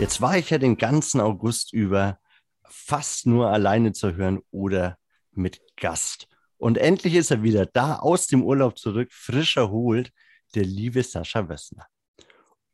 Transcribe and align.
Jetzt 0.00 0.20
war 0.20 0.36
ich 0.36 0.50
ja 0.50 0.58
den 0.58 0.76
ganzen 0.76 1.20
August 1.20 1.72
über 1.72 2.18
fast 2.64 3.26
nur 3.26 3.50
alleine 3.50 3.92
zu 3.92 4.16
hören 4.16 4.40
oder 4.50 4.98
mit 5.30 5.60
Gast. 5.76 6.26
Und 6.56 6.78
endlich 6.78 7.14
ist 7.14 7.30
er 7.30 7.44
wieder 7.44 7.64
da 7.66 7.96
aus 7.96 8.26
dem 8.26 8.42
Urlaub 8.42 8.76
zurück, 8.76 9.12
frisch 9.12 9.56
erholt, 9.56 10.10
der 10.56 10.64
liebe 10.64 11.02
Sascha 11.02 11.48
Wössner. 11.48 11.86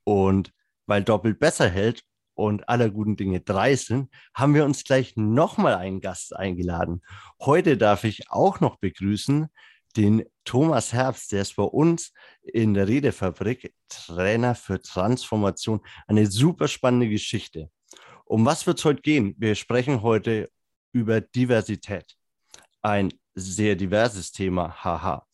Und 0.04 0.52
weil 0.86 1.04
doppelt 1.04 1.38
besser 1.38 1.68
hält 1.68 2.02
und 2.34 2.68
aller 2.70 2.88
guten 2.88 3.16
Dinge 3.16 3.40
drei 3.40 3.76
sind, 3.76 4.10
haben 4.34 4.54
wir 4.54 4.64
uns 4.64 4.82
gleich 4.84 5.14
nochmal 5.16 5.74
einen 5.74 6.00
Gast 6.00 6.34
eingeladen. 6.34 7.02
Heute 7.38 7.76
darf 7.76 8.04
ich 8.04 8.30
auch 8.30 8.60
noch 8.60 8.76
begrüßen 8.76 9.48
den 9.96 10.24
Thomas 10.44 10.92
Herbst, 10.92 11.32
der 11.32 11.42
ist 11.42 11.56
bei 11.56 11.64
uns 11.64 12.12
in 12.42 12.74
der 12.74 12.88
Redefabrik 12.88 13.74
Trainer 13.88 14.54
für 14.54 14.80
Transformation. 14.80 15.80
Eine 16.06 16.26
super 16.26 16.68
spannende 16.68 17.08
Geschichte. 17.08 17.70
Um 18.24 18.46
was 18.46 18.66
wird 18.66 18.78
es 18.78 18.84
heute 18.84 19.02
gehen? 19.02 19.34
Wir 19.38 19.54
sprechen 19.54 20.02
heute 20.02 20.48
über 20.92 21.20
Diversität. 21.20 22.16
Ein 22.82 23.12
sehr 23.34 23.76
diverses 23.76 24.32
Thema, 24.32 24.84
haha. 24.84 25.26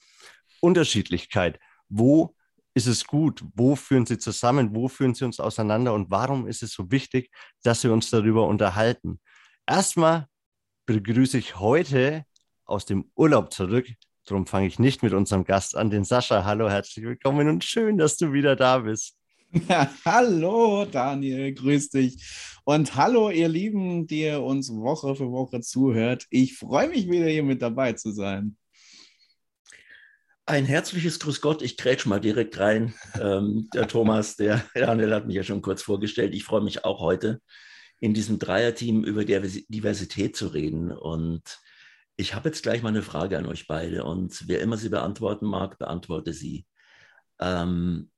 Unterschiedlichkeit. 0.61 1.59
Wo 1.89 2.35
ist 2.75 2.87
es 2.87 3.07
gut? 3.07 3.45
Wo 3.55 3.77
führen 3.77 4.07
sie 4.07 4.19
zusammen? 4.19 4.75
Wo 4.75 4.89
führen 4.89 5.15
sie 5.15 5.25
uns 5.25 5.41
auseinander? 5.41 5.95
Und 5.95 6.11
warum 6.11 6.47
ist 6.47 6.63
es 6.63 6.73
so 6.73 6.91
wichtig, 6.91 7.31
dass 7.63 7.85
wir 7.85 7.93
uns 7.93 8.11
darüber 8.11 8.47
unterhalten? 8.47 9.21
Erstmal 9.67 10.29
begrüße 10.87 11.39
ich 11.39 11.59
heute 11.59 12.25
aus 12.65 12.85
dem 12.85 13.11
Urlaub 13.15 13.53
zurück 13.53 13.87
Darum 14.27 14.45
fange 14.45 14.67
ich 14.67 14.81
nicht 14.81 15.05
mit 15.05 15.13
unserem 15.13 15.45
Gast 15.45 15.77
an, 15.77 15.89
den 15.89 16.03
Sascha. 16.03 16.45
Hallo, 16.45 16.69
herzlich 16.69 17.05
willkommen 17.05 17.49
und 17.49 17.63
schön, 17.63 17.97
dass 17.97 18.17
du 18.17 18.33
wieder 18.33 18.57
da 18.57 18.79
bist. 18.79 19.17
Ja, 19.69 19.89
hallo 20.05 20.85
Daniel, 20.85 21.55
grüß 21.55 21.91
dich. 21.91 22.17
Und 22.65 22.97
hallo 22.97 23.31
ihr 23.31 23.47
Lieben, 23.49 24.09
die 24.09 24.23
ihr 24.23 24.43
uns 24.43 24.69
Woche 24.69 25.15
für 25.15 25.31
Woche 25.31 25.61
zuhört. 25.61 26.27
Ich 26.31 26.59
freue 26.59 26.89
mich 26.89 27.09
wieder 27.09 27.29
hier 27.29 27.45
mit 27.45 27.63
dabei 27.63 27.93
zu 27.93 28.11
sein. 28.11 28.57
Ein 30.45 30.65
herzliches 30.65 31.21
Grüß 31.21 31.41
Gott, 31.41 31.63
ich 31.63 31.77
grätsch 31.77 32.07
mal 32.07 32.21
direkt 32.21 32.59
rein. 32.59 32.95
Ähm, 33.21 33.69
der 33.75 33.87
Thomas, 33.89 34.35
der 34.35 34.65
Daniel 34.75 35.15
hat 35.15 35.29
mich 35.29 35.37
ja 35.37 35.45
schon 35.45 35.63
kurz 35.63 35.83
vorgestellt. 35.83 36.35
Ich 36.35 36.43
freue 36.43 36.63
mich 36.63 36.85
auch 36.85 36.99
heute 36.99 37.41
in 38.01 38.13
diesem 38.13 38.41
Dreierteam 38.41 39.05
über 39.05 39.25
Diversität 39.25 40.35
zu 40.35 40.49
reden. 40.49 40.91
Und 40.91 41.61
ich 42.17 42.35
habe 42.35 42.49
jetzt 42.49 42.63
gleich 42.63 42.83
mal 42.83 42.89
eine 42.89 43.03
Frage 43.03 43.39
an 43.39 43.47
euch 43.47 43.67
beide 43.67 44.05
und 44.05 44.49
wer 44.49 44.61
immer 44.61 44.77
sie 44.77 44.89
beantworten 44.89 45.47
mag, 45.47 45.79
beantworte 45.79 46.33
sie. 46.33 46.67
Ähm, 47.39 48.11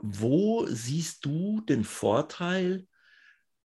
wo 0.00 0.66
siehst 0.66 1.24
du 1.24 1.60
den 1.60 1.84
Vorteil, 1.84 2.86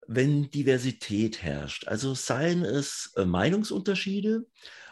wenn 0.06 0.50
Diversität 0.52 1.42
herrscht? 1.42 1.88
Also 1.88 2.14
seien 2.14 2.64
es 2.64 3.14
äh, 3.16 3.26
Meinungsunterschiede 3.26 4.46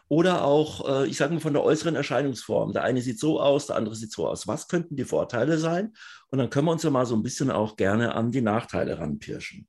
oder 0.08 0.44
auch, 0.44 0.88
äh, 1.04 1.08
ich 1.08 1.18
sage 1.18 1.34
mal, 1.34 1.40
von 1.40 1.54
der 1.54 1.64
äußeren 1.64 1.96
Erscheinungsform. 1.96 2.72
Der 2.72 2.84
eine 2.84 3.02
sieht 3.02 3.20
so 3.20 3.42
aus, 3.42 3.68
der 3.68 3.76
andere 3.76 3.96
sieht 3.96 4.12
so 4.12 4.28
aus. 4.28 4.48
Was 4.48 4.68
könnten 4.68 4.96
die 4.96 5.04
Vorteile 5.04 5.58
sein? 5.58 5.94
Und 6.30 6.40
dann 6.40 6.50
können 6.50 6.68
wir 6.68 6.72
uns 6.72 6.84
ja 6.84 6.90
mal 6.90 7.06
so 7.06 7.16
ein 7.16 7.24
bisschen 7.24 7.52
auch 7.52 7.76
gerne 7.76 8.16
an 8.16 8.32
die 8.32 8.42
Nachteile 8.42 8.98
ranpirschen. 8.98 9.68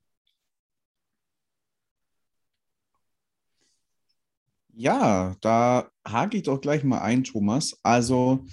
Ja, 4.79 5.35
da 5.41 5.89
hake 6.07 6.37
ich 6.37 6.43
doch 6.43 6.61
gleich 6.61 6.85
mal 6.85 7.01
ein, 7.01 7.25
Thomas. 7.25 7.79
Also 7.83 8.45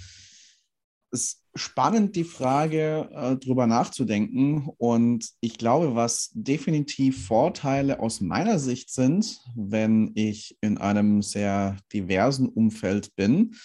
es 1.11 1.21
ist 1.21 1.43
spannend, 1.53 2.15
die 2.15 2.23
Frage 2.23 3.09
äh, 3.13 3.35
drüber 3.35 3.67
nachzudenken. 3.67 4.69
Und 4.77 5.29
ich 5.41 5.57
glaube, 5.57 5.95
was 5.95 6.31
definitiv 6.33 7.27
Vorteile 7.27 7.99
aus 7.99 8.21
meiner 8.21 8.57
Sicht 8.57 8.89
sind, 8.89 9.41
wenn 9.53 10.11
ich 10.15 10.57
in 10.61 10.77
einem 10.77 11.21
sehr 11.21 11.75
diversen 11.91 12.47
Umfeld 12.47 13.13
bin, 13.17 13.55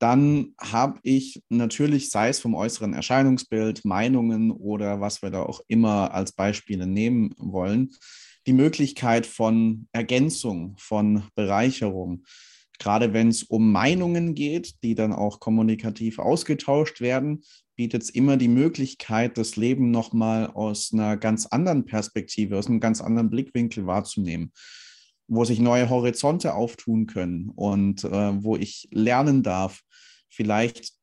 dann 0.00 0.54
habe 0.60 0.98
ich 1.04 1.42
natürlich, 1.48 2.10
sei 2.10 2.28
es 2.28 2.40
vom 2.40 2.56
äußeren 2.56 2.92
Erscheinungsbild, 2.92 3.84
Meinungen 3.84 4.50
oder 4.50 5.00
was 5.00 5.22
wir 5.22 5.30
da 5.30 5.42
auch 5.44 5.60
immer 5.68 6.12
als 6.12 6.32
Beispiele 6.32 6.88
nehmen 6.88 7.34
wollen, 7.38 7.90
die 8.46 8.52
Möglichkeit 8.52 9.26
von 9.26 9.88
Ergänzung, 9.92 10.74
von 10.78 11.24
Bereicherung. 11.34 12.24
Gerade 12.78 13.12
wenn 13.12 13.28
es 13.28 13.42
um 13.42 13.72
Meinungen 13.72 14.34
geht, 14.34 14.82
die 14.82 14.94
dann 14.94 15.12
auch 15.12 15.40
kommunikativ 15.40 16.18
ausgetauscht 16.18 17.00
werden, 17.00 17.42
bietet 17.74 18.02
es 18.02 18.10
immer 18.10 18.36
die 18.36 18.48
Möglichkeit, 18.48 19.38
das 19.38 19.56
Leben 19.56 19.90
nochmal 19.90 20.48
aus 20.48 20.92
einer 20.92 21.16
ganz 21.16 21.46
anderen 21.46 21.84
Perspektive, 21.84 22.58
aus 22.58 22.66
einem 22.66 22.80
ganz 22.80 23.00
anderen 23.00 23.30
Blickwinkel 23.30 23.86
wahrzunehmen, 23.86 24.52
wo 25.28 25.44
sich 25.44 25.60
neue 25.60 25.88
Horizonte 25.88 26.54
auftun 26.54 27.06
können 27.06 27.50
und 27.54 28.04
äh, 28.04 28.42
wo 28.42 28.56
ich 28.56 28.88
lernen 28.90 29.42
darf, 29.42 29.82
vielleicht 30.28 30.97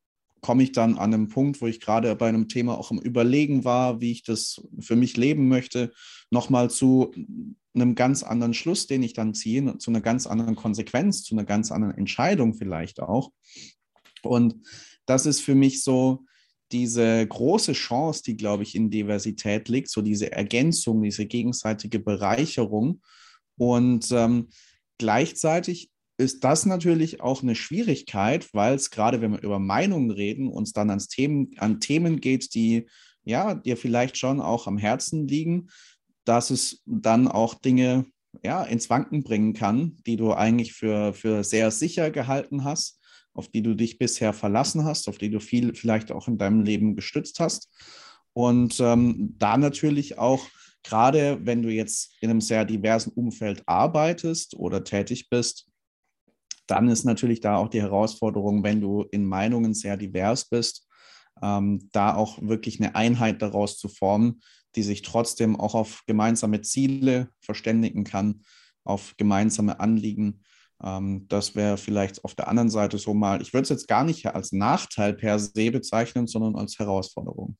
komme 0.45 0.61
ich 0.61 0.73
dann 0.73 0.99
an 0.99 1.11
einem 1.11 1.27
Punkt, 1.27 1.59
wo 1.59 1.65
ich 1.65 1.79
gerade 1.79 2.15
bei 2.15 2.29
einem 2.29 2.47
Thema 2.47 2.77
auch 2.77 2.91
im 2.91 2.99
Überlegen 2.99 3.63
war, 3.63 3.99
wie 3.99 4.11
ich 4.11 4.21
das 4.21 4.61
für 4.79 4.95
mich 4.95 5.17
leben 5.17 5.47
möchte, 5.47 5.91
nochmal 6.29 6.69
zu 6.69 7.11
einem 7.73 7.95
ganz 7.95 8.21
anderen 8.21 8.53
Schluss, 8.53 8.85
den 8.85 9.01
ich 9.01 9.13
dann 9.13 9.33
ziehe, 9.33 9.79
zu 9.79 9.89
einer 9.89 10.01
ganz 10.01 10.27
anderen 10.27 10.55
Konsequenz, 10.55 11.23
zu 11.23 11.33
einer 11.33 11.45
ganz 11.45 11.71
anderen 11.71 11.97
Entscheidung 11.97 12.53
vielleicht 12.53 12.99
auch. 12.99 13.31
Und 14.21 14.57
das 15.07 15.25
ist 15.25 15.41
für 15.41 15.55
mich 15.55 15.81
so 15.81 16.25
diese 16.71 17.25
große 17.25 17.73
Chance, 17.73 18.21
die, 18.27 18.37
glaube 18.37 18.61
ich, 18.61 18.75
in 18.75 18.91
Diversität 18.91 19.67
liegt, 19.67 19.89
so 19.89 20.03
diese 20.03 20.31
Ergänzung, 20.31 21.01
diese 21.01 21.25
gegenseitige 21.25 21.97
Bereicherung. 21.97 23.01
Und 23.57 24.11
ähm, 24.11 24.49
gleichzeitig 24.99 25.89
ist 26.17 26.43
das 26.43 26.65
natürlich 26.65 27.21
auch 27.21 27.43
eine 27.43 27.55
Schwierigkeit, 27.55 28.53
weil 28.53 28.75
es 28.75 28.89
gerade, 28.89 29.21
wenn 29.21 29.33
wir 29.33 29.43
über 29.43 29.59
Meinungen 29.59 30.11
reden, 30.11 30.47
uns 30.47 30.71
dann 30.71 30.89
ans 30.89 31.07
Themen, 31.07 31.51
an 31.57 31.79
Themen 31.79 32.21
geht, 32.21 32.53
die 32.53 32.87
ja 33.23 33.55
dir 33.55 33.75
vielleicht 33.75 34.17
schon 34.17 34.39
auch 34.39 34.67
am 34.67 34.77
Herzen 34.77 35.27
liegen, 35.27 35.67
dass 36.23 36.51
es 36.51 36.81
dann 36.85 37.27
auch 37.27 37.55
Dinge 37.55 38.05
ja, 38.43 38.63
ins 38.63 38.89
Wanken 38.89 39.23
bringen 39.23 39.53
kann, 39.53 39.97
die 40.05 40.17
du 40.17 40.33
eigentlich 40.33 40.73
für, 40.73 41.13
für 41.13 41.43
sehr 41.43 41.71
sicher 41.71 42.11
gehalten 42.11 42.63
hast, 42.63 42.99
auf 43.33 43.49
die 43.49 43.61
du 43.61 43.75
dich 43.75 43.97
bisher 43.97 44.33
verlassen 44.33 44.85
hast, 44.85 45.07
auf 45.07 45.17
die 45.17 45.29
du 45.29 45.39
viel 45.39 45.75
vielleicht 45.75 46.11
auch 46.11 46.27
in 46.27 46.37
deinem 46.37 46.61
Leben 46.61 46.95
gestützt 46.95 47.39
hast. 47.39 47.69
Und 48.33 48.79
ähm, 48.79 49.35
da 49.37 49.57
natürlich 49.57 50.17
auch, 50.17 50.45
gerade 50.83 51.39
wenn 51.43 51.61
du 51.61 51.69
jetzt 51.69 52.13
in 52.21 52.29
einem 52.29 52.41
sehr 52.41 52.65
diversen 52.65 53.11
Umfeld 53.11 53.63
arbeitest 53.65 54.55
oder 54.55 54.83
tätig 54.83 55.29
bist, 55.29 55.67
dann 56.67 56.89
ist 56.89 57.03
natürlich 57.05 57.41
da 57.41 57.57
auch 57.57 57.69
die 57.69 57.81
Herausforderung, 57.81 58.63
wenn 58.63 58.81
du 58.81 59.03
in 59.11 59.25
Meinungen 59.25 59.73
sehr 59.73 59.97
divers 59.97 60.45
bist, 60.45 60.87
ähm, 61.41 61.89
da 61.91 62.15
auch 62.15 62.41
wirklich 62.41 62.79
eine 62.79 62.95
Einheit 62.95 63.41
daraus 63.41 63.77
zu 63.77 63.87
formen, 63.87 64.41
die 64.75 64.83
sich 64.83 65.01
trotzdem 65.01 65.59
auch 65.59 65.75
auf 65.75 66.03
gemeinsame 66.05 66.61
Ziele 66.61 67.29
verständigen 67.39 68.03
kann, 68.03 68.41
auf 68.83 69.15
gemeinsame 69.17 69.79
Anliegen. 69.79 70.43
Ähm, 70.83 71.27
das 71.27 71.55
wäre 71.55 71.77
vielleicht 71.77 72.23
auf 72.23 72.35
der 72.35 72.47
anderen 72.47 72.69
Seite 72.69 72.97
so 72.97 73.13
mal, 73.13 73.41
ich 73.41 73.53
würde 73.53 73.63
es 73.63 73.69
jetzt 73.69 73.87
gar 73.87 74.03
nicht 74.03 74.25
als 74.27 74.51
Nachteil 74.51 75.13
per 75.13 75.39
se 75.39 75.71
bezeichnen, 75.71 76.27
sondern 76.27 76.55
als 76.55 76.79
Herausforderung. 76.79 77.57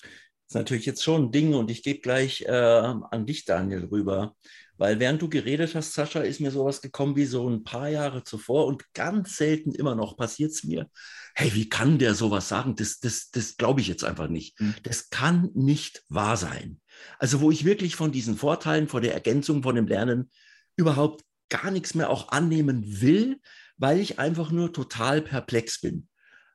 Das 0.00 0.54
ist 0.54 0.62
natürlich 0.62 0.86
jetzt 0.86 1.04
schon 1.04 1.24
ein 1.24 1.30
Ding 1.32 1.54
und 1.54 1.70
ich 1.70 1.82
gebe 1.82 2.00
gleich 2.00 2.42
äh, 2.42 2.50
an 2.50 3.26
dich, 3.26 3.44
Daniel, 3.44 3.84
rüber. 3.84 4.34
Weil 4.78 5.00
während 5.00 5.20
du 5.20 5.28
geredet 5.28 5.74
hast, 5.74 5.92
Sascha, 5.92 6.20
ist 6.20 6.40
mir 6.40 6.52
sowas 6.52 6.80
gekommen 6.80 7.16
wie 7.16 7.26
so 7.26 7.48
ein 7.48 7.64
paar 7.64 7.88
Jahre 7.88 8.22
zuvor 8.22 8.66
und 8.66 8.84
ganz 8.94 9.36
selten 9.36 9.74
immer 9.74 9.96
noch 9.96 10.16
passiert 10.16 10.52
es 10.52 10.62
mir. 10.62 10.88
Hey, 11.34 11.52
wie 11.54 11.68
kann 11.68 11.98
der 11.98 12.14
sowas 12.14 12.48
sagen? 12.48 12.76
Das, 12.76 13.00
das, 13.00 13.30
das 13.30 13.56
glaube 13.56 13.80
ich 13.80 13.88
jetzt 13.88 14.04
einfach 14.04 14.28
nicht. 14.28 14.58
Mhm. 14.60 14.76
Das 14.84 15.10
kann 15.10 15.50
nicht 15.54 16.04
wahr 16.08 16.36
sein. 16.36 16.80
Also 17.18 17.40
wo 17.40 17.50
ich 17.50 17.64
wirklich 17.64 17.96
von 17.96 18.12
diesen 18.12 18.36
Vorteilen, 18.36 18.88
von 18.88 19.02
der 19.02 19.14
Ergänzung, 19.14 19.64
von 19.64 19.74
dem 19.74 19.88
Lernen 19.88 20.30
überhaupt 20.76 21.24
gar 21.48 21.72
nichts 21.72 21.94
mehr 21.94 22.08
auch 22.08 22.28
annehmen 22.28 23.00
will, 23.00 23.40
weil 23.78 23.98
ich 23.98 24.18
einfach 24.20 24.52
nur 24.52 24.72
total 24.72 25.22
perplex 25.22 25.80
bin. 25.80 26.08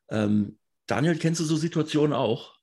Ähm, 0.09 0.57
Daniel, 0.87 1.17
kennst 1.17 1.41
du 1.41 1.45
so 1.45 1.57
Situationen 1.57 2.13
auch? 2.13 2.55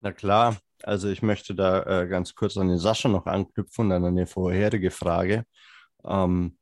Na 0.00 0.12
klar, 0.12 0.58
also 0.84 1.08
ich 1.08 1.22
möchte 1.22 1.54
da 1.54 1.82
äh, 2.02 2.08
ganz 2.08 2.34
kurz 2.34 2.56
an 2.56 2.68
den 2.68 2.78
Sascha 2.78 3.08
noch 3.08 3.26
anknüpfen 3.26 3.90
und 3.90 4.04
an 4.04 4.16
die 4.16 4.26
vorherige 4.26 4.90
Frage. 4.90 5.44
Ähm, 6.04 6.58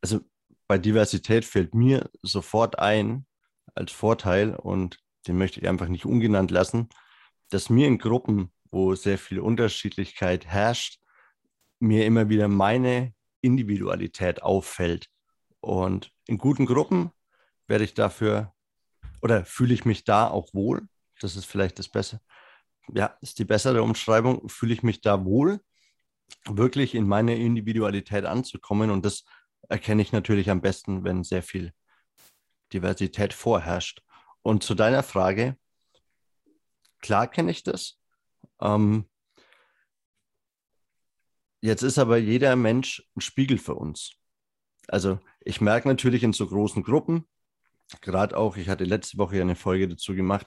also 0.00 0.20
bei 0.68 0.78
Diversität 0.78 1.44
fällt 1.44 1.74
mir 1.74 2.10
sofort 2.22 2.78
ein 2.78 3.26
als 3.74 3.92
Vorteil 3.92 4.54
und 4.54 4.98
den 5.26 5.38
möchte 5.38 5.60
ich 5.60 5.68
einfach 5.68 5.88
nicht 5.88 6.06
ungenannt 6.06 6.50
lassen, 6.50 6.88
dass 7.50 7.70
mir 7.70 7.86
in 7.86 7.98
Gruppen, 7.98 8.52
wo 8.70 8.94
sehr 8.94 9.18
viel 9.18 9.38
Unterschiedlichkeit 9.38 10.46
herrscht, 10.46 11.00
mir 11.78 12.06
immer 12.06 12.28
wieder 12.28 12.48
meine 12.48 13.14
Individualität 13.42 14.42
auffällt. 14.42 15.08
Und 15.60 16.10
in 16.26 16.38
guten 16.38 16.66
Gruppen 16.66 17.12
werde 17.68 17.84
ich 17.84 17.94
dafür 17.94 18.54
oder 19.22 19.44
fühle 19.44 19.74
ich 19.74 19.84
mich 19.84 20.04
da 20.04 20.28
auch 20.28 20.52
wohl. 20.52 20.88
Das 21.20 21.36
ist 21.36 21.46
vielleicht 21.46 21.78
das 21.78 21.88
Beste 21.88 22.20
ja, 22.94 23.16
ist 23.20 23.38
die 23.38 23.44
bessere 23.44 23.82
Umschreibung, 23.82 24.48
fühle 24.48 24.74
ich 24.74 24.82
mich 24.82 25.00
da 25.00 25.24
wohl, 25.24 25.60
wirklich 26.44 26.94
in 26.94 27.06
meine 27.06 27.36
Individualität 27.36 28.24
anzukommen. 28.24 28.90
Und 28.90 29.04
das 29.04 29.24
erkenne 29.68 30.02
ich 30.02 30.12
natürlich 30.12 30.50
am 30.50 30.60
besten, 30.60 31.04
wenn 31.04 31.24
sehr 31.24 31.42
viel 31.42 31.72
Diversität 32.72 33.32
vorherrscht. 33.32 34.02
Und 34.42 34.62
zu 34.62 34.74
deiner 34.74 35.02
Frage, 35.02 35.56
klar 37.00 37.26
kenne 37.26 37.50
ich 37.50 37.62
das. 37.62 37.98
Ähm, 38.60 39.08
jetzt 41.60 41.82
ist 41.82 41.98
aber 41.98 42.16
jeder 42.16 42.56
Mensch 42.56 43.08
ein 43.16 43.20
Spiegel 43.20 43.58
für 43.58 43.74
uns. 43.74 44.12
Also 44.88 45.18
ich 45.40 45.60
merke 45.60 45.88
natürlich 45.88 46.22
in 46.22 46.32
so 46.32 46.46
großen 46.46 46.82
Gruppen, 46.82 47.26
gerade 48.00 48.36
auch, 48.36 48.56
ich 48.56 48.68
hatte 48.68 48.84
letzte 48.84 49.18
Woche 49.18 49.40
eine 49.40 49.56
Folge 49.56 49.88
dazu 49.88 50.14
gemacht, 50.14 50.46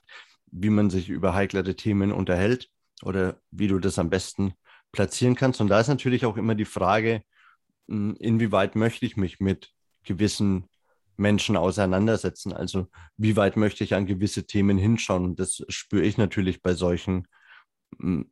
wie 0.51 0.69
man 0.69 0.89
sich 0.89 1.09
über 1.09 1.33
heiklere 1.33 1.75
Themen 1.75 2.11
unterhält 2.11 2.69
oder 3.03 3.39
wie 3.51 3.67
du 3.67 3.79
das 3.79 3.99
am 3.99 4.09
besten 4.09 4.53
platzieren 4.91 5.35
kannst. 5.35 5.61
Und 5.61 5.67
da 5.67 5.79
ist 5.79 5.87
natürlich 5.87 6.25
auch 6.25 6.37
immer 6.37 6.55
die 6.55 6.65
Frage, 6.65 7.23
hm, 7.87 8.15
inwieweit 8.19 8.75
möchte 8.75 9.05
ich 9.05 9.17
mich 9.17 9.39
mit 9.39 9.71
gewissen 10.03 10.67
Menschen 11.17 11.57
auseinandersetzen? 11.57 12.53
Also 12.53 12.87
wie 13.17 13.35
weit 13.35 13.57
möchte 13.57 13.83
ich 13.83 13.93
an 13.93 14.05
gewisse 14.05 14.45
Themen 14.45 14.77
hinschauen? 14.77 15.25
Und 15.25 15.39
das 15.39 15.63
spüre 15.69 16.03
ich 16.03 16.17
natürlich 16.17 16.61
bei 16.61 16.73
solchen 16.73 17.27
hm, 17.99 18.31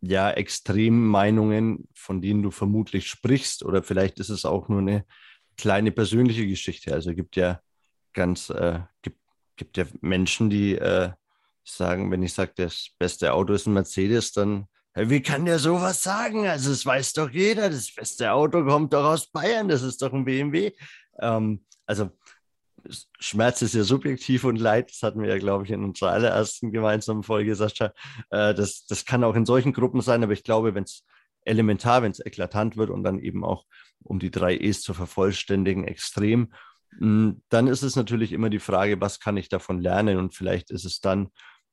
ja, 0.00 0.30
extremen 0.30 1.06
Meinungen, 1.06 1.88
von 1.94 2.22
denen 2.22 2.42
du 2.42 2.50
vermutlich 2.50 3.06
sprichst. 3.06 3.64
Oder 3.64 3.82
vielleicht 3.82 4.18
ist 4.18 4.30
es 4.30 4.44
auch 4.44 4.68
nur 4.68 4.78
eine 4.78 5.04
kleine 5.58 5.92
persönliche 5.92 6.46
Geschichte. 6.46 6.94
Also 6.94 7.14
gibt 7.14 7.36
ja 7.36 7.60
ganz, 8.14 8.48
äh, 8.50 8.80
gibt, 9.02 9.18
gibt 9.56 9.76
ja 9.76 9.84
Menschen, 10.00 10.48
die 10.48 10.74
äh, 10.76 11.10
sagen, 11.64 12.10
wenn 12.10 12.22
ich 12.22 12.34
sage, 12.34 12.52
das 12.56 12.90
beste 12.98 13.32
Auto 13.32 13.52
ist 13.52 13.66
ein 13.66 13.74
Mercedes, 13.74 14.32
dann, 14.32 14.66
wie 14.94 15.22
kann 15.22 15.44
der 15.44 15.58
sowas 15.58 16.02
sagen? 16.02 16.46
Also, 16.46 16.70
das 16.70 16.84
weiß 16.84 17.12
doch 17.14 17.30
jeder, 17.30 17.70
das 17.70 17.94
beste 17.94 18.32
Auto 18.32 18.64
kommt 18.64 18.92
doch 18.92 19.04
aus 19.04 19.28
Bayern, 19.28 19.68
das 19.68 19.82
ist 19.82 20.02
doch 20.02 20.12
ein 20.12 20.24
BMW. 20.24 20.72
Ähm, 21.20 21.64
also, 21.86 22.10
Schmerz 23.18 23.62
ist 23.62 23.74
ja 23.74 23.82
subjektiv 23.82 24.44
und 24.44 24.56
Leid, 24.56 24.90
das 24.90 25.02
hatten 25.02 25.22
wir 25.22 25.28
ja, 25.28 25.38
glaube 25.38 25.64
ich, 25.64 25.70
in 25.70 25.84
unserer 25.84 26.12
allerersten 26.12 26.72
gemeinsamen 26.72 27.22
Folge, 27.22 27.54
Sascha. 27.54 27.92
Äh, 28.30 28.54
das, 28.54 28.86
das 28.86 29.04
kann 29.04 29.24
auch 29.24 29.34
in 29.34 29.46
solchen 29.46 29.72
Gruppen 29.72 30.00
sein, 30.00 30.22
aber 30.22 30.32
ich 30.32 30.44
glaube, 30.44 30.74
wenn 30.74 30.84
es 30.84 31.04
elementar, 31.44 32.02
wenn 32.02 32.12
es 32.12 32.24
eklatant 32.24 32.76
wird 32.76 32.90
und 32.90 33.02
dann 33.02 33.18
eben 33.18 33.44
auch 33.44 33.64
um 34.02 34.18
die 34.18 34.30
drei 34.30 34.56
E's 34.56 34.82
zu 34.82 34.94
vervollständigen, 34.94 35.84
extrem, 35.84 36.52
dann 36.98 37.66
ist 37.66 37.82
es 37.82 37.96
natürlich 37.96 38.32
immer 38.32 38.50
die 38.50 38.58
Frage, 38.58 39.00
was 39.00 39.20
kann 39.20 39.36
ich 39.36 39.48
davon 39.48 39.80
lernen? 39.80 40.18
Und 40.18 40.34
vielleicht 40.34 40.70
ist 40.70 40.84
es 40.84 41.00
dann 41.00 41.30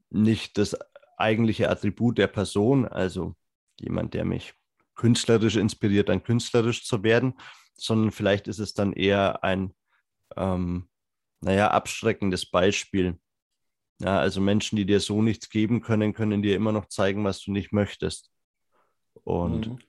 nicht 0.09 0.57
das 0.57 0.77
eigentliche 1.17 1.69
Attribut 1.69 2.17
der 2.17 2.27
Person, 2.27 2.87
also 2.87 3.35
jemand, 3.79 4.13
der 4.13 4.25
mich 4.25 4.53
künstlerisch 4.95 5.55
inspiriert, 5.55 6.09
dann 6.09 6.23
künstlerisch 6.23 6.85
zu 6.85 7.03
werden, 7.03 7.33
sondern 7.75 8.11
vielleicht 8.11 8.47
ist 8.47 8.59
es 8.59 8.73
dann 8.73 8.93
eher 8.93 9.43
ein, 9.43 9.73
ähm, 10.35 10.89
naja, 11.41 11.71
abschreckendes 11.71 12.49
Beispiel. 12.49 13.19
Ja, 13.99 14.19
also 14.19 14.41
Menschen, 14.41 14.75
die 14.75 14.85
dir 14.85 14.99
so 14.99 15.21
nichts 15.21 15.49
geben 15.49 15.81
können, 15.81 16.13
können 16.13 16.41
dir 16.41 16.55
immer 16.55 16.71
noch 16.71 16.87
zeigen, 16.87 17.23
was 17.23 17.41
du 17.41 17.51
nicht 17.51 17.73
möchtest. 17.73 18.31
Und 19.23 19.67
mhm. 19.67 19.79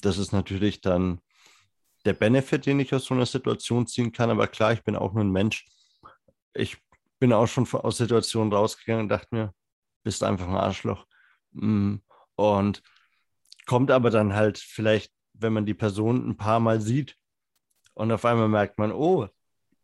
das 0.00 0.18
ist 0.18 0.32
natürlich 0.32 0.80
dann 0.80 1.20
der 2.04 2.14
Benefit, 2.14 2.66
den 2.66 2.80
ich 2.80 2.94
aus 2.94 3.04
so 3.04 3.14
einer 3.14 3.26
Situation 3.26 3.86
ziehen 3.86 4.12
kann. 4.12 4.30
Aber 4.30 4.46
klar, 4.46 4.72
ich 4.72 4.82
bin 4.82 4.96
auch 4.96 5.12
nur 5.12 5.24
ein 5.24 5.30
Mensch. 5.30 5.66
Ich 6.54 6.76
bin 7.18 7.32
auch 7.32 7.46
schon 7.46 7.66
aus 7.72 7.98
Situationen 7.98 8.52
rausgegangen 8.52 9.04
und 9.04 9.08
dachte 9.08 9.28
mir, 9.30 9.54
bist 10.02 10.22
einfach 10.22 10.48
ein 10.48 10.56
Arschloch. 10.56 11.06
Mm, 11.52 11.96
und 12.34 12.82
kommt 13.66 13.90
aber 13.90 14.10
dann 14.10 14.34
halt 14.34 14.58
vielleicht, 14.58 15.12
wenn 15.32 15.52
man 15.52 15.66
die 15.66 15.74
Person 15.74 16.28
ein 16.28 16.36
paar 16.36 16.60
Mal 16.60 16.80
sieht 16.80 17.16
und 17.94 18.10
auf 18.10 18.24
einmal 18.24 18.48
merkt 18.48 18.78
man, 18.78 18.92
oh, 18.92 19.28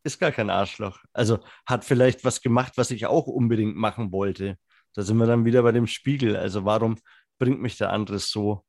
ist 0.03 0.19
gar 0.19 0.32
kein 0.32 0.50
Arschloch. 0.50 0.99
Also 1.12 1.38
hat 1.67 1.85
vielleicht 1.85 2.25
was 2.25 2.41
gemacht, 2.41 2.73
was 2.76 2.91
ich 2.91 3.06
auch 3.06 3.26
unbedingt 3.26 3.76
machen 3.76 4.11
wollte. 4.12 4.59
Da 4.94 5.03
sind 5.03 5.19
wir 5.19 5.26
dann 5.26 5.44
wieder 5.44 5.62
bei 5.62 5.73
dem 5.73 5.87
Spiegel. 5.87 6.37
Also 6.37 6.64
warum 6.64 6.99
bringt 7.38 7.61
mich 7.61 7.76
der 7.76 7.91
andere 7.93 8.19
so 8.19 8.64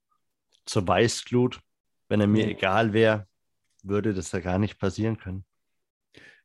zur 0.66 0.88
Weißglut? 0.88 1.60
Wenn 2.08 2.22
er 2.22 2.28
mir 2.28 2.48
egal 2.48 2.94
wäre, 2.94 3.28
würde 3.84 4.14
das 4.14 4.32
ja 4.32 4.40
gar 4.40 4.60
nicht 4.60 4.80
passieren 4.80 5.18
können. 5.18 5.46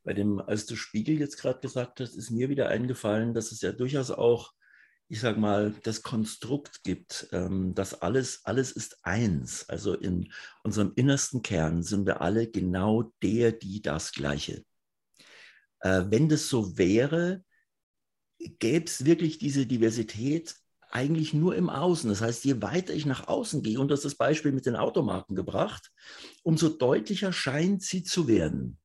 Bei 0.03 0.13
dem, 0.13 0.39
als 0.41 0.67
du 0.67 0.77
Spiegel 0.77 1.19
jetzt 1.19 1.39
gerade 1.39 1.61
gesagt 1.61 2.01
hast, 2.01 2.15
ist 2.15 2.31
mir 2.31 2.49
wieder 2.49 2.69
eingefallen, 2.69 3.33
dass 3.33 3.53
es 3.53 3.63
ja 3.63 3.73
durchaus 3.73 4.11
auch 4.11 4.53
ich 5.09 5.21
sage 5.21 5.39
mal, 5.39 5.75
das 5.83 6.03
Konstrukt 6.03 6.83
gibt, 6.83 7.29
ähm, 7.33 7.75
dass 7.75 8.01
alles, 8.01 8.45
alles 8.45 8.73
ist 8.73 8.99
eins. 9.03 9.69
Also 9.69 9.95
in 9.95 10.33
unserem 10.63 10.93
innersten 10.97 11.43
Kern 11.43 11.83
sind 11.83 12.07
wir 12.07 12.21
alle 12.21 12.51
genau 12.51 13.13
der, 13.23 13.53
die, 13.53 13.83
das 13.83 14.13
Gleiche. 14.13 14.65
Äh, 15.81 16.05
wenn 16.09 16.29
das 16.29 16.49
so 16.49 16.79
wäre, 16.79 17.45
gäbe 18.39 18.87
es 18.87 19.05
wirklich 19.05 19.39
diese 19.39 19.67
Diversität 19.67 20.57
eigentlich 20.95 21.35
nur 21.35 21.57
im 21.57 21.69
Außen. 21.69 22.09
Das 22.09 22.23
heißt, 22.23 22.45
je 22.45 22.63
weiter 22.63 22.95
ich 22.95 23.05
nach 23.05 23.27
außen 23.27 23.63
gehe, 23.63 23.81
und 23.81 23.91
das 23.91 24.01
ist 24.01 24.05
das 24.05 24.15
Beispiel 24.15 24.53
mit 24.53 24.65
den 24.65 24.77
Automarken 24.77 25.35
gebracht, 25.35 25.91
umso 26.43 26.69
deutlicher 26.69 27.33
scheint 27.33 27.83
sie 27.83 28.05
zu 28.05 28.29
werden. 28.29 28.79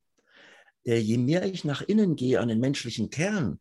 Äh, 0.83 0.97
je 0.97 1.17
mehr 1.17 1.45
ich 1.45 1.63
nach 1.63 1.81
innen 1.81 2.15
gehe 2.15 2.39
an 2.39 2.47
den 2.47 2.59
menschlichen 2.59 3.11
Kern, 3.11 3.59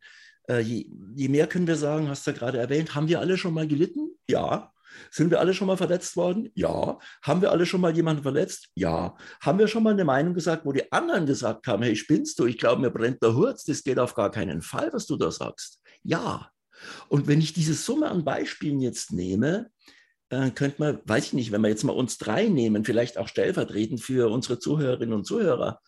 äh, 0.49 0.61
je, 0.61 0.89
je, 1.15 1.29
mehr 1.29 1.45
können 1.45 1.67
wir 1.67 1.75
sagen, 1.75 2.09
hast 2.09 2.25
du 2.25 2.31
ja 2.31 2.37
gerade 2.37 2.57
erwähnt, 2.57 2.95
haben 2.95 3.07
wir 3.07 3.19
alle 3.19 3.37
schon 3.37 3.53
mal 3.53 3.67
gelitten? 3.67 4.17
Ja. 4.27 4.73
Sind 5.11 5.29
wir 5.29 5.39
alle 5.39 5.53
schon 5.53 5.67
mal 5.67 5.77
verletzt 5.77 6.15
worden? 6.15 6.49
Ja. 6.55 6.97
Haben 7.21 7.41
wir 7.41 7.51
alle 7.51 7.67
schon 7.67 7.81
mal 7.81 7.95
jemanden 7.95 8.23
verletzt? 8.23 8.69
Ja. 8.73 9.15
Haben 9.41 9.59
wir 9.59 9.67
schon 9.67 9.83
mal 9.83 9.93
eine 9.93 10.03
Meinung 10.03 10.33
gesagt, 10.33 10.65
wo 10.65 10.71
die 10.71 10.91
anderen 10.91 11.27
gesagt 11.27 11.67
haben, 11.67 11.83
hey, 11.83 11.95
spinnst 11.95 12.39
du? 12.39 12.45
Ich 12.47 12.57
glaube, 12.57 12.81
mir 12.81 12.89
brennt 12.89 13.21
der 13.21 13.35
Hurz, 13.35 13.63
das 13.63 13.83
geht 13.83 13.99
auf 13.99 14.15
gar 14.15 14.31
keinen 14.31 14.63
Fall, 14.63 14.89
was 14.91 15.05
du 15.05 15.17
da 15.17 15.29
sagst. 15.29 15.81
Ja. 16.01 16.49
Und 17.07 17.27
wenn 17.27 17.41
ich 17.41 17.53
diese 17.53 17.73
Summe 17.73 18.09
an 18.09 18.23
Beispielen 18.23 18.81
jetzt 18.81 19.11
nehme, 19.11 19.69
äh, 20.29 20.51
könnte 20.51 20.75
man, 20.79 20.99
weiß 21.05 21.27
ich 21.27 21.33
nicht, 21.33 21.51
wenn 21.51 21.61
wir 21.61 21.69
jetzt 21.69 21.83
mal 21.83 21.93
uns 21.93 22.17
drei 22.17 22.47
nehmen, 22.47 22.85
vielleicht 22.85 23.17
auch 23.17 23.27
stellvertretend 23.27 24.01
für 24.01 24.31
unsere 24.31 24.59
Zuhörerinnen 24.59 25.13
und 25.13 25.25
Zuhörer, 25.25 25.81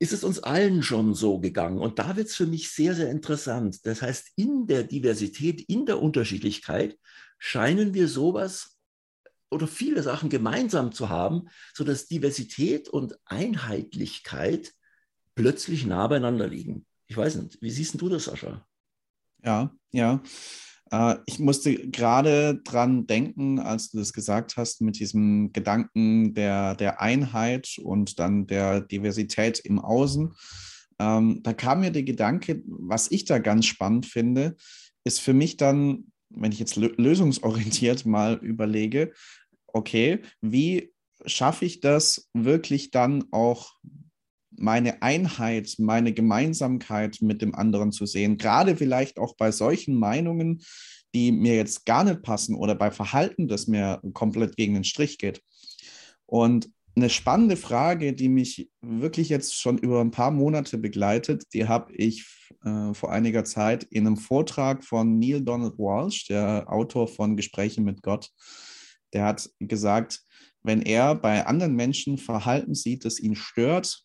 ist 0.00 0.12
es 0.12 0.22
uns 0.22 0.38
allen 0.38 0.82
schon 0.82 1.14
so 1.14 1.40
gegangen. 1.40 1.78
Und 1.78 1.98
da 1.98 2.16
wird 2.16 2.28
es 2.28 2.36
für 2.36 2.46
mich 2.46 2.70
sehr, 2.70 2.94
sehr 2.94 3.10
interessant. 3.10 3.84
Das 3.84 4.00
heißt, 4.00 4.28
in 4.36 4.66
der 4.66 4.84
Diversität, 4.84 5.60
in 5.62 5.86
der 5.86 6.00
Unterschiedlichkeit 6.00 6.96
scheinen 7.38 7.94
wir 7.94 8.06
sowas 8.06 8.78
oder 9.50 9.66
viele 9.66 10.02
Sachen 10.02 10.28
gemeinsam 10.28 10.92
zu 10.92 11.08
haben, 11.08 11.48
sodass 11.74 12.06
Diversität 12.06 12.88
und 12.88 13.18
Einheitlichkeit 13.24 14.72
plötzlich 15.34 15.86
nah 15.86 16.06
beieinander 16.06 16.46
liegen. 16.46 16.86
Ich 17.06 17.16
weiß 17.16 17.36
nicht, 17.36 17.60
wie 17.60 17.70
siehst 17.70 18.00
du 18.00 18.08
das, 18.08 18.24
Sascha? 18.24 18.67
Ja, 19.44 19.72
ja. 19.92 20.22
Äh, 20.90 21.16
ich 21.26 21.38
musste 21.38 21.74
gerade 21.74 22.60
dran 22.64 23.06
denken, 23.06 23.58
als 23.58 23.90
du 23.90 23.98
das 23.98 24.12
gesagt 24.12 24.56
hast, 24.56 24.80
mit 24.80 24.98
diesem 24.98 25.52
Gedanken 25.52 26.34
der, 26.34 26.74
der 26.74 27.00
Einheit 27.00 27.76
und 27.82 28.18
dann 28.18 28.46
der 28.46 28.80
Diversität 28.80 29.58
im 29.60 29.78
Außen. 29.78 30.34
Ähm, 30.98 31.40
da 31.42 31.52
kam 31.52 31.80
mir 31.80 31.92
der 31.92 32.02
Gedanke, 32.02 32.62
was 32.66 33.10
ich 33.10 33.24
da 33.24 33.38
ganz 33.38 33.66
spannend 33.66 34.06
finde, 34.06 34.56
ist 35.04 35.20
für 35.20 35.32
mich 35.32 35.56
dann, 35.56 36.12
wenn 36.30 36.52
ich 36.52 36.58
jetzt 36.58 36.76
lösungsorientiert 36.76 38.04
mal 38.06 38.34
überlege, 38.34 39.12
okay, 39.66 40.20
wie 40.40 40.92
schaffe 41.26 41.64
ich 41.64 41.80
das 41.80 42.28
wirklich 42.32 42.90
dann 42.90 43.24
auch 43.32 43.72
meine 44.60 45.02
Einheit, 45.02 45.74
meine 45.78 46.12
Gemeinsamkeit 46.12 47.18
mit 47.20 47.42
dem 47.42 47.54
anderen 47.54 47.92
zu 47.92 48.06
sehen. 48.06 48.38
Gerade 48.38 48.76
vielleicht 48.76 49.18
auch 49.18 49.36
bei 49.36 49.52
solchen 49.52 49.94
Meinungen, 49.94 50.62
die 51.14 51.32
mir 51.32 51.56
jetzt 51.56 51.86
gar 51.86 52.04
nicht 52.04 52.22
passen 52.22 52.54
oder 52.54 52.74
bei 52.74 52.90
Verhalten, 52.90 53.48
das 53.48 53.66
mir 53.66 54.00
komplett 54.12 54.56
gegen 54.56 54.74
den 54.74 54.84
Strich 54.84 55.18
geht. 55.18 55.42
Und 56.26 56.70
eine 56.94 57.10
spannende 57.10 57.56
Frage, 57.56 58.12
die 58.12 58.28
mich 58.28 58.70
wirklich 58.80 59.28
jetzt 59.28 59.54
schon 59.54 59.78
über 59.78 60.00
ein 60.00 60.10
paar 60.10 60.30
Monate 60.30 60.78
begleitet, 60.78 61.44
die 61.54 61.68
habe 61.68 61.94
ich 61.94 62.26
äh, 62.64 62.92
vor 62.92 63.12
einiger 63.12 63.44
Zeit 63.44 63.84
in 63.84 64.06
einem 64.06 64.16
Vortrag 64.16 64.84
von 64.84 65.18
Neil 65.18 65.40
Donald 65.40 65.78
Walsh, 65.78 66.26
der 66.26 66.64
Autor 66.68 67.08
von 67.08 67.36
Gespräche 67.36 67.80
mit 67.80 68.02
Gott. 68.02 68.30
Der 69.12 69.24
hat 69.24 69.48
gesagt, 69.60 70.20
wenn 70.62 70.82
er 70.82 71.14
bei 71.14 71.46
anderen 71.46 71.76
Menschen 71.76 72.18
Verhalten 72.18 72.74
sieht, 72.74 73.04
das 73.04 73.20
ihn 73.20 73.36
stört, 73.36 74.04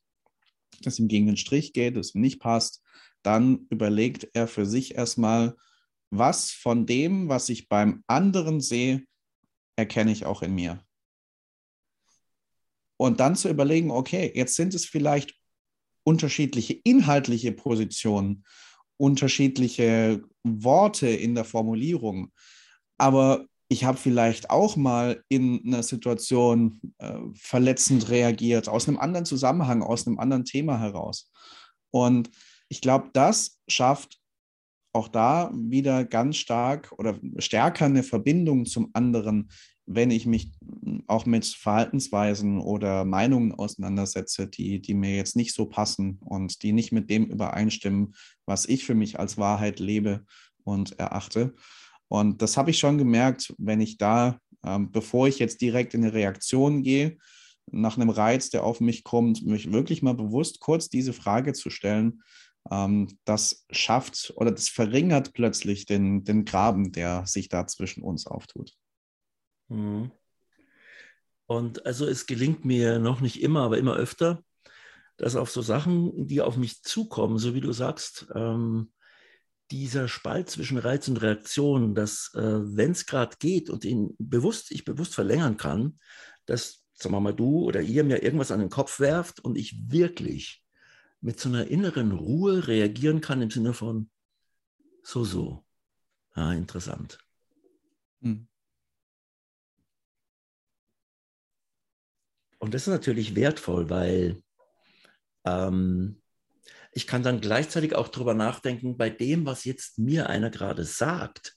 das 0.81 0.99
ihm 0.99 1.07
gegen 1.07 1.27
den 1.27 1.37
Strich 1.37 1.73
geht, 1.73 1.95
das 1.95 2.15
ihm 2.15 2.21
nicht 2.21 2.39
passt, 2.39 2.81
dann 3.21 3.67
überlegt 3.69 4.29
er 4.33 4.47
für 4.47 4.65
sich 4.65 4.95
erstmal, 4.95 5.55
was 6.09 6.51
von 6.51 6.85
dem, 6.85 7.29
was 7.29 7.49
ich 7.49 7.69
beim 7.69 8.03
anderen 8.07 8.61
sehe, 8.61 9.03
erkenne 9.75 10.11
ich 10.11 10.25
auch 10.25 10.41
in 10.41 10.53
mir. 10.53 10.83
Und 12.97 13.19
dann 13.19 13.35
zu 13.35 13.49
überlegen, 13.49 13.91
okay, 13.91 14.31
jetzt 14.35 14.55
sind 14.55 14.73
es 14.73 14.85
vielleicht 14.85 15.35
unterschiedliche 16.03 16.73
inhaltliche 16.83 17.51
Positionen, 17.51 18.45
unterschiedliche 18.97 20.21
Worte 20.43 21.07
in 21.07 21.33
der 21.35 21.45
Formulierung, 21.45 22.31
aber 22.97 23.47
ich 23.69 23.85
habe 23.85 23.97
vielleicht 23.97 24.49
auch 24.49 24.75
mal 24.75 25.23
in 25.29 25.61
einer 25.65 25.83
Situation 25.83 26.79
äh, 26.99 27.17
verletzend 27.33 28.09
reagiert, 28.09 28.67
aus 28.67 28.87
einem 28.87 28.99
anderen 28.99 29.25
Zusammenhang, 29.25 29.81
aus 29.81 30.05
einem 30.05 30.19
anderen 30.19 30.45
Thema 30.45 30.79
heraus. 30.79 31.31
Und 31.91 32.29
ich 32.69 32.81
glaube, 32.81 33.09
das 33.13 33.59
schafft 33.67 34.19
auch 34.93 35.07
da 35.07 35.51
wieder 35.53 36.05
ganz 36.05 36.37
stark 36.37 36.93
oder 36.97 37.19
stärker 37.39 37.85
eine 37.85 38.03
Verbindung 38.03 38.65
zum 38.65 38.91
anderen, 38.93 39.49
wenn 39.85 40.11
ich 40.11 40.25
mich 40.25 40.53
auch 41.07 41.25
mit 41.25 41.45
Verhaltensweisen 41.45 42.59
oder 42.59 43.03
Meinungen 43.03 43.53
auseinandersetze, 43.53 44.47
die, 44.47 44.81
die 44.81 44.93
mir 44.93 45.15
jetzt 45.15 45.35
nicht 45.35 45.53
so 45.53 45.65
passen 45.65 46.19
und 46.21 46.63
die 46.63 46.71
nicht 46.71 46.91
mit 46.91 47.09
dem 47.09 47.25
übereinstimmen, 47.25 48.15
was 48.45 48.65
ich 48.65 48.85
für 48.85 48.95
mich 48.95 49.19
als 49.19 49.37
Wahrheit 49.37 49.79
lebe 49.79 50.25
und 50.63 50.97
erachte. 50.99 51.53
Und 52.13 52.43
das 52.43 52.57
habe 52.57 52.69
ich 52.69 52.77
schon 52.77 52.99
gemerkt, 52.99 53.55
wenn 53.57 53.81
ich 53.81 53.97
da, 53.97 54.37
ähm, 54.63 54.91
bevor 54.91 55.27
ich 55.27 55.39
jetzt 55.39 55.61
direkt 55.61 55.95
in 55.95 56.03
eine 56.03 56.13
Reaktion 56.13 56.83
gehe, 56.83 57.17
nach 57.71 57.97
einem 57.97 58.11
Reiz, 58.11 58.51
der 58.51 58.63
auf 58.63 58.81
mich 58.81 59.03
kommt, 59.03 59.43
mich 59.43 59.71
wirklich 59.71 60.03
mal 60.03 60.13
bewusst 60.13 60.59
kurz 60.59 60.89
diese 60.89 61.11
Frage 61.11 61.53
zu 61.53 61.71
stellen, 61.71 62.21
ähm, 62.69 63.07
das 63.25 63.65
schafft 63.71 64.31
oder 64.35 64.51
das 64.51 64.69
verringert 64.69 65.33
plötzlich 65.33 65.87
den, 65.87 66.23
den 66.23 66.45
Graben, 66.45 66.91
der 66.91 67.25
sich 67.25 67.49
da 67.49 67.65
zwischen 67.65 68.03
uns 68.03 68.27
auftut. 68.27 68.73
Mhm. 69.69 70.11
Und 71.47 71.83
also 71.83 72.05
es 72.05 72.27
gelingt 72.27 72.63
mir 72.63 72.99
noch 72.99 73.21
nicht 73.21 73.41
immer, 73.41 73.61
aber 73.63 73.79
immer 73.79 73.95
öfter, 73.95 74.43
dass 75.17 75.35
auf 75.35 75.49
so 75.49 75.63
Sachen, 75.63 76.27
die 76.27 76.41
auf 76.41 76.57
mich 76.57 76.83
zukommen, 76.83 77.39
so 77.39 77.55
wie 77.55 77.61
du 77.61 77.71
sagst, 77.71 78.27
ähm, 78.35 78.91
dieser 79.71 80.07
Spalt 80.07 80.49
zwischen 80.49 80.77
Reiz 80.77 81.07
und 81.07 81.17
Reaktion, 81.17 81.95
dass 81.95 82.31
äh, 82.35 82.41
wenn 82.41 82.91
es 82.91 83.05
gerade 83.05 83.35
geht 83.39 83.69
und 83.69 83.85
ihn 83.85 84.15
bewusst, 84.19 84.71
ich 84.71 84.85
bewusst 84.85 85.15
verlängern 85.15 85.57
kann, 85.57 85.99
dass, 86.45 86.83
sagen 86.93 87.15
wir 87.15 87.19
mal, 87.19 87.33
du 87.33 87.63
oder 87.63 87.81
ihr 87.81 88.03
mir 88.03 88.21
irgendwas 88.23 88.51
an 88.51 88.59
den 88.59 88.69
Kopf 88.69 88.99
werft 88.99 89.39
und 89.39 89.57
ich 89.57 89.91
wirklich 89.91 90.63
mit 91.21 91.39
so 91.39 91.49
einer 91.49 91.67
inneren 91.67 92.11
Ruhe 92.11 92.67
reagieren 92.67 93.21
kann 93.21 93.41
im 93.41 93.49
Sinne 93.49 93.73
von 93.73 94.09
so, 95.03 95.23
so. 95.23 95.65
Ja, 96.35 96.51
interessant. 96.53 97.19
Hm. 98.21 98.47
Und 102.59 102.73
das 102.73 102.83
ist 102.83 102.93
natürlich 102.93 103.35
wertvoll, 103.35 103.89
weil 103.89 104.41
ähm, 105.45 106.22
ich 106.95 107.07
kann 107.07 107.23
dann 107.23 107.41
gleichzeitig 107.41 107.95
auch 107.95 108.07
darüber 108.07 108.33
nachdenken, 108.33 108.97
bei 108.97 109.09
dem, 109.09 109.45
was 109.45 109.65
jetzt 109.65 109.99
mir 109.99 110.29
einer 110.29 110.49
gerade 110.49 110.83
sagt, 110.83 111.55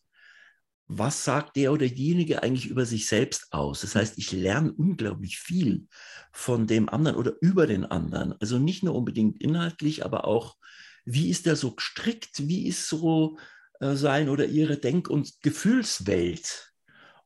was 0.88 1.24
sagt 1.24 1.56
der 1.56 1.72
oder 1.72 1.88
diejenige 1.88 2.42
eigentlich 2.42 2.66
über 2.66 2.86
sich 2.86 3.06
selbst 3.06 3.48
aus? 3.50 3.80
Das 3.80 3.96
heißt, 3.96 4.18
ich 4.18 4.30
lerne 4.32 4.72
unglaublich 4.72 5.38
viel 5.38 5.88
von 6.32 6.66
dem 6.66 6.88
anderen 6.88 7.16
oder 7.16 7.32
über 7.40 7.66
den 7.66 7.84
anderen. 7.84 8.34
Also 8.40 8.58
nicht 8.58 8.84
nur 8.84 8.94
unbedingt 8.94 9.42
inhaltlich, 9.42 10.04
aber 10.04 10.26
auch, 10.26 10.56
wie 11.04 11.28
ist 11.28 11.46
der 11.46 11.56
so 11.56 11.74
gestrickt? 11.74 12.48
Wie 12.48 12.68
ist 12.68 12.88
so 12.88 13.38
äh, 13.80 13.94
sein 13.94 14.28
oder 14.28 14.46
ihre 14.46 14.76
Denk- 14.76 15.10
und 15.10 15.42
Gefühlswelt? 15.42 16.72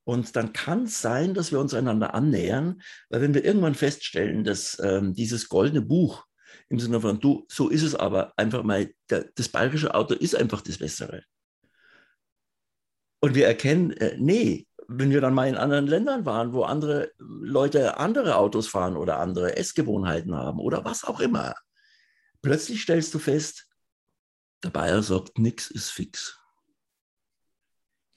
Und 0.04 0.34
dann 0.36 0.52
kann 0.52 0.84
es 0.84 1.02
sein, 1.02 1.34
dass 1.34 1.52
wir 1.52 1.60
uns 1.60 1.74
einander 1.74 2.14
annähern, 2.14 2.80
weil 3.10 3.20
wenn 3.20 3.34
wir 3.34 3.44
irgendwann 3.44 3.74
feststellen, 3.74 4.42
dass 4.42 4.78
ähm, 4.82 5.14
dieses 5.14 5.48
goldene 5.48 5.82
Buch 5.82 6.24
im 6.70 6.78
Sinne 6.78 7.00
von, 7.00 7.20
du, 7.20 7.44
so 7.48 7.68
ist 7.68 7.82
es 7.82 7.94
aber 7.94 8.32
einfach 8.38 8.62
mal, 8.62 8.94
der, 9.10 9.24
das 9.34 9.48
bayerische 9.48 9.92
Auto 9.92 10.14
ist 10.14 10.36
einfach 10.36 10.62
das 10.62 10.78
Bessere. 10.78 11.24
Und 13.20 13.34
wir 13.34 13.46
erkennen, 13.46 13.90
äh, 13.92 14.16
nee, 14.18 14.66
wenn 14.88 15.10
wir 15.10 15.20
dann 15.20 15.34
mal 15.34 15.48
in 15.48 15.56
anderen 15.56 15.86
Ländern 15.86 16.24
waren, 16.24 16.52
wo 16.52 16.62
andere 16.62 17.12
Leute 17.18 17.98
andere 17.98 18.36
Autos 18.36 18.68
fahren 18.68 18.96
oder 18.96 19.18
andere 19.18 19.56
Essgewohnheiten 19.56 20.34
haben 20.34 20.58
oder 20.58 20.84
was 20.84 21.04
auch 21.04 21.20
immer, 21.20 21.54
plötzlich 22.40 22.82
stellst 22.82 23.12
du 23.14 23.18
fest, 23.18 23.68
der 24.62 24.70
Bayer 24.70 25.02
sagt, 25.02 25.38
nichts 25.38 25.70
ist 25.70 25.90
fix. 25.90 26.38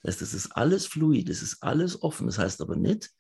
Das 0.02 0.16
heißt, 0.16 0.22
es 0.22 0.34
ist 0.34 0.52
alles 0.52 0.86
fluid, 0.86 1.30
es 1.30 1.42
ist 1.42 1.64
alles 1.64 2.02
offen. 2.02 2.28
Das 2.28 2.38
heißt 2.38 2.62
aber 2.62 2.76
nicht, 2.76 3.12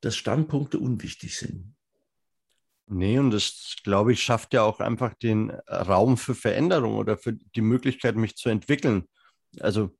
dass 0.00 0.16
Standpunkte 0.16 0.78
unwichtig 0.78 1.38
sind. 1.38 1.73
Nee, 2.86 3.18
und 3.18 3.30
das, 3.30 3.76
glaube 3.82 4.12
ich, 4.12 4.22
schafft 4.22 4.52
ja 4.52 4.62
auch 4.62 4.80
einfach 4.80 5.14
den 5.14 5.50
Raum 5.68 6.16
für 6.16 6.34
Veränderung 6.34 6.96
oder 6.96 7.16
für 7.16 7.32
die 7.32 7.62
Möglichkeit, 7.62 8.16
mich 8.16 8.36
zu 8.36 8.50
entwickeln. 8.50 9.04
Also 9.60 9.90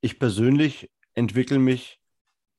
ich 0.00 0.18
persönlich 0.18 0.90
entwickle 1.14 1.58
mich 1.58 2.00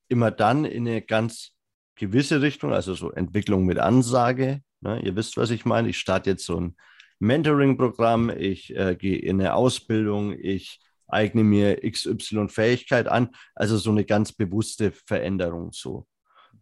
immer 0.07 0.31
dann 0.31 0.65
in 0.65 0.87
eine 0.87 1.01
ganz 1.01 1.55
gewisse 1.95 2.41
Richtung, 2.41 2.73
also 2.73 2.93
so 2.93 3.11
Entwicklung 3.11 3.65
mit 3.65 3.79
Ansage. 3.79 4.61
Ne? 4.81 5.01
Ihr 5.03 5.15
wisst, 5.15 5.37
was 5.37 5.49
ich 5.49 5.65
meine. 5.65 5.89
Ich 5.89 5.97
starte 5.97 6.31
jetzt 6.31 6.45
so 6.45 6.59
ein 6.59 6.75
Mentoring-Programm, 7.19 8.29
ich 8.29 8.75
äh, 8.75 8.95
gehe 8.95 9.17
in 9.17 9.41
eine 9.41 9.53
Ausbildung, 9.53 10.33
ich 10.37 10.79
eigne 11.07 11.43
mir 11.43 11.81
XY-Fähigkeit 11.81 13.07
an. 13.07 13.29
Also 13.55 13.77
so 13.77 13.89
eine 13.89 14.05
ganz 14.05 14.31
bewusste 14.31 14.91
Veränderung 14.91 15.71
so. 15.71 16.07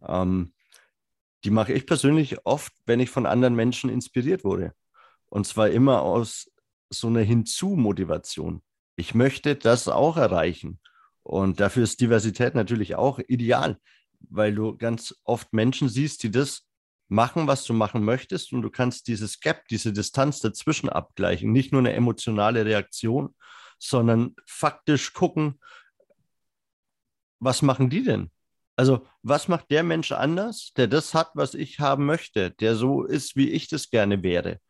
Ähm, 0.06 0.52
die 1.44 1.50
mache 1.50 1.72
ich 1.72 1.86
persönlich 1.86 2.44
oft, 2.44 2.72
wenn 2.86 3.00
ich 3.00 3.10
von 3.10 3.26
anderen 3.26 3.54
Menschen 3.54 3.90
inspiriert 3.90 4.44
wurde. 4.44 4.74
Und 5.26 5.46
zwar 5.46 5.70
immer 5.70 6.02
aus 6.02 6.50
so 6.90 7.08
einer 7.08 7.20
Hinzu-Motivation. 7.20 8.62
Ich 8.96 9.14
möchte 9.14 9.54
das 9.54 9.88
auch 9.88 10.16
erreichen. 10.16 10.80
Und 11.22 11.60
dafür 11.60 11.84
ist 11.84 12.00
Diversität 12.00 12.54
natürlich 12.54 12.96
auch 12.96 13.18
ideal, 13.18 13.78
weil 14.20 14.54
du 14.54 14.76
ganz 14.76 15.14
oft 15.24 15.52
Menschen 15.52 15.88
siehst, 15.88 16.22
die 16.22 16.30
das 16.30 16.66
machen, 17.08 17.46
was 17.46 17.64
du 17.64 17.72
machen 17.72 18.04
möchtest 18.04 18.52
und 18.52 18.62
du 18.62 18.70
kannst 18.70 19.08
dieses 19.08 19.40
Gap, 19.40 19.68
diese 19.68 19.92
Distanz 19.92 20.40
dazwischen 20.40 20.88
abgleichen. 20.88 21.52
Nicht 21.52 21.72
nur 21.72 21.80
eine 21.80 21.92
emotionale 21.92 22.64
Reaktion, 22.64 23.34
sondern 23.78 24.34
faktisch 24.46 25.12
gucken, 25.12 25.60
was 27.40 27.62
machen 27.62 27.88
die 27.88 28.02
denn? 28.02 28.30
Also, 28.78 29.04
was 29.24 29.48
macht 29.48 29.72
der 29.72 29.82
Mensch 29.82 30.12
anders, 30.12 30.72
der 30.76 30.86
das 30.86 31.12
hat, 31.12 31.30
was 31.34 31.54
ich 31.54 31.80
haben 31.80 32.06
möchte, 32.06 32.52
der 32.52 32.76
so 32.76 33.02
ist, 33.02 33.34
wie 33.34 33.50
ich 33.50 33.66
das 33.66 33.90
gerne 33.90 34.22
wäre? 34.22 34.60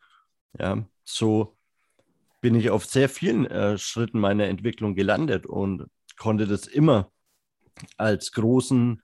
Ja, 0.57 0.83
so 1.03 1.55
bin 2.41 2.55
ich 2.55 2.71
auf 2.71 2.85
sehr 2.85 3.07
vielen 3.07 3.45
äh, 3.45 3.77
Schritten 3.77 4.19
meiner 4.19 4.45
Entwicklung 4.45 4.95
gelandet 4.95 5.45
und 5.45 5.85
konnte 6.17 6.47
das 6.47 6.65
immer 6.65 7.11
als 7.97 8.31
großen 8.31 8.99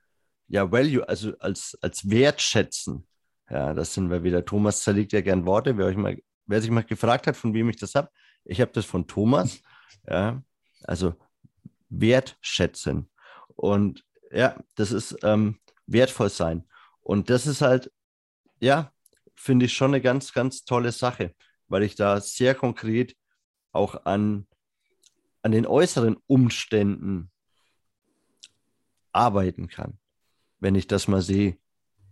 ja, 0.48 0.72
Value, 0.72 1.08
also 1.08 1.38
als, 1.38 1.78
als 1.82 2.10
Wert 2.10 2.42
schätzen. 2.42 3.08
Ja, 3.48 3.76
das 3.76 3.94
sind 3.94 4.10
wir 4.10 4.24
wieder. 4.24 4.44
Thomas 4.44 4.82
zerlegt 4.82 5.14
ja 5.14 5.22
gern 5.22 5.46
Worte. 5.46 5.78
Wer, 5.78 5.86
euch 5.86 5.98
mal, 5.98 6.18
wer 6.48 6.62
sich 6.62 6.72
mal 6.72 6.84
gefragt 6.84 7.28
hat, 7.28 7.38
von 7.38 7.54
wem 7.54 7.70
ich 7.70 7.78
das 7.78 7.94
habe, 7.94 8.10
ich 8.44 8.60
habe 8.60 8.72
das 8.72 8.86
von 8.86 9.06
Thomas. 9.06 9.62
Ja, 10.08 10.42
also 10.84 11.14
wertschätzen. 11.90 13.12
Und 13.50 14.04
ja, 14.36 14.62
das 14.76 14.92
ist 14.92 15.18
ähm, 15.24 15.60
wertvoll 15.88 16.30
sein. 16.30 16.66
Und 17.02 17.30
das 17.30 17.48
ist 17.48 17.62
halt, 17.62 17.92
ja, 18.60 18.92
finde 19.36 19.66
ich 19.66 19.74
schon 19.74 19.92
eine 19.92 20.02
ganz, 20.02 20.34
ganz 20.34 20.66
tolle 20.66 20.92
Sache, 20.92 21.34
weil 21.68 21.84
ich 21.84 21.96
da 21.96 22.20
sehr 22.20 22.56
konkret 22.56 23.16
auch 23.72 24.06
an, 24.06 24.48
an 25.42 25.52
den 25.52 25.66
äußeren 25.66 26.18
Umständen 26.28 27.32
arbeiten 29.12 29.68
kann, 29.68 30.00
wenn 30.60 30.76
ich 30.76 30.88
das 30.88 31.08
mal 31.08 31.22
sehe. 31.22 31.58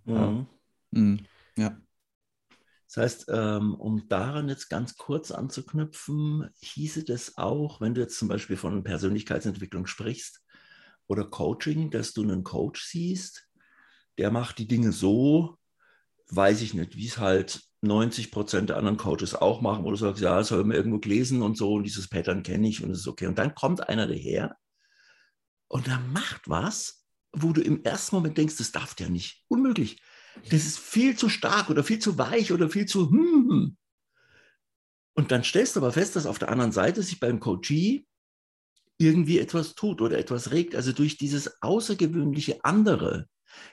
Mhm. 0.06 0.16
Ja. 0.16 0.48
Mhm. 0.92 1.26
ja. 1.58 1.78
Das 2.88 2.98
heißt, 2.98 3.26
ähm, 3.34 3.74
um 3.74 4.08
daran 4.08 4.50
jetzt 4.50 4.70
ganz 4.70 4.96
kurz 4.98 5.32
anzuknüpfen, 5.32 6.50
hieße 6.62 7.04
das 7.04 7.38
auch, 7.38 7.82
wenn 7.82 7.96
du 7.96 8.02
jetzt 8.02 8.20
zum 8.20 8.28
Beispiel 8.28 8.56
von 8.56 8.84
Persönlichkeitsentwicklung 8.84 9.88
sprichst 9.88 10.43
oder 11.14 11.26
Coaching, 11.26 11.90
dass 11.90 12.14
du 12.14 12.24
einen 12.24 12.44
Coach 12.44 12.84
siehst, 12.86 13.48
der 14.18 14.32
macht 14.32 14.58
die 14.58 14.68
Dinge 14.68 14.92
so, 14.92 15.58
weiß 16.30 16.62
ich 16.62 16.74
nicht, 16.74 16.98
wie 16.98 17.08
es 17.08 17.18
halt 17.18 17.64
90 17.82 18.32
Prozent 18.32 18.70
der 18.70 18.78
anderen 18.78 18.98
Coaches 18.98 19.36
auch 19.36 19.62
machen, 19.62 19.84
wo 19.84 19.92
du 19.92 19.98
sagst, 19.98 20.22
ja, 20.22 20.38
das 20.38 20.52
habe 20.52 20.62
ich 20.62 20.68
mir 20.68 20.76
irgendwo 20.76 21.00
gelesen 21.00 21.42
und 21.42 21.58
so 21.58 21.74
und 21.74 21.84
dieses 21.84 22.08
Pattern 22.10 22.44
kenne 22.44 22.68
ich 22.68 22.84
und 22.84 22.92
es 22.92 23.00
ist 23.00 23.08
okay. 23.08 23.28
Und 23.28 23.38
dann 23.38 23.56
kommt 23.56 23.88
einer 23.88 24.08
daher 24.08 24.58
und 25.68 25.88
der 25.88 26.00
macht 26.00 26.50
was, 26.50 27.06
wo 27.32 27.54
du 27.54 27.62
im 27.62 27.84
ersten 27.84 28.16
Moment 28.16 28.38
denkst, 28.38 28.58
das 28.58 28.72
darf 28.72 28.94
der 28.96 29.10
nicht. 29.10 29.44
Unmöglich 29.48 30.02
das 30.50 30.66
ist 30.66 30.80
viel 30.80 31.16
zu 31.16 31.30
stark 31.30 31.70
oder 31.70 31.84
viel 31.84 32.00
zu 32.00 32.18
weich 32.18 32.52
oder 32.52 32.70
viel 32.70 32.86
zu 32.86 33.10
hm. 33.10 33.78
Und 35.16 35.32
dann 35.32 35.44
stellst 35.44 35.76
du 35.76 35.80
aber 35.80 35.92
fest, 35.92 36.16
dass 36.16 36.26
auf 36.26 36.40
der 36.40 36.50
anderen 36.50 36.72
Seite 36.72 37.04
sich 37.04 37.20
beim 37.20 37.40
Coachee 37.40 38.08
irgendwie 39.08 39.40
etwas 39.40 39.76
tut 39.76 40.02
oder 40.02 40.18
etwas 40.18 40.52
regt. 40.52 40.76
Also 40.76 40.92
durch 40.92 41.18
dieses 41.18 41.62
außergewöhnliche 41.62 42.64
andere, 42.64 43.28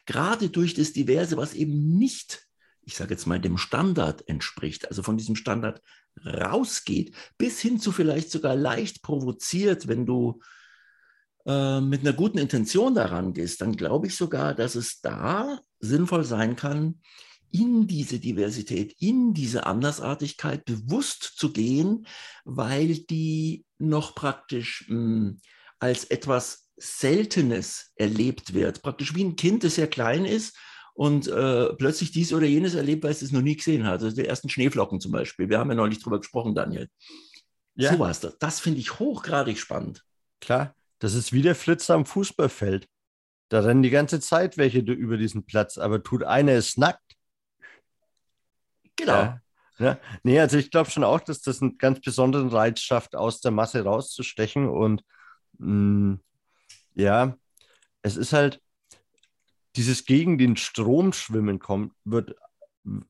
gerade 0.06 0.50
durch 0.50 0.74
das 0.74 0.92
Diverse, 0.92 1.36
was 1.36 1.54
eben 1.54 1.98
nicht, 1.98 2.46
ich 2.82 2.96
sage 2.96 3.14
jetzt 3.14 3.26
mal, 3.26 3.40
dem 3.40 3.58
Standard 3.58 4.28
entspricht, 4.28 4.88
also 4.88 5.02
von 5.02 5.16
diesem 5.16 5.36
Standard 5.36 5.82
rausgeht, 6.24 7.14
bis 7.38 7.60
hin 7.60 7.78
zu 7.78 7.92
vielleicht 7.92 8.30
sogar 8.30 8.56
leicht 8.56 9.02
provoziert, 9.02 9.88
wenn 9.88 10.06
du 10.06 10.40
äh, 11.46 11.80
mit 11.80 12.00
einer 12.00 12.12
guten 12.12 12.38
Intention 12.38 12.94
daran 12.94 13.32
gehst, 13.32 13.60
dann 13.60 13.76
glaube 13.76 14.08
ich 14.08 14.16
sogar, 14.16 14.54
dass 14.54 14.74
es 14.74 15.00
da 15.00 15.60
sinnvoll 15.78 16.24
sein 16.24 16.56
kann, 16.56 17.00
in 17.52 17.86
diese 17.86 18.18
Diversität, 18.18 18.94
in 19.00 19.34
diese 19.34 19.66
Andersartigkeit 19.66 20.64
bewusst 20.64 21.22
zu 21.36 21.52
gehen, 21.52 22.06
weil 22.44 22.98
die 22.98 23.64
noch 23.78 24.14
praktisch 24.14 24.86
mh, 24.88 24.96
hm, 24.96 25.40
als 25.78 26.04
etwas 26.04 26.68
Seltenes 26.76 27.92
erlebt 27.96 28.54
wird. 28.54 28.82
Praktisch 28.82 29.14
wie 29.14 29.24
ein 29.24 29.36
Kind, 29.36 29.64
das 29.64 29.74
sehr 29.74 29.88
klein 29.88 30.24
ist 30.24 30.56
und 30.94 31.28
äh, 31.28 31.72
plötzlich 31.74 32.12
dies 32.12 32.32
oder 32.32 32.46
jenes 32.46 32.74
erlebt, 32.74 33.04
weil 33.04 33.10
es 33.10 33.22
es 33.22 33.32
noch 33.32 33.42
nie 33.42 33.56
gesehen 33.56 33.86
hat. 33.86 34.02
Also 34.02 34.14
die 34.14 34.26
ersten 34.26 34.48
Schneeflocken 34.48 35.00
zum 35.00 35.12
Beispiel. 35.12 35.48
Wir 35.48 35.58
haben 35.58 35.70
ja 35.70 35.76
neulich 35.76 36.02
drüber 36.02 36.18
gesprochen, 36.18 36.54
Daniel. 36.54 36.88
Ja. 37.74 37.92
So 37.92 37.98
was. 37.98 38.20
Das, 38.20 38.38
das 38.38 38.60
finde 38.60 38.80
ich 38.80 38.98
hochgradig 38.98 39.58
spannend. 39.58 40.04
Klar, 40.40 40.74
das 40.98 41.14
ist 41.14 41.32
wie 41.32 41.42
der 41.42 41.54
Flitzer 41.54 41.94
am 41.94 42.06
Fußballfeld. 42.06 42.86
Da 43.48 43.60
rennen 43.60 43.82
die 43.82 43.90
ganze 43.90 44.20
Zeit 44.20 44.58
welche 44.58 44.78
über 44.78 45.16
diesen 45.16 45.44
Platz, 45.44 45.76
aber 45.78 46.02
tut 46.02 46.22
einer 46.22 46.52
es 46.52 46.76
nackt. 46.76 47.09
Genau. 49.00 49.12
Ja. 49.12 49.40
Ja, 49.78 49.98
nee, 50.22 50.38
also 50.38 50.58
ich 50.58 50.70
glaube 50.70 50.90
schon 50.90 51.04
auch, 51.04 51.20
dass 51.20 51.40
das 51.40 51.62
einen 51.62 51.78
ganz 51.78 52.00
besonderen 52.00 52.50
Reiz 52.50 52.80
schafft, 52.80 53.16
aus 53.16 53.40
der 53.40 53.50
Masse 53.50 53.82
rauszustechen. 53.82 54.68
Und 54.68 55.02
mh, 55.58 55.68
mm, 55.68 56.20
ja, 56.96 57.34
es 58.02 58.18
ist 58.18 58.34
halt, 58.34 58.60
dieses 59.76 60.04
gegen 60.04 60.36
den 60.36 60.56
Strom 60.56 61.14
schwimmen 61.14 61.60
kommt, 61.60 61.94
wird, 62.04 62.34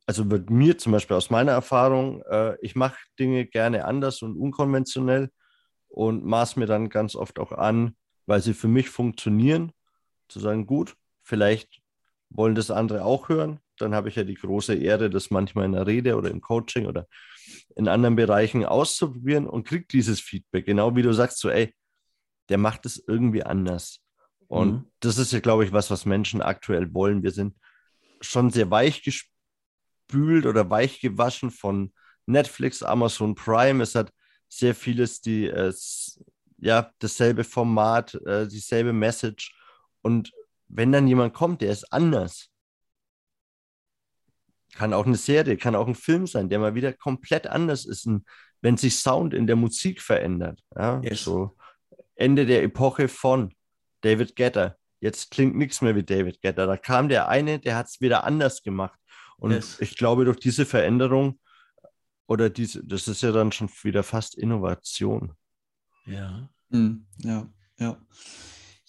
also 0.06 0.30
wird 0.30 0.48
mir 0.50 0.78
zum 0.78 0.92
Beispiel 0.92 1.16
aus 1.16 1.30
meiner 1.30 1.52
Erfahrung, 1.52 2.22
äh, 2.30 2.56
ich 2.60 2.76
mache 2.76 2.98
Dinge 3.18 3.46
gerne 3.46 3.84
anders 3.84 4.22
und 4.22 4.36
unkonventionell 4.36 5.30
und 5.88 6.24
maß 6.24 6.54
mir 6.54 6.66
dann 6.66 6.88
ganz 6.88 7.16
oft 7.16 7.40
auch 7.40 7.50
an, 7.50 7.96
weil 8.26 8.40
sie 8.40 8.54
für 8.54 8.68
mich 8.68 8.90
funktionieren, 8.90 9.72
zu 10.28 10.38
sagen, 10.38 10.66
gut, 10.66 10.94
vielleicht 11.24 11.79
wollen 12.30 12.54
das 12.54 12.70
andere 12.70 13.04
auch 13.04 13.28
hören. 13.28 13.60
Dann 13.76 13.94
habe 13.94 14.08
ich 14.08 14.16
ja 14.16 14.24
die 14.24 14.34
große 14.34 14.74
Ehre, 14.74 15.10
das 15.10 15.30
manchmal 15.30 15.66
in 15.66 15.72
der 15.72 15.86
Rede 15.86 16.16
oder 16.16 16.30
im 16.30 16.40
Coaching 16.40 16.86
oder 16.86 17.06
in 17.76 17.88
anderen 17.88 18.16
Bereichen 18.16 18.64
auszuprobieren 18.64 19.46
und 19.46 19.66
kriege 19.66 19.86
dieses 19.90 20.20
Feedback. 20.20 20.66
Genau 20.66 20.94
wie 20.96 21.02
du 21.02 21.12
sagst, 21.12 21.38
so, 21.38 21.50
ey, 21.50 21.74
der 22.48 22.58
macht 22.58 22.86
es 22.86 23.02
irgendwie 23.06 23.42
anders. 23.42 24.00
Und 24.48 24.72
mhm. 24.72 24.84
das 25.00 25.18
ist 25.18 25.32
ja, 25.32 25.40
glaube 25.40 25.64
ich, 25.64 25.72
was, 25.72 25.90
was 25.90 26.06
Menschen 26.06 26.42
aktuell 26.42 26.92
wollen. 26.92 27.22
Wir 27.22 27.30
sind 27.30 27.54
schon 28.20 28.50
sehr 28.50 28.70
weich 28.70 29.02
gespült 29.02 30.46
oder 30.46 30.68
weich 30.70 31.00
gewaschen 31.00 31.50
von 31.50 31.92
Netflix, 32.26 32.82
Amazon 32.82 33.34
Prime. 33.34 33.82
Es 33.82 33.94
hat 33.94 34.12
sehr 34.48 34.74
vieles, 34.74 35.20
die 35.20 35.46
äh, 35.46 35.72
ja 36.58 36.90
dasselbe 36.98 37.44
Format, 37.44 38.14
äh, 38.26 38.46
dieselbe 38.46 38.92
Message. 38.92 39.54
Und 40.02 40.32
wenn 40.70 40.92
dann 40.92 41.08
jemand 41.08 41.34
kommt, 41.34 41.60
der 41.60 41.72
ist 41.72 41.92
anders, 41.92 42.50
kann 44.74 44.92
auch 44.92 45.06
eine 45.06 45.16
Serie, 45.16 45.56
kann 45.56 45.74
auch 45.74 45.88
ein 45.88 45.94
Film 45.94 46.26
sein, 46.26 46.48
der 46.48 46.58
mal 46.58 46.74
wieder 46.74 46.92
komplett 46.92 47.46
anders 47.46 47.84
ist, 47.84 48.08
wenn 48.62 48.76
sich 48.76 48.96
Sound 48.96 49.34
in 49.34 49.46
der 49.46 49.56
Musik 49.56 50.00
verändert. 50.00 50.62
Ja, 50.76 51.00
yes. 51.02 51.24
so 51.24 51.56
Ende 52.14 52.46
der 52.46 52.62
Epoche 52.62 53.08
von 53.08 53.52
David 54.02 54.36
Getter. 54.36 54.76
Jetzt 55.00 55.30
klingt 55.30 55.56
nichts 55.56 55.80
mehr 55.80 55.96
wie 55.96 56.02
David 56.02 56.40
Getter. 56.40 56.66
Da 56.66 56.76
kam 56.76 57.08
der 57.08 57.28
eine, 57.28 57.58
der 57.58 57.76
hat 57.76 57.86
es 57.88 58.00
wieder 58.00 58.24
anders 58.24 58.62
gemacht. 58.62 58.98
Und 59.38 59.52
yes. 59.52 59.80
ich 59.80 59.96
glaube, 59.96 60.24
durch 60.24 60.38
diese 60.38 60.66
Veränderung 60.66 61.40
oder 62.26 62.50
diese, 62.50 62.84
das 62.84 63.08
ist 63.08 63.22
ja 63.22 63.32
dann 63.32 63.50
schon 63.50 63.70
wieder 63.82 64.02
fast 64.02 64.36
Innovation. 64.36 65.32
Ja. 66.04 66.48
Hm, 66.70 67.06
ja, 67.18 67.48
ja. 67.78 67.96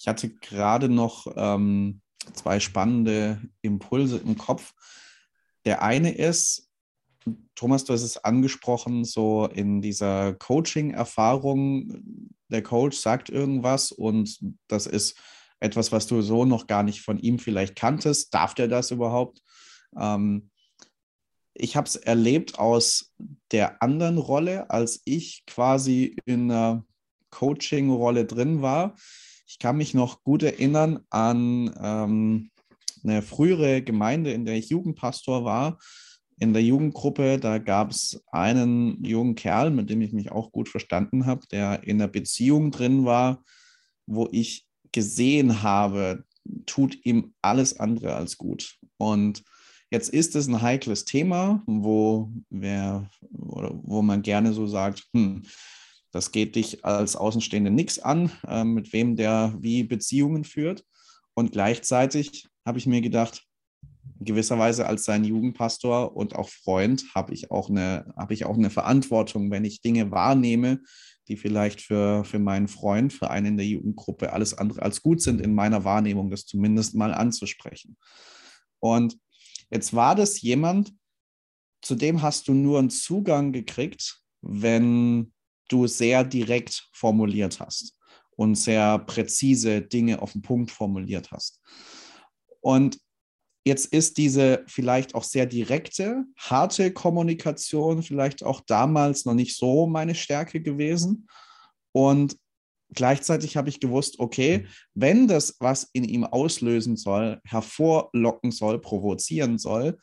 Ich 0.02 0.08
hatte 0.08 0.30
gerade 0.30 0.90
noch 0.90 1.28
ähm, 1.36 2.02
zwei 2.34 2.60
spannende 2.60 3.40
Impulse 3.62 4.18
im 4.18 4.36
Kopf. 4.36 4.74
Der 5.64 5.84
eine 5.84 6.12
ist, 6.16 6.72
Thomas, 7.54 7.86
du 7.86 7.94
hast 7.94 8.02
es 8.02 8.18
angesprochen, 8.18 9.06
so 9.06 9.46
in 9.46 9.80
dieser 9.80 10.34
Coaching-Erfahrung, 10.34 12.02
der 12.48 12.64
Coach 12.64 12.98
sagt 12.98 13.30
irgendwas 13.30 13.92
und 13.92 14.40
das 14.68 14.88
ist 14.88 15.20
etwas, 15.60 15.92
was 15.92 16.08
du 16.08 16.24
so 16.24 16.46
noch 16.46 16.66
gar 16.66 16.82
nicht 16.82 17.02
von 17.02 17.20
ihm 17.20 17.38
vielleicht 17.38 17.76
kanntest. 17.76 18.34
Darf 18.34 18.56
der 18.56 18.68
das 18.68 18.90
überhaupt? 18.90 19.44
Ähm, 19.96 20.50
ich 21.54 21.76
habe 21.76 21.86
es 21.86 21.96
erlebt 21.96 22.58
aus 22.58 23.14
der 23.52 23.84
anderen 23.84 24.18
Rolle, 24.18 24.68
als 24.72 25.04
ich 25.06 25.44
quasi 25.46 26.16
in 26.26 26.50
einer 26.50 26.88
Coaching-Rolle 27.30 28.26
drin 28.26 28.64
war. 28.64 28.96
Ich 29.52 29.60
kann 29.60 29.76
mich 29.76 29.94
noch 29.94 30.24
gut 30.24 30.44
erinnern 30.44 31.02
an 31.10 31.76
ähm, 31.78 32.52
eine 33.04 33.22
frühere 33.22 33.82
Gemeinde, 33.82 34.32
in 34.32 34.46
der 34.46 34.56
ich 34.56 34.70
Jugendpastor 34.70 35.44
war. 35.44 35.78
In 36.40 36.54
der 36.54 36.64
Jugendgruppe, 36.64 37.38
da 37.38 37.58
gab 37.58 37.92
es 37.92 38.24
einen 38.32 39.04
jungen 39.04 39.36
Kerl, 39.36 39.70
mit 39.70 39.90
dem 39.90 40.00
ich 40.00 40.14
mich 40.14 40.32
auch 40.32 40.54
gut 40.54 40.70
verstanden 40.70 41.26
habe, 41.26 41.46
der 41.52 41.84
in 41.84 42.02
einer 42.02 42.08
Beziehung 42.08 42.72
drin 42.72 43.04
war, 43.04 43.44
wo 44.06 44.30
ich 44.32 44.66
gesehen 44.94 45.62
habe, 45.62 46.24
tut 46.66 47.06
ihm 47.06 47.34
alles 47.42 47.78
andere 47.78 48.16
als 48.16 48.38
gut. 48.38 48.78
Und 48.96 49.44
Jetzt 49.94 50.08
ist 50.08 50.38
es 50.38 50.48
ein 50.48 50.62
heikles 50.62 51.04
Thema, 51.04 51.64
wo, 51.66 52.32
wer, 52.50 53.10
wo 53.30 54.02
man 54.02 54.22
gerne 54.22 54.54
so 54.54 54.66
sagt, 54.66 55.06
hm, 55.14 55.44
das 56.12 56.32
geht 56.32 56.56
dich 56.56 56.84
als 56.86 57.16
Außenstehende 57.16 57.72
nichts 57.72 58.00
an, 58.00 58.32
äh, 58.48 58.64
mit 58.64 58.94
wem 58.94 59.16
der 59.16 59.56
wie 59.60 59.84
Beziehungen 59.84 60.44
führt. 60.44 60.86
Und 61.34 61.52
gleichzeitig 61.52 62.48
habe 62.66 62.78
ich 62.78 62.86
mir 62.86 63.02
gedacht, 63.02 63.46
gewisserweise 64.20 64.86
als 64.86 65.06
sein 65.06 65.24
Jugendpastor 65.24 66.16
und 66.16 66.36
auch 66.36 66.50
Freund 66.50 67.06
habe 67.16 67.34
ich 67.34 67.50
auch 67.50 67.70
eine, 67.70 68.14
habe 68.16 68.34
ich 68.34 68.46
auch 68.46 68.58
eine 68.58 68.70
Verantwortung, 68.70 69.50
wenn 69.50 69.66
ich 69.66 69.82
Dinge 69.82 70.12
wahrnehme, 70.12 70.82
die 71.28 71.38
vielleicht 71.38 71.82
für, 71.82 72.24
für 72.24 72.40
meinen 72.40 72.68
Freund, 72.68 73.14
für 73.14 73.30
einen 73.30 73.48
in 73.48 73.58
der 73.58 73.66
Jugendgruppe 73.66 74.34
alles 74.34 74.54
andere 74.54 74.82
als 74.82 75.02
gut 75.02 75.22
sind 75.22 75.42
in 75.42 75.56
meiner 75.56 75.84
Wahrnehmung, 75.86 76.30
das 76.30 76.46
zumindest 76.46 76.94
mal 76.94 77.14
anzusprechen. 77.14 77.98
Und 78.80 79.18
Jetzt 79.72 79.94
war 79.94 80.16
das 80.16 80.42
jemand, 80.42 80.94
zu 81.82 81.96
dem 81.96 82.22
hast 82.22 82.48
du 82.48 82.54
nur 82.54 82.78
einen 82.78 82.90
Zugang 82.90 83.54
gekriegt, 83.54 84.22
wenn 84.42 85.34
du 85.72 85.88
sehr 85.88 86.24
direkt 86.24 86.90
formuliert 86.94 87.60
hast 87.60 87.96
und 88.36 88.56
sehr 88.56 89.00
präzise 89.00 89.82
Dinge 89.82 90.22
auf 90.22 90.34
den 90.34 90.42
Punkt 90.42 90.72
formuliert 90.72 91.32
hast. 91.32 91.62
Und 92.62 92.98
jetzt 93.66 93.88
ist 93.88 94.18
diese 94.18 94.64
vielleicht 94.68 95.16
auch 95.16 95.24
sehr 95.24 95.46
direkte, 95.46 96.26
harte 96.38 96.92
Kommunikation 96.92 98.04
vielleicht 98.04 98.44
auch 98.44 98.62
damals 98.62 99.26
noch 99.26 99.34
nicht 99.34 99.56
so 99.56 99.88
meine 99.88 100.16
Stärke 100.16 100.62
gewesen. 100.62 101.28
Und 101.92 102.38
gleichzeitig 102.94 103.58
habe 103.58 103.70
ich 103.70 103.80
gewusst, 103.80 104.20
okay, 104.20 104.60
mhm. 104.60 104.68
wenn 104.94 105.28
das, 105.28 105.56
was 105.60 105.90
in 105.94 106.04
ihm 106.04 106.24
auslösen 106.24 106.98
soll, 106.98 107.40
hervorlocken 107.44 108.52
soll, 108.52 108.80
provozieren 108.80 109.58
soll, 109.58 109.98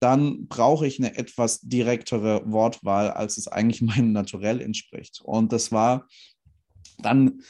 dann 0.00 0.46
brauche 0.48 0.86
ich 0.86 0.98
eine 0.98 1.16
etwas 1.16 1.60
direktere 1.60 2.42
Wortwahl, 2.44 3.10
als 3.10 3.36
es 3.36 3.48
eigentlich 3.48 3.82
meinem 3.82 4.12
Naturell 4.12 4.60
entspricht. 4.60 5.20
Und 5.22 5.52
das 5.52 5.72
war 5.72 6.06
dann 6.98 7.42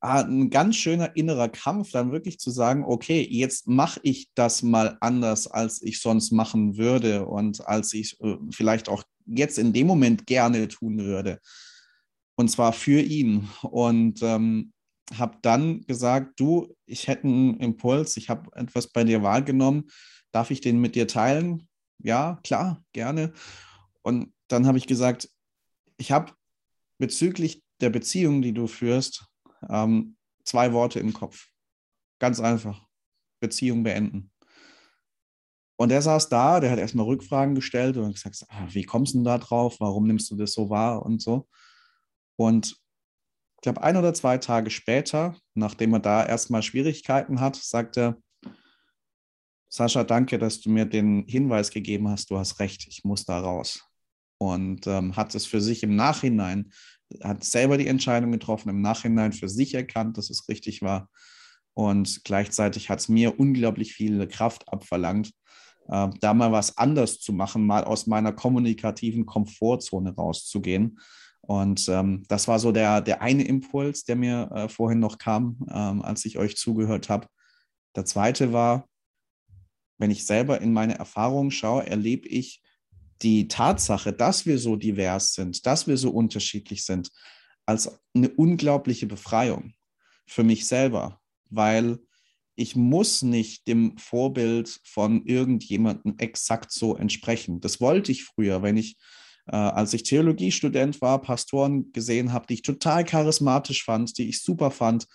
ah, 0.00 0.22
ein 0.22 0.50
ganz 0.50 0.76
schöner 0.76 1.16
innerer 1.16 1.48
Kampf, 1.48 1.90
dann 1.92 2.12
wirklich 2.12 2.38
zu 2.38 2.50
sagen, 2.50 2.84
okay, 2.84 3.26
jetzt 3.28 3.68
mache 3.68 4.00
ich 4.02 4.30
das 4.34 4.62
mal 4.62 4.96
anders, 5.00 5.46
als 5.46 5.82
ich 5.82 6.00
sonst 6.00 6.32
machen 6.32 6.76
würde 6.76 7.26
und 7.26 7.66
als 7.66 7.92
ich 7.94 8.20
äh, 8.20 8.36
vielleicht 8.50 8.88
auch 8.88 9.02
jetzt 9.26 9.58
in 9.58 9.72
dem 9.72 9.86
Moment 9.86 10.26
gerne 10.26 10.68
tun 10.68 10.98
würde. 10.98 11.38
Und 12.34 12.48
zwar 12.48 12.72
für 12.72 13.00
ihn. 13.00 13.48
Und 13.62 14.22
ähm, 14.22 14.72
habe 15.18 15.38
dann 15.42 15.82
gesagt, 15.82 16.40
du, 16.40 16.74
ich 16.86 17.08
hätte 17.08 17.24
einen 17.24 17.58
Impuls, 17.60 18.16
ich 18.16 18.28
habe 18.28 18.50
etwas 18.56 18.88
bei 18.88 19.04
dir 19.04 19.22
wahrgenommen, 19.22 19.84
darf 20.32 20.50
ich 20.50 20.60
den 20.60 20.80
mit 20.80 20.94
dir 20.94 21.06
teilen? 21.06 21.68
Ja, 22.02 22.40
klar, 22.42 22.82
gerne. 22.92 23.32
Und 24.02 24.32
dann 24.48 24.66
habe 24.66 24.78
ich 24.78 24.86
gesagt, 24.86 25.28
ich 25.96 26.12
habe 26.12 26.32
bezüglich 26.98 27.62
der 27.80 27.90
Beziehung, 27.90 28.42
die 28.42 28.52
du 28.52 28.66
führst, 28.66 29.24
ähm, 29.68 30.16
zwei 30.44 30.72
Worte 30.72 31.00
im 31.00 31.12
Kopf. 31.12 31.48
Ganz 32.18 32.40
einfach. 32.40 32.86
Beziehung 33.40 33.82
beenden. 33.82 34.30
Und 35.76 35.90
er 35.90 36.02
saß 36.02 36.28
da, 36.28 36.60
der 36.60 36.70
hat 36.70 36.78
erstmal 36.78 37.06
Rückfragen 37.06 37.54
gestellt 37.54 37.96
und 37.96 38.12
gesagt, 38.12 38.44
ah, 38.48 38.66
wie 38.70 38.84
kommst 38.84 39.14
du 39.14 39.18
denn 39.18 39.24
da 39.24 39.38
drauf? 39.38 39.76
Warum 39.80 40.06
nimmst 40.06 40.30
du 40.30 40.36
das 40.36 40.52
so 40.52 40.70
wahr 40.70 41.04
und 41.04 41.20
so? 41.20 41.48
Und 42.36 42.76
ich 43.56 43.62
glaube, 43.62 43.82
ein 43.82 43.96
oder 43.96 44.14
zwei 44.14 44.38
Tage 44.38 44.70
später, 44.70 45.36
nachdem 45.54 45.92
er 45.94 46.00
da 46.00 46.24
erstmal 46.24 46.62
Schwierigkeiten 46.62 47.40
hat, 47.40 47.56
sagt 47.56 47.96
er, 47.96 48.16
Sascha, 49.74 50.04
danke, 50.04 50.38
dass 50.38 50.60
du 50.60 50.68
mir 50.68 50.84
den 50.84 51.24
Hinweis 51.26 51.70
gegeben 51.70 52.06
hast, 52.10 52.30
du 52.30 52.36
hast 52.36 52.60
recht, 52.60 52.86
ich 52.88 53.04
muss 53.04 53.24
da 53.24 53.40
raus. 53.40 53.82
Und 54.36 54.86
ähm, 54.86 55.16
hat 55.16 55.34
es 55.34 55.46
für 55.46 55.62
sich 55.62 55.82
im 55.82 55.96
Nachhinein 55.96 56.70
hat 57.24 57.42
selber 57.42 57.78
die 57.78 57.86
Entscheidung 57.86 58.32
getroffen, 58.32 58.68
im 58.68 58.82
Nachhinein 58.82 59.32
für 59.32 59.48
sich 59.48 59.72
erkannt, 59.72 60.18
dass 60.18 60.28
es 60.28 60.46
richtig 60.48 60.82
war. 60.82 61.08
Und 61.72 62.22
gleichzeitig 62.24 62.90
hat 62.90 63.00
es 63.00 63.08
mir 63.08 63.40
unglaublich 63.40 63.94
viel 63.94 64.26
Kraft 64.26 64.68
abverlangt, 64.68 65.32
äh, 65.88 66.08
da 66.20 66.34
mal 66.34 66.52
was 66.52 66.76
anders 66.76 67.18
zu 67.20 67.32
machen, 67.32 67.66
mal 67.66 67.84
aus 67.84 68.06
meiner 68.06 68.32
kommunikativen 68.32 69.24
Komfortzone 69.24 70.14
rauszugehen. 70.14 70.98
Und 71.40 71.88
ähm, 71.88 72.24
das 72.28 72.46
war 72.46 72.58
so 72.58 72.72
der, 72.72 73.00
der 73.00 73.22
eine 73.22 73.44
Impuls, 73.44 74.04
der 74.04 74.16
mir 74.16 74.50
äh, 74.54 74.68
vorhin 74.68 75.00
noch 75.00 75.16
kam, 75.16 75.56
ähm, 75.70 76.02
als 76.02 76.26
ich 76.26 76.36
euch 76.36 76.56
zugehört 76.58 77.08
habe. 77.08 77.26
Der 77.96 78.04
zweite 78.04 78.52
war, 78.52 78.86
wenn 80.02 80.10
ich 80.10 80.26
selber 80.26 80.60
in 80.60 80.72
meine 80.72 80.98
Erfahrungen 80.98 81.52
schaue, 81.52 81.86
erlebe 81.86 82.26
ich 82.26 82.60
die 83.22 83.46
Tatsache, 83.46 84.12
dass 84.12 84.46
wir 84.46 84.58
so 84.58 84.74
divers 84.74 85.34
sind, 85.34 85.64
dass 85.64 85.86
wir 85.86 85.96
so 85.96 86.10
unterschiedlich 86.10 86.84
sind, 86.84 87.12
als 87.66 88.00
eine 88.12 88.28
unglaubliche 88.28 89.06
Befreiung 89.06 89.74
für 90.26 90.42
mich 90.42 90.66
selber, 90.66 91.20
weil 91.50 92.00
ich 92.56 92.74
muss 92.74 93.22
nicht 93.22 93.68
dem 93.68 93.96
Vorbild 93.96 94.80
von 94.82 95.24
irgendjemandem 95.24 96.16
exakt 96.18 96.72
so 96.72 96.96
entsprechen. 96.96 97.60
Das 97.60 97.80
wollte 97.80 98.10
ich 98.10 98.24
früher, 98.24 98.60
wenn 98.60 98.76
ich, 98.76 98.96
äh, 99.46 99.54
als 99.54 99.94
ich 99.94 100.02
Theologiestudent 100.02 101.00
war, 101.00 101.22
Pastoren 101.22 101.92
gesehen 101.92 102.32
habe, 102.32 102.48
die 102.48 102.54
ich 102.54 102.62
total 102.62 103.04
charismatisch 103.04 103.84
fand, 103.84 104.18
die 104.18 104.28
ich 104.28 104.42
super 104.42 104.72
fand. 104.72 105.06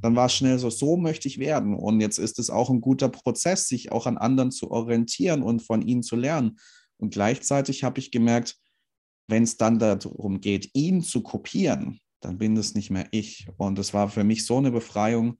Dann 0.00 0.16
war 0.16 0.26
es 0.26 0.34
schnell 0.34 0.58
so, 0.58 0.70
so 0.70 0.96
möchte 0.96 1.28
ich 1.28 1.38
werden. 1.38 1.74
Und 1.74 2.00
jetzt 2.00 2.18
ist 2.18 2.38
es 2.38 2.50
auch 2.50 2.70
ein 2.70 2.80
guter 2.80 3.08
Prozess, 3.08 3.68
sich 3.68 3.92
auch 3.92 4.06
an 4.06 4.18
anderen 4.18 4.50
zu 4.50 4.70
orientieren 4.70 5.42
und 5.42 5.60
von 5.60 5.82
ihnen 5.82 6.02
zu 6.02 6.16
lernen. 6.16 6.58
Und 6.96 7.12
gleichzeitig 7.12 7.84
habe 7.84 8.00
ich 8.00 8.10
gemerkt, 8.10 8.56
wenn 9.28 9.42
es 9.42 9.56
dann 9.56 9.78
darum 9.78 10.40
geht, 10.40 10.70
ihn 10.74 11.02
zu 11.02 11.22
kopieren, 11.22 12.00
dann 12.20 12.38
bin 12.38 12.56
es 12.56 12.74
nicht 12.74 12.90
mehr 12.90 13.08
ich. 13.10 13.48
Und 13.56 13.78
es 13.78 13.94
war 13.94 14.08
für 14.08 14.24
mich 14.24 14.46
so 14.46 14.58
eine 14.58 14.70
Befreiung, 14.70 15.38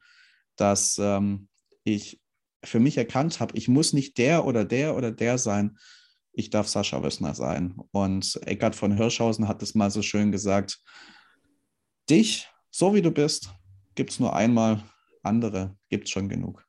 dass 0.56 0.98
ähm, 0.98 1.48
ich 1.84 2.20
für 2.64 2.80
mich 2.80 2.96
erkannt 2.96 3.40
habe, 3.40 3.56
ich 3.56 3.68
muss 3.68 3.92
nicht 3.92 4.18
der 4.18 4.44
oder 4.44 4.64
der 4.64 4.96
oder 4.96 5.10
der 5.10 5.38
sein, 5.38 5.78
ich 6.32 6.50
darf 6.50 6.68
Sascha 6.68 7.02
Wössner 7.02 7.34
sein. 7.34 7.74
Und 7.90 8.40
Eckhard 8.46 8.74
von 8.74 8.96
Hirschhausen 8.96 9.48
hat 9.48 9.62
es 9.62 9.74
mal 9.74 9.90
so 9.90 10.02
schön 10.02 10.32
gesagt, 10.32 10.80
dich, 12.08 12.48
so 12.70 12.94
wie 12.94 13.02
du 13.02 13.10
bist, 13.10 13.50
gibt 13.94 14.10
es 14.10 14.20
nur 14.20 14.34
einmal, 14.34 14.82
andere 15.22 15.76
gibt 15.88 16.04
es 16.04 16.10
schon 16.10 16.28
genug. 16.28 16.66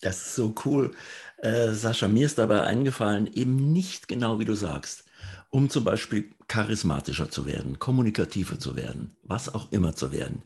Das 0.00 0.16
ist 0.16 0.34
so 0.34 0.54
cool. 0.64 0.94
Äh, 1.38 1.72
Sascha, 1.72 2.08
mir 2.08 2.26
ist 2.26 2.38
dabei 2.38 2.62
eingefallen, 2.62 3.32
eben 3.32 3.72
nicht 3.72 4.08
genau 4.08 4.40
wie 4.40 4.44
du 4.44 4.54
sagst, 4.54 5.04
um 5.50 5.70
zum 5.70 5.84
Beispiel 5.84 6.34
charismatischer 6.48 7.30
zu 7.30 7.46
werden, 7.46 7.78
kommunikativer 7.78 8.58
zu 8.58 8.74
werden, 8.74 9.16
was 9.22 9.54
auch 9.54 9.70
immer 9.70 9.94
zu 9.94 10.10
werden. 10.10 10.42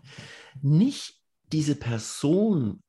Nicht 0.61 1.21
diese 1.53 1.75
Person 1.75 2.83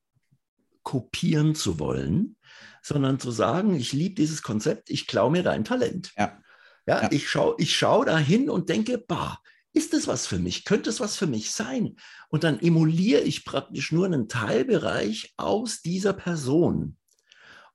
kopieren 0.84 1.56
zu 1.56 1.80
wollen, 1.80 2.38
sondern 2.82 3.20
zu 3.20 3.32
sagen, 3.32 3.76
ich 3.76 3.94
liebe 3.94 4.16
dieses 4.16 4.42
Konzept, 4.42 4.90
ich 4.90 5.08
klaue 5.08 5.32
mir 5.32 5.44
dein 5.44 5.64
Talent. 5.64 6.14
Ja. 6.18 6.38
Ja, 6.86 7.02
ja. 7.04 7.10
ich 7.12 7.30
schaue 7.30 7.56
ich 7.58 7.76
schau 7.76 8.06
da 8.06 8.18
hin 8.18 8.50
und 8.50 8.70
denke, 8.70 8.98
bah, 8.98 9.42
ist 9.78 9.94
das 9.94 10.08
was 10.08 10.28
für 10.28 10.40
mich? 10.40 10.66
Könnte 10.66 10.90
es 10.90 11.00
was 11.00 11.16
für 11.16 11.28
mich 11.28 11.52
sein? 11.52 11.96
Und 12.30 12.44
dann 12.44 12.60
emuliere 12.60 13.22
ich 13.22 13.46
praktisch 13.46 13.92
nur 13.92 14.06
einen 14.06 14.28
Teilbereich 14.28 15.34
aus 15.38 15.82
dieser 15.82 16.14
Person. 16.14 16.98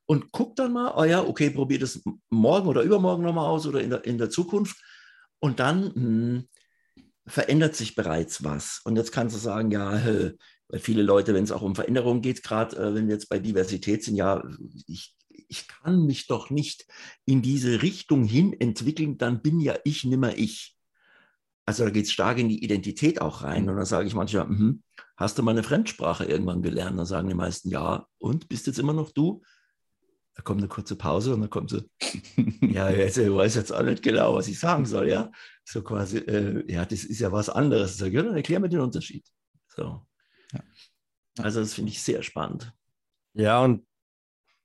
Und 0.05 0.31
guck 0.31 0.55
dann 0.57 0.73
mal, 0.73 0.93
oh 0.97 1.05
ja, 1.05 1.23
okay, 1.23 1.49
probier 1.49 1.79
das 1.79 2.01
morgen 2.29 2.67
oder 2.67 2.81
übermorgen 2.81 3.23
nochmal 3.23 3.47
aus 3.47 3.65
oder 3.65 3.81
in 3.81 3.89
der, 3.89 4.03
in 4.03 4.17
der 4.17 4.29
Zukunft. 4.29 4.77
Und 5.39 5.59
dann 5.59 5.85
mh, 5.85 5.93
hm, 5.95 6.49
verändert 7.25 7.75
sich 7.75 7.95
bereits 7.95 8.43
was. 8.43 8.81
Und 8.83 8.97
jetzt 8.97 9.13
kannst 9.13 9.35
du 9.35 9.39
sagen, 9.39 9.71
ja, 9.71 9.91
weil 10.67 10.79
viele 10.79 11.03
Leute, 11.03 11.33
wenn 11.33 11.43
es 11.43 11.51
auch 11.51 11.61
um 11.61 11.75
Veränderungen 11.75 12.21
geht, 12.21 12.43
gerade 12.43 12.75
äh, 12.75 12.93
wenn 12.93 13.07
wir 13.07 13.13
jetzt 13.13 13.29
bei 13.29 13.39
Diversität 13.39 14.03
sind, 14.03 14.15
ja, 14.15 14.43
ich, 14.87 15.15
ich 15.47 15.67
kann 15.67 16.05
mich 16.05 16.27
doch 16.27 16.49
nicht 16.49 16.85
in 17.25 17.41
diese 17.41 17.81
Richtung 17.81 18.25
hin 18.25 18.53
entwickeln, 18.59 19.17
dann 19.17 19.41
bin 19.41 19.61
ja 19.61 19.75
ich 19.85 20.03
nimmer 20.03 20.37
ich. 20.37 20.75
Also 21.65 21.85
da 21.85 21.89
geht 21.89 22.05
es 22.05 22.11
stark 22.11 22.37
in 22.37 22.49
die 22.49 22.63
Identität 22.63 23.21
auch 23.21 23.43
rein. 23.43 23.69
Und 23.69 23.77
dann 23.77 23.85
sage 23.85 24.07
ich 24.07 24.15
manchmal, 24.15 24.47
mh, 24.47 24.75
hast 25.17 25.37
du 25.37 25.43
mal 25.43 25.51
eine 25.51 25.63
Fremdsprache 25.63 26.25
irgendwann 26.25 26.61
gelernt? 26.61 26.99
Dann 26.99 27.05
sagen 27.05 27.29
die 27.29 27.35
meisten, 27.35 27.69
ja, 27.69 28.05
und 28.17 28.49
bist 28.49 28.67
jetzt 28.67 28.79
immer 28.79 28.93
noch 28.93 29.11
du? 29.11 29.41
Da 30.35 30.41
kommt 30.41 30.61
eine 30.61 30.67
kurze 30.67 30.95
Pause 30.95 31.33
und 31.35 31.41
dann 31.41 31.49
kommt 31.49 31.69
so, 31.69 31.81
ja, 32.61 32.89
jetzt, 32.89 33.17
ich 33.17 33.31
weiß 33.31 33.55
jetzt 33.55 33.71
auch 33.71 33.83
nicht 33.83 34.01
genau, 34.01 34.35
was 34.35 34.47
ich 34.47 34.59
sagen 34.59 34.85
soll, 34.85 35.07
ja. 35.09 35.31
So 35.63 35.83
quasi, 35.83 36.17
äh, 36.17 36.71
ja, 36.71 36.85
das 36.85 37.03
ist 37.03 37.19
ja 37.19 37.31
was 37.31 37.49
anderes. 37.49 37.97
Sage, 37.97 38.13
ja, 38.13 38.23
dann 38.23 38.35
erklär 38.35 38.59
mir 38.59 38.69
den 38.69 38.81
Unterschied. 38.81 39.25
So. 39.67 40.05
Ja. 40.51 40.59
Also 41.39 41.59
das 41.61 41.73
finde 41.73 41.91
ich 41.91 42.01
sehr 42.01 42.23
spannend. 42.23 42.73
Ja, 43.33 43.61
und 43.61 43.85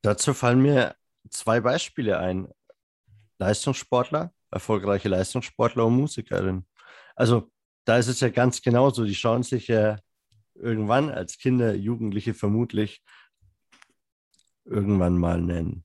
dazu 0.02 0.34
fallen 0.34 0.61
mir 0.61 0.96
zwei 1.30 1.61
Beispiele 1.61 2.18
ein. 2.18 2.48
Leistungssportler, 3.38 4.32
erfolgreiche 4.50 5.08
Leistungssportler 5.08 5.87
und 5.87 5.96
Musikerin. 5.96 6.66
Also 7.18 7.50
da 7.85 7.98
ist 7.98 8.07
es 8.07 8.20
ja 8.20 8.28
ganz 8.28 8.62
genauso. 8.62 9.04
Die 9.04 9.14
schauen 9.16 9.42
sich 9.42 9.66
ja 9.66 9.98
irgendwann 10.54 11.11
als 11.11 11.37
Kinder, 11.37 11.74
Jugendliche 11.74 12.33
vermutlich 12.33 13.02
irgendwann 14.64 15.18
mal 15.18 15.38
einen 15.38 15.85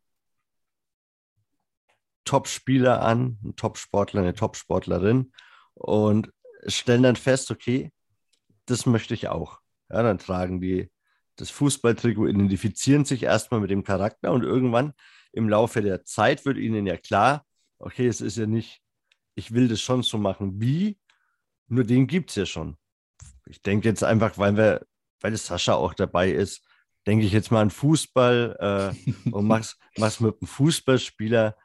Top-Spieler 2.24 3.02
an, 3.02 3.40
einen 3.44 3.56
Top-Sportler, 3.56 4.22
eine 4.22 4.36
Top-Sportlerin 4.36 5.34
und 5.74 6.32
stellen 6.68 7.02
dann 7.02 7.16
fest, 7.16 7.50
okay, 7.50 7.92
das 8.68 8.86
möchte 8.86 9.16
ich 9.16 9.28
auch. 9.28 9.60
Ja, 9.90 10.04
dann 10.04 10.20
tragen 10.20 10.62
die 10.62 10.92
das 11.38 11.50
Fußballtrikot, 11.50 12.28
identifizieren 12.28 13.06
sich 13.06 13.24
erstmal 13.24 13.60
mit 13.60 13.72
dem 13.72 13.84
Charakter 13.84 14.32
und 14.34 14.44
irgendwann 14.44 14.94
im 15.32 15.50
Laufe 15.50 15.82
der 15.82 16.04
Zeit 16.04 16.46
wird 16.46 16.58
ihnen 16.58 16.86
ja 16.86 16.96
klar, 16.96 17.44
okay, 17.80 18.06
es 18.06 18.22
ist 18.22 18.38
ja 18.38 18.46
nicht, 18.46 18.84
ich 19.34 19.52
will 19.52 19.68
das 19.68 19.82
schon 19.82 20.04
so 20.04 20.20
machen 20.20 20.62
wie, 20.62 21.00
nur 21.68 21.84
den 21.84 22.08
gibt 22.08 22.30
es 22.30 22.36
ja 22.36 22.46
schon. 22.46 22.78
Ich 23.46 23.62
denke 23.62 23.88
jetzt 23.88 24.04
einfach, 24.04 24.38
weil 24.38 24.56
wir, 24.56 24.86
weil 25.22 25.34
es 25.34 25.46
Sascha 25.46 25.74
auch 25.74 25.94
dabei 25.94 26.32
ist, 26.32 26.66
denke 27.06 27.26
ich 27.26 27.32
jetzt 27.32 27.52
mal 27.52 27.62
an 27.62 27.70
Fußball 27.72 28.94
äh, 28.96 29.30
und 29.32 29.46
mach's, 29.48 29.78
mach's 29.98 30.20
mit 30.20 30.36
einem 30.40 30.48
Fußballspieler 30.48 31.56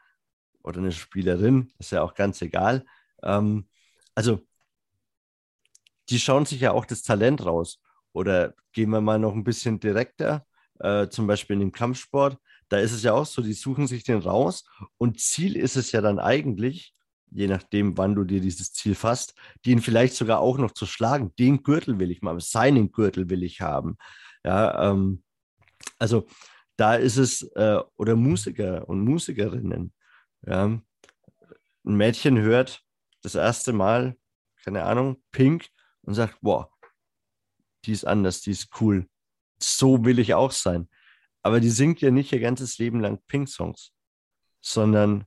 oder 0.62 0.78
eine 0.78 0.92
Spielerin, 0.92 1.72
ist 1.78 1.92
ja 1.92 2.02
auch 2.02 2.14
ganz 2.14 2.42
egal. 2.42 2.84
Ähm, 3.22 3.68
also, 4.14 4.40
die 6.08 6.18
schauen 6.18 6.46
sich 6.46 6.60
ja 6.60 6.72
auch 6.72 6.84
das 6.84 7.02
Talent 7.02 7.44
raus. 7.44 7.80
Oder 8.12 8.54
gehen 8.72 8.90
wir 8.90 9.00
mal 9.00 9.18
noch 9.18 9.34
ein 9.34 9.44
bisschen 9.44 9.78
direkter, 9.78 10.46
äh, 10.80 11.08
zum 11.08 11.26
Beispiel 11.26 11.54
in 11.54 11.60
dem 11.60 11.72
Kampfsport. 11.72 12.38
Da 12.68 12.78
ist 12.78 12.92
es 12.92 13.02
ja 13.02 13.12
auch 13.12 13.26
so, 13.26 13.42
die 13.42 13.52
suchen 13.52 13.86
sich 13.86 14.04
den 14.04 14.18
raus 14.18 14.64
und 14.96 15.20
Ziel 15.20 15.56
ist 15.56 15.76
es 15.76 15.92
ja 15.92 16.00
dann 16.00 16.18
eigentlich, 16.18 16.94
je 17.30 17.46
nachdem, 17.46 17.96
wann 17.96 18.14
du 18.14 18.24
dir 18.24 18.40
dieses 18.40 18.72
Ziel 18.72 18.94
fasst, 18.94 19.34
den 19.66 19.80
vielleicht 19.80 20.14
sogar 20.14 20.40
auch 20.40 20.58
noch 20.58 20.72
zu 20.72 20.86
schlagen. 20.86 21.34
Den 21.38 21.62
Gürtel 21.62 21.98
will 21.98 22.10
ich 22.10 22.22
mal, 22.22 22.38
seinen 22.40 22.92
Gürtel 22.92 23.28
will 23.30 23.42
ich 23.42 23.60
haben. 23.60 23.96
Ja, 24.44 24.90
ähm, 24.90 25.22
also 25.98 26.26
da 26.76 26.94
ist 26.94 27.16
es, 27.16 27.42
äh, 27.54 27.80
oder 27.96 28.16
Musiker 28.16 28.88
und 28.88 29.02
Musikerinnen. 29.02 29.92
Ja, 30.46 30.64
ein 30.66 30.82
Mädchen 31.84 32.38
hört 32.38 32.82
das 33.22 33.34
erste 33.34 33.72
Mal, 33.72 34.16
keine 34.64 34.84
Ahnung, 34.84 35.22
Pink 35.32 35.68
und 36.02 36.14
sagt, 36.14 36.40
boah, 36.40 36.70
die 37.84 37.92
ist 37.92 38.04
anders, 38.04 38.40
die 38.40 38.52
ist 38.52 38.68
cool. 38.80 39.08
So 39.60 40.04
will 40.04 40.18
ich 40.18 40.34
auch 40.34 40.52
sein. 40.52 40.88
Aber 41.42 41.60
die 41.60 41.70
singt 41.70 42.00
ja 42.00 42.10
nicht 42.10 42.32
ihr 42.32 42.40
ganzes 42.40 42.78
Leben 42.78 43.00
lang 43.00 43.20
Pink-Songs, 43.26 43.92
sondern 44.60 45.24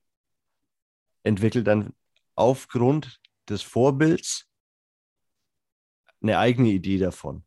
entwickelt 1.24 1.68
dann 1.68 1.94
aufgrund 2.36 3.20
des 3.50 3.62
Vorbilds 3.62 4.48
eine 6.22 6.38
eigene 6.38 6.70
Idee 6.70 6.98
davon. 6.98 7.44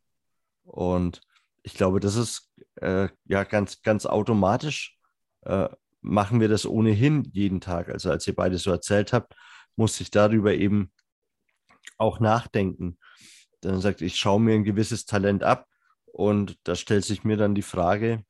Und 0.63 1.21
ich 1.63 1.73
glaube, 1.73 1.99
das 1.99 2.15
ist 2.15 2.51
äh, 2.75 3.09
ja 3.25 3.43
ganz, 3.43 3.81
ganz 3.81 4.05
automatisch, 4.05 4.97
äh, 5.41 5.69
machen 6.01 6.39
wir 6.39 6.47
das 6.47 6.65
ohnehin 6.65 7.23
jeden 7.33 7.61
Tag. 7.61 7.89
Also 7.89 8.11
als 8.11 8.27
ihr 8.27 8.35
beide 8.35 8.57
so 8.57 8.71
erzählt 8.71 9.13
habt, 9.13 9.35
musste 9.75 10.03
ich 10.03 10.11
darüber 10.11 10.53
eben 10.53 10.91
auch 11.97 12.19
nachdenken. 12.19 12.97
Dann 13.61 13.81
sagt, 13.81 14.01
ich 14.01 14.17
schaue 14.17 14.39
mir 14.39 14.53
ein 14.53 14.63
gewisses 14.63 15.05
Talent 15.05 15.43
ab 15.43 15.67
und 16.05 16.59
da 16.63 16.75
stellt 16.75 17.05
sich 17.05 17.23
mir 17.23 17.37
dann 17.37 17.55
die 17.55 17.61
Frage, 17.61 18.23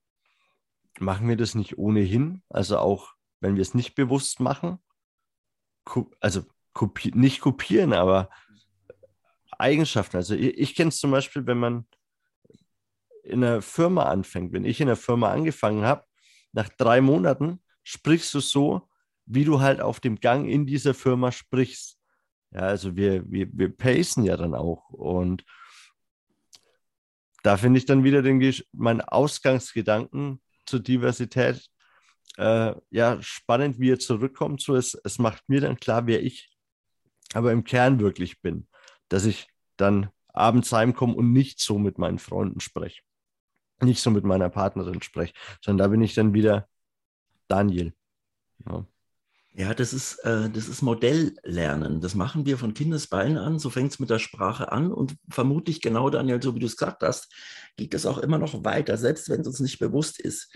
machen 0.99 1.27
wir 1.27 1.35
das 1.35 1.55
nicht 1.55 1.77
ohnehin? 1.77 2.41
Also 2.49 2.77
auch 2.77 3.13
wenn 3.41 3.55
wir 3.55 3.61
es 3.61 3.73
nicht 3.73 3.95
bewusst 3.95 4.39
machen, 4.39 4.79
also 6.19 6.43
kopi 6.73 7.11
nicht 7.15 7.41
kopieren, 7.41 7.93
aber 7.93 8.29
Eigenschaften. 9.57 10.17
Also 10.17 10.35
ich, 10.35 10.57
ich 10.57 10.75
kenne 10.75 10.89
es 10.89 10.97
zum 10.97 11.11
Beispiel, 11.11 11.45
wenn 11.47 11.57
man 11.57 11.87
in 13.23 13.43
einer 13.43 13.61
Firma 13.61 14.03
anfängt, 14.03 14.53
wenn 14.53 14.65
ich 14.65 14.81
in 14.81 14.87
einer 14.87 14.95
Firma 14.95 15.31
angefangen 15.31 15.83
habe, 15.83 16.05
nach 16.51 16.69
drei 16.69 17.01
Monaten 17.01 17.59
sprichst 17.83 18.33
du 18.33 18.39
so, 18.39 18.87
wie 19.25 19.43
du 19.43 19.59
halt 19.59 19.81
auf 19.81 19.99
dem 19.99 20.19
Gang 20.19 20.47
in 20.47 20.65
dieser 20.65 20.93
Firma 20.93 21.31
sprichst. 21.31 21.99
Ja, 22.51 22.61
also 22.61 22.95
wir, 22.95 23.29
wir, 23.29 23.47
wir 23.51 23.75
pacen 23.75 24.23
ja 24.23 24.37
dann 24.37 24.53
auch. 24.53 24.89
Und 24.89 25.43
da 27.43 27.57
finde 27.57 27.79
ich 27.79 27.85
dann 27.85 28.03
wieder 28.03 28.21
den, 28.21 28.53
meinen 28.71 29.01
Ausgangsgedanken 29.01 30.41
zur 30.65 30.79
Diversität 30.79 31.69
äh, 32.37 32.73
ja 32.89 33.21
spannend, 33.21 33.79
wie 33.79 33.91
er 33.91 33.99
zurückkommt. 33.99 34.61
So, 34.61 34.75
es, 34.75 34.95
es 35.03 35.19
macht 35.19 35.47
mir 35.47 35.61
dann 35.61 35.77
klar, 35.77 36.07
wer 36.07 36.23
ich 36.23 36.49
aber 37.33 37.51
im 37.51 37.63
Kern 37.63 37.99
wirklich 37.99 38.41
bin. 38.41 38.67
Dass 39.09 39.25
ich 39.25 39.47
dann 39.77 40.09
abends 40.27 40.71
heimkomme 40.71 41.15
und 41.15 41.31
nicht 41.31 41.59
so 41.59 41.77
mit 41.77 41.97
meinen 41.97 42.19
Freunden 42.19 42.59
spreche. 42.59 43.01
Nicht 43.81 44.01
so 44.01 44.09
mit 44.09 44.23
meiner 44.23 44.49
Partnerin 44.49 45.01
spreche, 45.01 45.33
sondern 45.63 45.85
da 45.85 45.91
bin 45.91 46.01
ich 46.01 46.13
dann 46.13 46.33
wieder 46.33 46.67
Daniel. 47.47 47.93
Ja. 48.67 48.85
Ja, 49.57 49.73
das 49.73 49.93
ist, 49.93 50.17
äh, 50.25 50.49
das 50.49 50.67
ist 50.67 50.81
Modelllernen. 50.81 52.01
Das 52.01 52.13
machen 52.13 52.45
wir 52.45 52.57
von 52.57 52.73
Kindesbeinen 52.73 53.37
an. 53.37 53.57
So 53.57 53.69
fängt 53.69 53.93
es 53.93 53.99
mit 53.99 54.09
der 54.09 54.19
Sprache 54.19 54.69
an. 54.73 54.91
Und 54.91 55.15
vermutlich 55.29 55.81
genau, 55.81 56.09
Daniel, 56.09 56.43
so 56.43 56.55
wie 56.55 56.59
du 56.59 56.65
es 56.65 56.75
gesagt 56.75 57.03
hast, 57.03 57.33
geht 57.77 57.93
es 57.93 58.05
auch 58.05 58.17
immer 58.17 58.37
noch 58.37 58.65
weiter, 58.65 58.97
selbst 58.97 59.29
wenn 59.29 59.39
es 59.41 59.47
uns 59.47 59.61
nicht 59.61 59.79
bewusst 59.79 60.19
ist. 60.19 60.51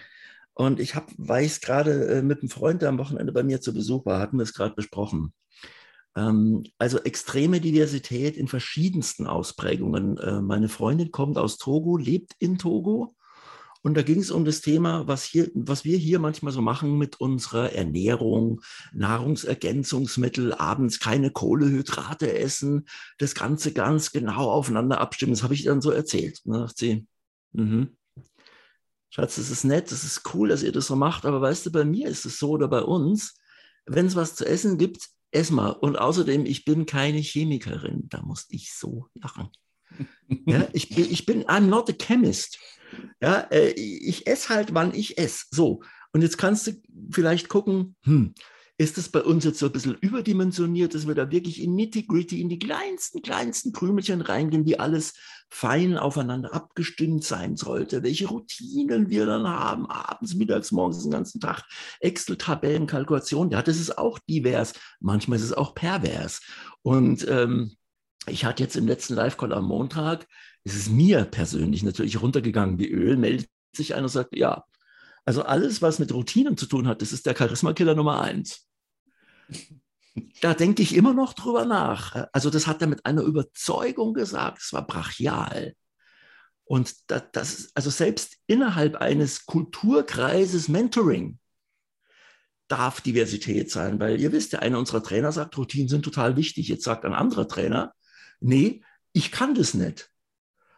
Und 0.60 0.82
ich 0.82 0.93
hab, 0.93 1.10
weiß 1.17 1.62
gerade 1.62 2.17
äh, 2.17 2.22
mit 2.22 2.41
einem 2.41 2.50
Freund, 2.50 2.82
der 2.82 2.89
am 2.89 2.98
Wochenende 2.98 3.32
bei 3.32 3.43
mir 3.43 3.62
zu 3.62 3.74
Besuch 3.74 4.06
war, 4.06 4.19
hatten 4.19 4.36
wir 4.36 4.43
es 4.43 4.54
gerade 4.54 4.76
besprochen. 4.76 5.32
Ähm, 6.17 6.65
also 6.78 7.00
extreme 7.00 7.62
Diversität 7.62 8.36
in 8.36 8.50
verschiedensten 8.50 9.26
Ausprägungen. 9.26 10.17
Äh, 10.17 10.41
meine 10.41 10.67
Freundin 10.67 11.12
kommt 11.12 11.38
aus 11.38 11.60
Togo, 11.60 11.95
lebt 11.95 12.34
in 12.39 12.58
Togo 12.58 13.15
und 13.84 13.95
da 13.95 14.02
ging 14.02 14.19
es 14.19 14.32
um 14.32 14.43
das 14.43 14.60
Thema, 14.60 15.08
was, 15.08 15.24
hier, 15.24 15.50
was 15.54 15.86
wir 15.86 15.98
hier 15.98 16.19
manchmal 16.19 16.52
so 16.52 16.62
machen 16.62 16.98
mit 16.98 17.22
unserer 17.22 17.72
Ernährung, 17.72 18.60
Nahrungsergänzungsmittel, 18.91 20.54
abends 20.54 21.00
keine 21.00 21.32
Kohlehydrate 21.32 22.38
essen, 22.38 22.86
das 23.17 23.34
Ganze 23.34 23.72
ganz 23.72 24.12
genau 24.12 24.52
aufeinander 24.52 25.00
abstimmen. 25.00 25.32
Das 25.32 25.43
habe 25.43 25.54
ich 25.54 25.63
dann 25.63 25.80
so 25.80 25.91
erzählt. 25.91 26.41
Und 26.43 26.52
dann 26.52 26.67
sagt 26.67 26.80
sie, 26.80 27.08
mhm. 27.54 27.95
Schatz, 29.10 29.36
das 29.36 29.50
ist 29.50 29.63
nett, 29.63 29.91
das 29.91 30.04
ist 30.04 30.22
cool, 30.34 30.50
dass 30.50 30.63
ihr 30.63 30.72
das 30.72 30.88
so 30.88 30.95
macht, 30.95 31.26
aber 31.26 31.41
weißt 31.41 31.65
du, 31.65 31.72
bei 31.72 31.84
mir 31.84 32.08
ist 32.08 32.26
es 32.26 32.38
so 32.38 32.52
oder 32.52 32.67
bei 32.67 32.82
uns, 32.82 33.36
wenn 33.86 34.06
es 34.06 34.15
was 34.15 34.36
zu 34.36 34.45
essen 34.45 34.78
gibt, 34.78 35.10
ess 35.32 35.52
mal. 35.52 35.69
Und 35.69 35.98
außerdem, 35.98 36.45
ich 36.45 36.65
bin 36.65 36.86
keine 36.86 37.19
Chemikerin. 37.19 38.08
Da 38.10 38.22
musste 38.22 38.56
ich 38.56 38.74
so 38.74 39.08
lachen. 39.15 39.50
ja, 40.45 40.67
ich, 40.74 40.89
bin, 40.89 41.10
ich 41.10 41.26
bin, 41.26 41.43
I'm 41.45 41.67
not 41.67 41.89
a 41.89 41.93
chemist. 41.93 42.60
Ja, 43.22 43.41
äh, 43.52 43.69
ich 43.72 44.28
esse 44.28 44.50
halt, 44.50 44.74
wann 44.74 44.93
ich 44.93 45.17
esse. 45.17 45.45
So. 45.52 45.82
Und 46.12 46.22
jetzt 46.22 46.38
kannst 46.38 46.67
du 46.67 46.74
vielleicht 47.12 47.50
gucken, 47.50 47.95
hm, 48.04 48.34
ist 48.80 48.98
das 48.98 49.10
bei 49.10 49.22
uns 49.22 49.44
jetzt 49.44 49.60
so 49.60 49.65
ein 49.65 49.74
bisschen 49.74 49.96
überdimensioniert, 49.96 50.96
dass 50.96 51.06
wir 51.06 51.13
da 51.13 51.30
wirklich 51.30 51.62
in 51.62 51.76
Nitty-Gritty, 51.76 52.39
in 52.39 52.48
die 52.48 52.60
kleinsten, 52.60 53.22
kleinsten 53.22 53.74
Krümelchen 53.74 54.22
reingehen, 54.22 54.65
wie 54.65 54.80
alles 54.80 55.15
fein 55.50 55.98
aufeinander 55.98 56.54
abgestimmt 56.54 57.26
sein 57.26 57.58
sollte, 57.58 58.04
welche 58.04 58.28
Routinen 58.28 59.10
wir 59.10 59.26
dann 59.26 59.46
haben, 59.46 59.86
abends, 59.86 60.34
mittags, 60.36 60.72
morgens, 60.72 61.04
den 61.04 61.12
ganzen 61.12 61.42
Tag, 61.42 61.65
Excel-Tabellen, 62.00 62.88
Kalkulation, 62.88 63.52
ja, 63.52 63.62
das 63.62 63.78
ist 63.78 63.98
auch 63.98 64.18
divers, 64.18 64.72
manchmal 65.02 65.39
ist 65.39 65.46
es 65.46 65.54
auch 65.54 65.76
pervers. 65.76 66.39
Und 66.82 67.28
ähm, 67.28 67.76
ich 68.28 68.46
hatte 68.46 68.63
jetzt 68.63 68.78
im 68.78 68.88
letzten 68.88 69.15
Live-Call 69.15 69.52
am 69.52 69.65
Montag 69.65 70.26
ist 70.63 70.78
es 70.78 70.89
mir 70.89 71.26
persönlich 71.26 71.84
natürlich 71.84 72.22
runtergegangen 72.22 72.80
wie 72.80 72.88
Öl, 72.88 73.18
meldet 73.18 73.50
sich 73.76 73.94
einer 73.94 74.04
und 74.04 74.10
sagt, 74.10 74.38
ja, 74.38 74.63
also 75.26 75.44
alles, 75.44 75.82
was 75.82 76.00
mit 76.00 76.13
Routinen 76.13 76.56
zu 76.56 76.65
tun 76.65 76.88
hat, 76.88 77.02
das 77.02 77.12
ist 77.12 77.26
der 77.26 77.36
Charisma-Killer 77.36 77.96
Nummer 77.96 78.22
eins. 78.22 78.68
Da 80.42 80.54
denke 80.54 80.82
ich 80.82 80.96
immer 80.96 81.14
noch 81.14 81.34
drüber 81.34 81.66
nach. 81.66 82.28
Also 82.34 82.50
das 82.50 82.68
hat 82.68 82.82
er 82.82 82.88
mit 82.88 83.06
einer 83.06 83.22
Überzeugung 83.22 84.14
gesagt, 84.14 84.62
es 84.62 84.74
war 84.74 84.86
brachial. 84.86 85.76
Und 86.66 86.94
das, 87.10 87.24
das 87.32 87.72
also 87.74 87.90
selbst 87.90 88.38
innerhalb 88.48 88.98
eines 88.98 89.46
Kulturkreises 89.46 90.68
Mentoring 90.68 91.40
darf 92.68 93.02
Diversität 93.02 93.72
sein, 93.72 94.00
weil 94.00 94.22
ihr 94.22 94.32
wisst, 94.32 94.54
der 94.54 94.62
eine 94.62 94.78
unserer 94.78 95.02
Trainer 95.02 95.32
sagt, 95.32 95.58
Routinen 95.58 95.90
sind 95.90 96.04
total 96.04 96.36
wichtig. 96.36 96.68
Jetzt 96.68 96.84
sagt 96.84 97.06
ein 97.06 97.14
anderer 97.14 97.48
Trainer, 97.48 97.94
nee, 98.40 98.84
ich 99.12 99.32
kann 99.32 99.56
das 99.56 99.74
nicht 99.74 100.12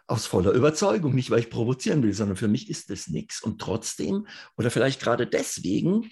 aus 0.08 0.26
voller 0.26 0.52
Überzeugung, 0.52 1.14
nicht 1.16 1.30
weil 1.30 1.40
ich 1.40 1.50
provozieren 1.50 2.04
will, 2.04 2.14
sondern 2.14 2.38
für 2.38 2.48
mich 2.48 2.70
ist 2.70 2.90
das 2.90 3.08
nichts. 3.08 3.42
Und 3.42 3.60
trotzdem, 3.60 4.28
oder 4.58 4.72
vielleicht 4.72 5.02
gerade 5.02 5.28
deswegen, 5.28 6.10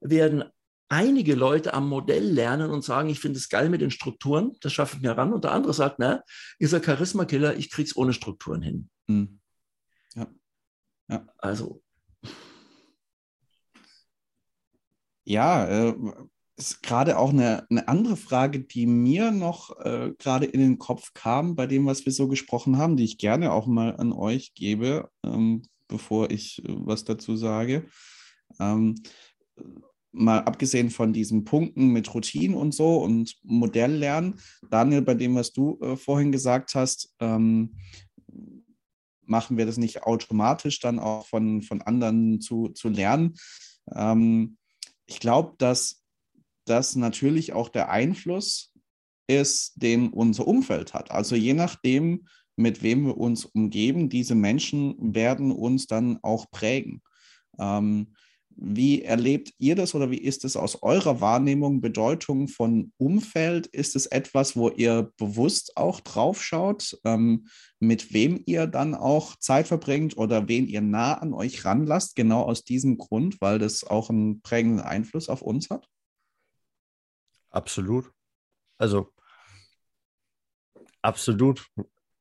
werden 0.00 0.44
einige 0.92 1.34
Leute 1.34 1.72
am 1.72 1.88
Modell 1.88 2.30
lernen 2.30 2.70
und 2.70 2.84
sagen, 2.84 3.08
ich 3.08 3.18
finde 3.18 3.38
es 3.38 3.48
geil 3.48 3.70
mit 3.70 3.80
den 3.80 3.90
Strukturen, 3.90 4.54
das 4.60 4.74
schaffe 4.74 4.96
ich 4.96 5.02
mir 5.02 5.12
ran. 5.12 5.32
Und 5.32 5.44
der 5.44 5.52
andere 5.52 5.72
sagt, 5.72 5.98
na, 5.98 6.22
ist 6.58 6.74
ein 6.74 6.84
Charisma-Killer, 6.84 7.56
ich 7.56 7.70
kriege 7.70 7.86
es 7.88 7.96
ohne 7.96 8.12
Strukturen 8.12 8.60
hin. 8.60 8.90
Mhm. 9.06 9.40
Ja. 10.14 10.26
ja. 11.08 11.26
Also. 11.38 11.82
Ja, 15.24 15.64
äh, 15.66 15.94
ist 16.58 16.82
gerade 16.82 17.16
auch 17.16 17.30
eine, 17.30 17.66
eine 17.70 17.88
andere 17.88 18.18
Frage, 18.18 18.60
die 18.60 18.86
mir 18.86 19.30
noch 19.30 19.74
äh, 19.80 20.12
gerade 20.18 20.44
in 20.44 20.60
den 20.60 20.78
Kopf 20.78 21.14
kam, 21.14 21.56
bei 21.56 21.66
dem, 21.66 21.86
was 21.86 22.04
wir 22.04 22.12
so 22.12 22.28
gesprochen 22.28 22.76
haben, 22.76 22.98
die 22.98 23.04
ich 23.04 23.16
gerne 23.16 23.52
auch 23.52 23.66
mal 23.66 23.96
an 23.96 24.12
euch 24.12 24.52
gebe, 24.52 25.08
ähm, 25.24 25.62
bevor 25.88 26.30
ich 26.30 26.62
äh, 26.62 26.64
was 26.66 27.04
dazu 27.04 27.34
sage. 27.36 27.86
Ähm, 28.60 28.96
mal 30.12 30.40
abgesehen 30.40 30.90
von 30.90 31.12
diesen 31.12 31.44
Punkten 31.44 31.88
mit 31.88 32.12
Routinen 32.14 32.56
und 32.56 32.72
so 32.74 33.02
und 33.02 33.36
Modelllernen, 33.42 34.38
Daniel, 34.70 35.02
bei 35.02 35.14
dem, 35.14 35.34
was 35.34 35.52
du 35.52 35.78
äh, 35.80 35.96
vorhin 35.96 36.32
gesagt 36.32 36.74
hast, 36.74 37.14
ähm, 37.18 37.76
machen 39.24 39.56
wir 39.56 39.66
das 39.66 39.78
nicht 39.78 40.02
automatisch 40.02 40.80
dann 40.80 40.98
auch 40.98 41.26
von, 41.26 41.62
von 41.62 41.80
anderen 41.82 42.40
zu, 42.40 42.68
zu 42.68 42.88
lernen. 42.88 43.34
Ähm, 43.94 44.58
ich 45.06 45.20
glaube, 45.20 45.54
dass 45.58 46.02
das 46.66 46.94
natürlich 46.94 47.52
auch 47.52 47.68
der 47.68 47.90
Einfluss 47.90 48.72
ist, 49.26 49.82
den 49.82 50.10
unser 50.10 50.46
Umfeld 50.46 50.94
hat. 50.94 51.10
Also 51.10 51.34
je 51.34 51.54
nachdem, 51.54 52.26
mit 52.56 52.82
wem 52.82 53.06
wir 53.06 53.16
uns 53.16 53.46
umgeben, 53.46 54.08
diese 54.08 54.34
Menschen 54.34 55.14
werden 55.14 55.50
uns 55.52 55.86
dann 55.86 56.18
auch 56.22 56.50
prägen. 56.50 57.02
Ähm, 57.58 58.14
wie 58.56 59.02
erlebt 59.02 59.52
ihr 59.58 59.74
das 59.74 59.94
oder 59.94 60.10
wie 60.10 60.18
ist 60.18 60.44
es 60.44 60.56
aus 60.56 60.82
eurer 60.82 61.20
Wahrnehmung, 61.20 61.80
Bedeutung 61.80 62.48
von 62.48 62.92
Umfeld? 62.96 63.66
Ist 63.66 63.96
es 63.96 64.06
etwas, 64.06 64.56
wo 64.56 64.68
ihr 64.68 65.12
bewusst 65.16 65.76
auch 65.76 66.00
drauf 66.00 66.42
schaut, 66.42 66.98
ähm, 67.04 67.48
mit 67.80 68.12
wem 68.12 68.42
ihr 68.46 68.66
dann 68.66 68.94
auch 68.94 69.36
Zeit 69.36 69.68
verbringt 69.68 70.16
oder 70.16 70.48
wen 70.48 70.66
ihr 70.66 70.80
nah 70.80 71.14
an 71.14 71.34
euch 71.34 71.64
ranlasst, 71.64 72.16
genau 72.16 72.42
aus 72.42 72.64
diesem 72.64 72.98
Grund, 72.98 73.40
weil 73.40 73.58
das 73.58 73.84
auch 73.84 74.10
einen 74.10 74.42
prägenden 74.42 74.80
Einfluss 74.80 75.28
auf 75.28 75.42
uns 75.42 75.70
hat? 75.70 75.88
Absolut. 77.50 78.10
Also, 78.78 79.12
absolut. 81.02 81.66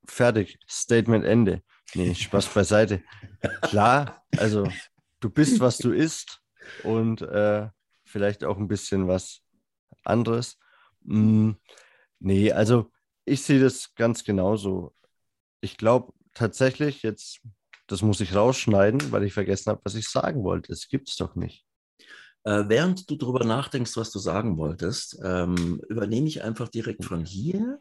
Fertig. 0.06 0.60
Statement 0.68 1.26
Ende. 1.26 1.64
Nee, 1.94 2.16
Spaß 2.16 2.48
beiseite. 2.48 3.04
Klar, 3.62 4.24
also 4.38 4.68
du 5.22 5.30
bist, 5.30 5.62
was 5.62 5.78
du 5.78 5.92
isst 5.94 6.42
und 6.84 7.22
äh, 7.22 7.70
vielleicht 8.04 8.44
auch 8.44 8.58
ein 8.58 8.68
bisschen 8.68 9.08
was 9.08 9.42
anderes. 10.04 10.58
Mm, 11.04 11.52
nee, 12.20 12.52
also 12.52 12.92
ich 13.26 13.42
sehe 13.44 13.62
das 13.62 13.96
ganz 13.96 14.24
genauso. 14.24 14.94
Ich 15.62 15.78
glaube 15.78 16.14
tatsächlich, 16.34 17.04
jetzt, 17.04 17.42
das 17.88 18.02
muss 18.02 18.20
ich 18.20 18.36
rausschneiden, 18.36 19.12
weil 19.12 19.24
ich 19.24 19.34
vergessen 19.34 19.70
habe, 19.72 19.82
was 19.84 19.96
ich 19.96 20.10
sagen 20.10 20.44
wollte. 20.44 20.74
Es 20.74 20.90
gibt 20.90 21.10
es 21.10 21.16
doch 21.16 21.36
nicht. 21.36 21.66
Äh, 22.44 22.64
während 22.68 23.10
du 23.10 23.16
darüber 23.16 23.46
nachdenkst, 23.46 23.96
was 23.98 24.12
du 24.12 24.20
sagen 24.20 24.58
wolltest, 24.58 25.20
ähm, 25.24 25.80
übernehme 25.90 26.28
ich 26.28 26.44
einfach 26.44 26.68
direkt 26.70 27.06
von 27.06 27.24
hier 27.24 27.80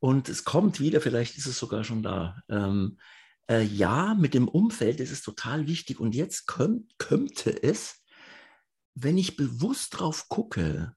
und 0.00 0.28
es 0.28 0.44
kommt 0.44 0.80
wieder, 0.80 1.00
vielleicht 1.00 1.38
ist 1.38 1.46
es 1.46 1.58
sogar 1.58 1.84
schon 1.84 2.02
da. 2.02 2.42
Ähm, 2.48 2.98
äh, 3.50 3.62
ja, 3.62 4.14
mit 4.14 4.34
dem 4.34 4.48
Umfeld 4.48 5.00
ist 5.00 5.12
es 5.12 5.22
total 5.22 5.66
wichtig 5.66 6.00
und 6.00 6.14
jetzt 6.14 6.46
kömmt, 6.46 6.92
könnte 6.98 7.62
es, 7.62 8.02
wenn 8.94 9.18
ich 9.18 9.36
bewusst 9.36 9.98
drauf 9.98 10.28
gucke, 10.28 10.94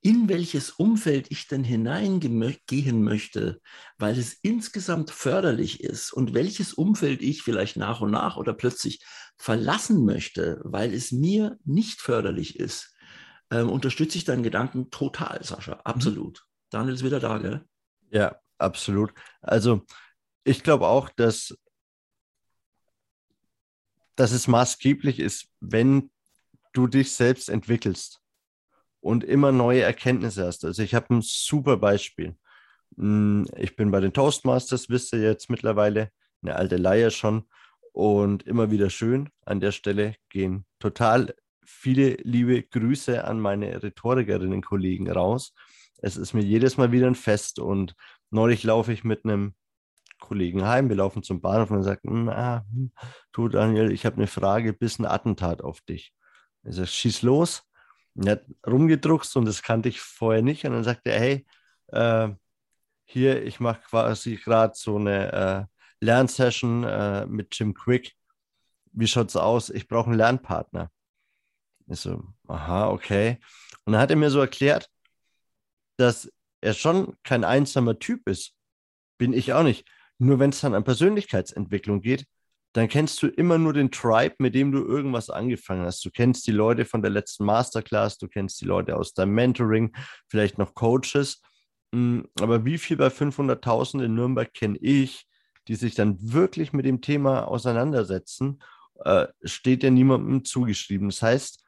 in 0.00 0.28
welches 0.28 0.70
Umfeld 0.70 1.30
ich 1.30 1.46
denn 1.46 1.62
hineingehen 1.62 3.02
möchte, 3.02 3.60
weil 3.98 4.18
es 4.18 4.34
insgesamt 4.42 5.10
förderlich 5.10 5.80
ist 5.80 6.12
und 6.12 6.34
welches 6.34 6.72
Umfeld 6.74 7.22
ich 7.22 7.42
vielleicht 7.42 7.76
nach 7.76 8.00
und 8.00 8.10
nach 8.10 8.36
oder 8.36 8.52
plötzlich 8.52 9.00
verlassen 9.38 10.04
möchte, 10.04 10.60
weil 10.64 10.92
es 10.92 11.12
mir 11.12 11.56
nicht 11.64 12.00
förderlich 12.00 12.58
ist, 12.58 12.94
ähm, 13.50 13.70
unterstütze 13.70 14.18
ich 14.18 14.24
deinen 14.24 14.42
Gedanken 14.42 14.90
total, 14.90 15.44
Sascha. 15.44 15.76
Mhm. 15.76 15.80
Absolut. 15.84 16.38
Mhm. 16.38 16.68
Daniel 16.70 16.94
ist 16.94 17.04
wieder 17.04 17.20
da, 17.20 17.38
gell? 17.38 17.64
Ja, 18.10 18.36
absolut. 18.58 19.12
Also 19.40 19.86
ich 20.44 20.62
glaube 20.62 20.86
auch, 20.86 21.08
dass, 21.10 21.56
dass 24.16 24.32
es 24.32 24.48
maßgeblich 24.48 25.20
ist, 25.20 25.48
wenn 25.60 26.10
du 26.72 26.86
dich 26.86 27.12
selbst 27.12 27.48
entwickelst 27.48 28.20
und 29.00 29.24
immer 29.24 29.52
neue 29.52 29.82
Erkenntnisse 29.82 30.46
hast. 30.46 30.64
Also 30.64 30.82
ich 30.82 30.94
habe 30.94 31.14
ein 31.14 31.22
super 31.22 31.76
Beispiel. 31.76 32.36
Hm, 32.96 33.46
ich 33.56 33.76
bin 33.76 33.90
bei 33.90 34.00
den 34.00 34.12
Toastmasters, 34.12 34.88
wisst 34.88 35.12
ihr 35.12 35.20
jetzt 35.20 35.50
mittlerweile, 35.50 36.10
eine 36.42 36.56
alte 36.56 36.76
Leier 36.76 37.10
schon 37.10 37.48
und 37.92 38.44
immer 38.44 38.70
wieder 38.70 38.90
schön. 38.90 39.28
An 39.44 39.60
der 39.60 39.72
Stelle 39.72 40.16
gehen 40.28 40.64
total 40.78 41.34
viele 41.64 42.14
liebe 42.22 42.62
Grüße 42.62 43.24
an 43.24 43.40
meine 43.40 43.82
Rhetorikerinnen-Kollegen 43.82 45.10
raus. 45.10 45.54
Es 45.98 46.16
ist 46.16 46.32
mir 46.32 46.42
jedes 46.42 46.76
Mal 46.76 46.90
wieder 46.90 47.06
ein 47.06 47.14
Fest 47.14 47.58
und 47.58 47.94
neulich 48.30 48.64
laufe 48.64 48.92
ich 48.92 49.04
mit 49.04 49.24
einem 49.24 49.54
Kollegen 50.22 50.64
heim, 50.66 50.88
wir 50.88 50.96
laufen 50.96 51.22
zum 51.22 51.40
Bahnhof 51.40 51.70
und 51.70 51.78
er 51.78 51.82
sagt, 51.82 52.04
na, 52.04 52.64
hm, 52.70 52.92
du 53.32 53.48
Daniel, 53.48 53.90
ich 53.90 54.06
habe 54.06 54.16
eine 54.16 54.28
Frage, 54.28 54.72
bis 54.72 54.98
ein 54.98 55.04
Attentat 55.04 55.62
auf 55.62 55.80
dich. 55.82 56.14
Ich 56.62 56.76
sage, 56.76 56.86
schieß 56.86 57.22
los. 57.22 57.64
Er 58.14 58.32
hat 58.32 58.44
rumgedruckst 58.66 59.36
und 59.36 59.46
das 59.46 59.62
kannte 59.62 59.88
ich 59.88 60.00
vorher 60.00 60.42
nicht. 60.42 60.64
Und 60.64 60.72
dann 60.72 60.84
sagt 60.84 61.02
er, 61.06 61.18
hey, 61.18 61.46
äh, 61.88 62.28
hier, 63.04 63.42
ich 63.44 63.58
mache 63.58 63.82
quasi 63.82 64.36
gerade 64.36 64.74
so 64.76 64.96
eine 64.96 65.32
äh, 65.32 66.04
Lernsession 66.04 66.84
äh, 66.84 67.26
mit 67.26 67.58
Jim 67.58 67.74
Quick. 67.74 68.14
Wie 68.92 69.08
schaut's 69.08 69.36
aus? 69.36 69.70
Ich 69.70 69.88
brauche 69.88 70.06
einen 70.06 70.18
Lernpartner. 70.18 70.90
Ich 71.88 72.00
so, 72.00 72.22
aha, 72.46 72.90
okay. 72.90 73.38
Und 73.84 73.94
dann 73.94 74.02
hat 74.02 74.10
er 74.10 74.16
mir 74.16 74.30
so 74.30 74.40
erklärt, 74.40 74.88
dass 75.96 76.30
er 76.60 76.74
schon 76.74 77.16
kein 77.24 77.42
einsamer 77.42 77.98
Typ 77.98 78.28
ist. 78.28 78.54
Bin 79.18 79.32
ich 79.32 79.52
auch 79.52 79.64
nicht. 79.64 79.84
Nur 80.22 80.38
wenn 80.38 80.50
es 80.50 80.60
dann 80.60 80.76
an 80.76 80.84
Persönlichkeitsentwicklung 80.84 82.00
geht, 82.00 82.26
dann 82.74 82.86
kennst 82.86 83.20
du 83.24 83.26
immer 83.26 83.58
nur 83.58 83.72
den 83.72 83.90
Tribe, 83.90 84.36
mit 84.38 84.54
dem 84.54 84.70
du 84.70 84.78
irgendwas 84.78 85.30
angefangen 85.30 85.84
hast. 85.84 86.04
Du 86.04 86.10
kennst 86.10 86.46
die 86.46 86.52
Leute 86.52 86.84
von 86.84 87.02
der 87.02 87.10
letzten 87.10 87.44
Masterclass, 87.44 88.18
du 88.18 88.28
kennst 88.28 88.60
die 88.60 88.64
Leute 88.64 88.96
aus 88.96 89.14
deinem 89.14 89.34
Mentoring, 89.34 89.96
vielleicht 90.28 90.58
noch 90.58 90.74
Coaches. 90.74 91.42
Hm, 91.92 92.28
aber 92.40 92.64
wie 92.64 92.78
viel 92.78 92.96
bei 92.96 93.08
500.000 93.08 94.04
in 94.04 94.14
Nürnberg 94.14 94.54
kenne 94.54 94.78
ich, 94.78 95.26
die 95.66 95.74
sich 95.74 95.96
dann 95.96 96.16
wirklich 96.20 96.72
mit 96.72 96.86
dem 96.86 97.00
Thema 97.00 97.48
auseinandersetzen, 97.48 98.62
äh, 99.04 99.26
steht 99.42 99.82
ja 99.82 99.90
niemandem 99.90 100.44
zugeschrieben. 100.44 101.08
Das 101.08 101.20
heißt, 101.20 101.64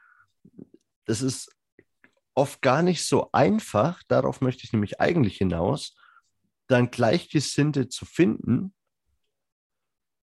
das 1.06 1.22
ist 1.22 1.52
oft 2.34 2.62
gar 2.62 2.82
nicht 2.82 3.04
so 3.04 3.30
einfach, 3.32 4.00
darauf 4.06 4.40
möchte 4.40 4.62
ich 4.62 4.72
nämlich 4.72 5.00
eigentlich 5.00 5.38
hinaus, 5.38 5.96
dann 6.74 6.90
Gleichgesinnte 6.90 7.88
zu 7.88 8.04
finden. 8.04 8.74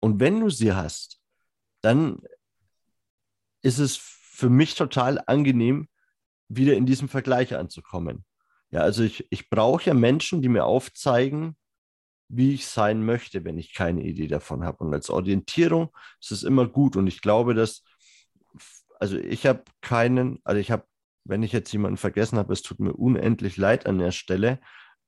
Und 0.01 0.21
wenn 0.21 0.41
du 0.41 0.51
sie 0.51 0.73
hast, 0.73 1.21
dann 1.81 2.23
ist 3.63 3.79
es 3.79 3.97
für 3.97 4.51
mich 4.51 4.75
total 4.75 5.23
angenehm, 5.27 5.89
wieder 6.49 6.75
in 6.75 6.87
diesem 6.87 7.09
Vergleich 7.09 7.55
anzukommen. 7.55 8.25
Ja, 8.71 8.81
also 8.81 9.03
ich, 9.03 9.27
ich 9.31 9.51
brauche 9.51 9.85
ja 9.85 9.95
Menschen, 9.95 10.43
die 10.43 10.49
mir 10.49 10.65
aufzeigen, 10.65 11.57
wie 12.29 12.55
ich 12.55 12.67
sein 12.67 13.05
möchte, 13.05 13.45
wenn 13.45 13.59
ich 13.59 13.75
keine 13.75 14.03
Idee 14.03 14.29
davon 14.29 14.65
habe. 14.65 14.85
Und 14.85 14.95
als 14.95 15.11
Orientierung 15.11 15.91
ist 16.21 16.31
es 16.31 16.43
immer 16.45 16.69
gut. 16.69 16.97
Und 16.97 17.07
ich 17.07 17.21
glaube, 17.21 17.55
dass, 17.55 17.83
also 19.01 19.17
ich 19.19 19.47
habe 19.47 19.65
keinen, 19.81 20.39
also 20.45 20.61
ich 20.61 20.71
habe, 20.71 20.85
wenn 21.25 21.43
ich 21.43 21.53
jetzt 21.53 21.73
jemanden 21.73 21.97
vergessen 21.97 22.39
habe, 22.39 22.53
es 22.53 22.63
tut 22.63 22.79
mir 22.79 22.93
unendlich 22.93 23.57
leid 23.57 23.87
an 23.87 23.99
der 23.99 24.13
Stelle. 24.13 24.61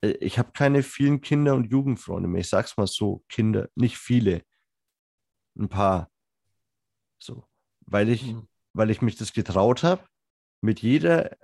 Äh, 0.02 0.12
ich 0.20 0.38
habe 0.38 0.52
keine 0.52 0.82
vielen 0.82 1.20
Kinder- 1.20 1.54
und 1.54 1.70
Jugendfreunde 1.70 2.28
mehr. 2.28 2.40
Ich 2.42 2.48
sage 2.48 2.66
es 2.66 2.76
mal 2.76 2.86
so, 2.86 3.24
Kinder, 3.28 3.68
nicht 3.74 3.96
viele. 3.96 4.42
Ein 5.56 5.68
paar. 5.68 6.10
So, 7.18 7.46
weil 7.80 8.08
ich, 8.08 8.32
mhm. 8.32 8.48
weil 8.72 8.90
ich 8.90 9.02
mich 9.02 9.16
das 9.16 9.32
getraut 9.32 9.82
habe, 9.82 10.04
mit 10.60 10.80
jeder 10.80 11.36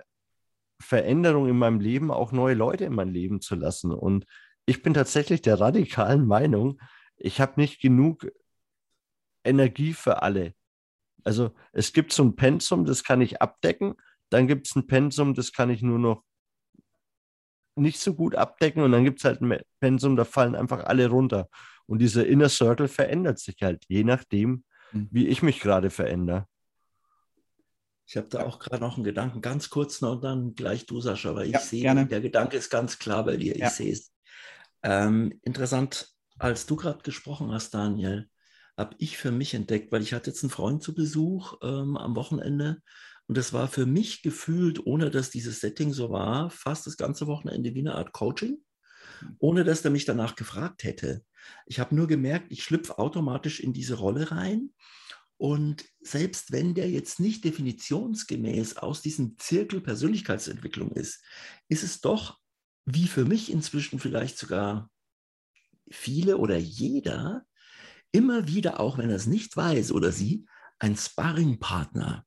Veränderung 0.81 1.47
in 1.47 1.57
meinem 1.57 1.79
Leben 1.79 2.11
auch 2.11 2.31
neue 2.31 2.55
Leute 2.55 2.85
in 2.85 2.95
mein 2.95 3.09
Leben 3.09 3.41
zu 3.41 3.55
lassen. 3.55 3.91
Und 3.91 4.25
ich 4.65 4.81
bin 4.81 4.93
tatsächlich 4.93 5.41
der 5.41 5.59
radikalen 5.59 6.25
Meinung, 6.25 6.79
ich 7.17 7.41
habe 7.41 7.59
nicht 7.59 7.81
genug 7.81 8.27
Energie 9.43 9.93
für 9.93 10.21
alle. 10.21 10.53
Also 11.23 11.51
es 11.73 11.91
gibt 11.91 12.13
so 12.13 12.23
ein 12.23 12.35
Pensum, 12.35 12.85
das 12.85 13.03
kann 13.03 13.19
ich 13.21 13.41
abdecken. 13.41 13.95
Dann 14.29 14.47
gibt 14.47 14.67
es 14.67 14.75
ein 14.75 14.87
Pensum, 14.87 15.33
das 15.33 15.51
kann 15.51 15.69
ich 15.69 15.81
nur 15.81 15.99
noch 15.99 16.23
nicht 17.79 17.99
so 17.99 18.13
gut 18.13 18.35
abdecken. 18.35 18.83
Und 18.83 18.91
dann 18.91 19.03
gibt 19.03 19.19
es 19.19 19.25
halt 19.25 19.41
ein 19.41 19.59
Pensum, 19.79 20.15
da 20.15 20.25
fallen 20.25 20.55
einfach 20.55 20.83
alle 20.83 21.07
runter. 21.07 21.49
Und 21.85 21.99
dieser 21.99 22.25
Inner 22.25 22.49
Circle 22.49 22.87
verändert 22.87 23.39
sich 23.39 23.57
halt, 23.61 23.83
je 23.87 24.03
nachdem, 24.03 24.63
mhm. 24.91 25.07
wie 25.11 25.27
ich 25.27 25.41
mich 25.41 25.59
gerade 25.59 25.89
verändere. 25.89 26.45
Ich 28.05 28.17
habe 28.17 28.27
da 28.27 28.43
auch 28.43 28.57
gerade 28.59 28.83
noch 28.83 28.95
einen 28.95 29.03
Gedanken, 29.03 29.41
ganz 29.41 29.69
kurz 29.69 30.01
noch 30.01 30.13
und 30.13 30.23
dann 30.23 30.55
gleich 30.55 30.87
du, 30.87 30.99
Sascha, 30.99 31.35
weil 31.35 31.45
ich 31.45 31.53
ja, 31.53 31.59
sehe, 31.59 31.81
gerne. 31.81 32.07
der 32.07 32.21
Gedanke 32.21 32.57
ist 32.57 32.69
ganz 32.69 32.97
klar 32.97 33.23
bei 33.23 33.37
dir. 33.37 33.53
Ich 33.53 33.61
ja. 33.61 33.69
sehe 33.69 33.93
es. 33.93 34.11
Ähm, 34.81 35.39
interessant, 35.43 36.09
als 36.39 36.65
du 36.65 36.75
gerade 36.75 37.03
gesprochen 37.03 37.51
hast, 37.51 37.73
Daniel, 37.73 38.27
habe 38.77 38.95
ich 38.97 39.17
für 39.17 39.31
mich 39.31 39.53
entdeckt, 39.53 39.91
weil 39.91 40.01
ich 40.01 40.13
hatte 40.13 40.31
jetzt 40.31 40.43
einen 40.43 40.49
Freund 40.49 40.81
zu 40.81 40.95
Besuch 40.95 41.57
ähm, 41.61 41.97
am 41.97 42.15
Wochenende 42.15 42.81
und 43.29 43.37
das 43.37 43.53
war 43.53 43.67
für 43.67 43.85
mich 43.85 44.23
gefühlt, 44.23 44.87
ohne 44.87 45.11
dass 45.11 45.29
dieses 45.29 45.59
Setting 45.59 45.93
so 45.93 46.09
war, 46.09 46.49
fast 46.49 46.87
das 46.87 46.97
ganze 46.97 47.27
Wochenende 47.27 47.75
wie 47.75 47.81
eine 47.81 47.93
Art 47.93 48.11
Coaching, 48.11 48.57
ohne 49.37 49.63
dass 49.63 49.85
er 49.85 49.91
mich 49.91 50.05
danach 50.05 50.35
gefragt 50.35 50.83
hätte. 50.83 51.23
Ich 51.67 51.79
habe 51.79 51.93
nur 51.93 52.07
gemerkt, 52.07 52.51
ich 52.51 52.63
schlüpfe 52.63 52.97
automatisch 52.97 53.59
in 53.59 53.71
diese 53.71 53.93
Rolle 53.99 54.31
rein. 54.31 54.73
Und 55.37 55.85
selbst 56.01 56.51
wenn 56.51 56.73
der 56.73 56.89
jetzt 56.89 57.19
nicht 57.19 57.45
definitionsgemäß 57.45 58.77
aus 58.77 59.03
diesem 59.03 59.37
Zirkel 59.37 59.79
Persönlichkeitsentwicklung 59.79 60.91
ist, 60.93 61.23
ist 61.67 61.83
es 61.83 62.01
doch 62.01 62.39
wie 62.85 63.07
für 63.07 63.25
mich 63.25 63.51
inzwischen 63.51 63.99
vielleicht 63.99 64.39
sogar 64.39 64.89
viele 65.91 66.37
oder 66.37 66.57
jeder, 66.57 67.45
immer 68.11 68.47
wieder, 68.47 68.79
auch 68.79 68.97
wenn 68.97 69.11
er 69.11 69.17
es 69.17 69.27
nicht 69.27 69.55
weiß 69.55 69.91
oder 69.91 70.11
sie, 70.11 70.47
ein 70.79 70.95
Sparringpartner, 70.95 72.25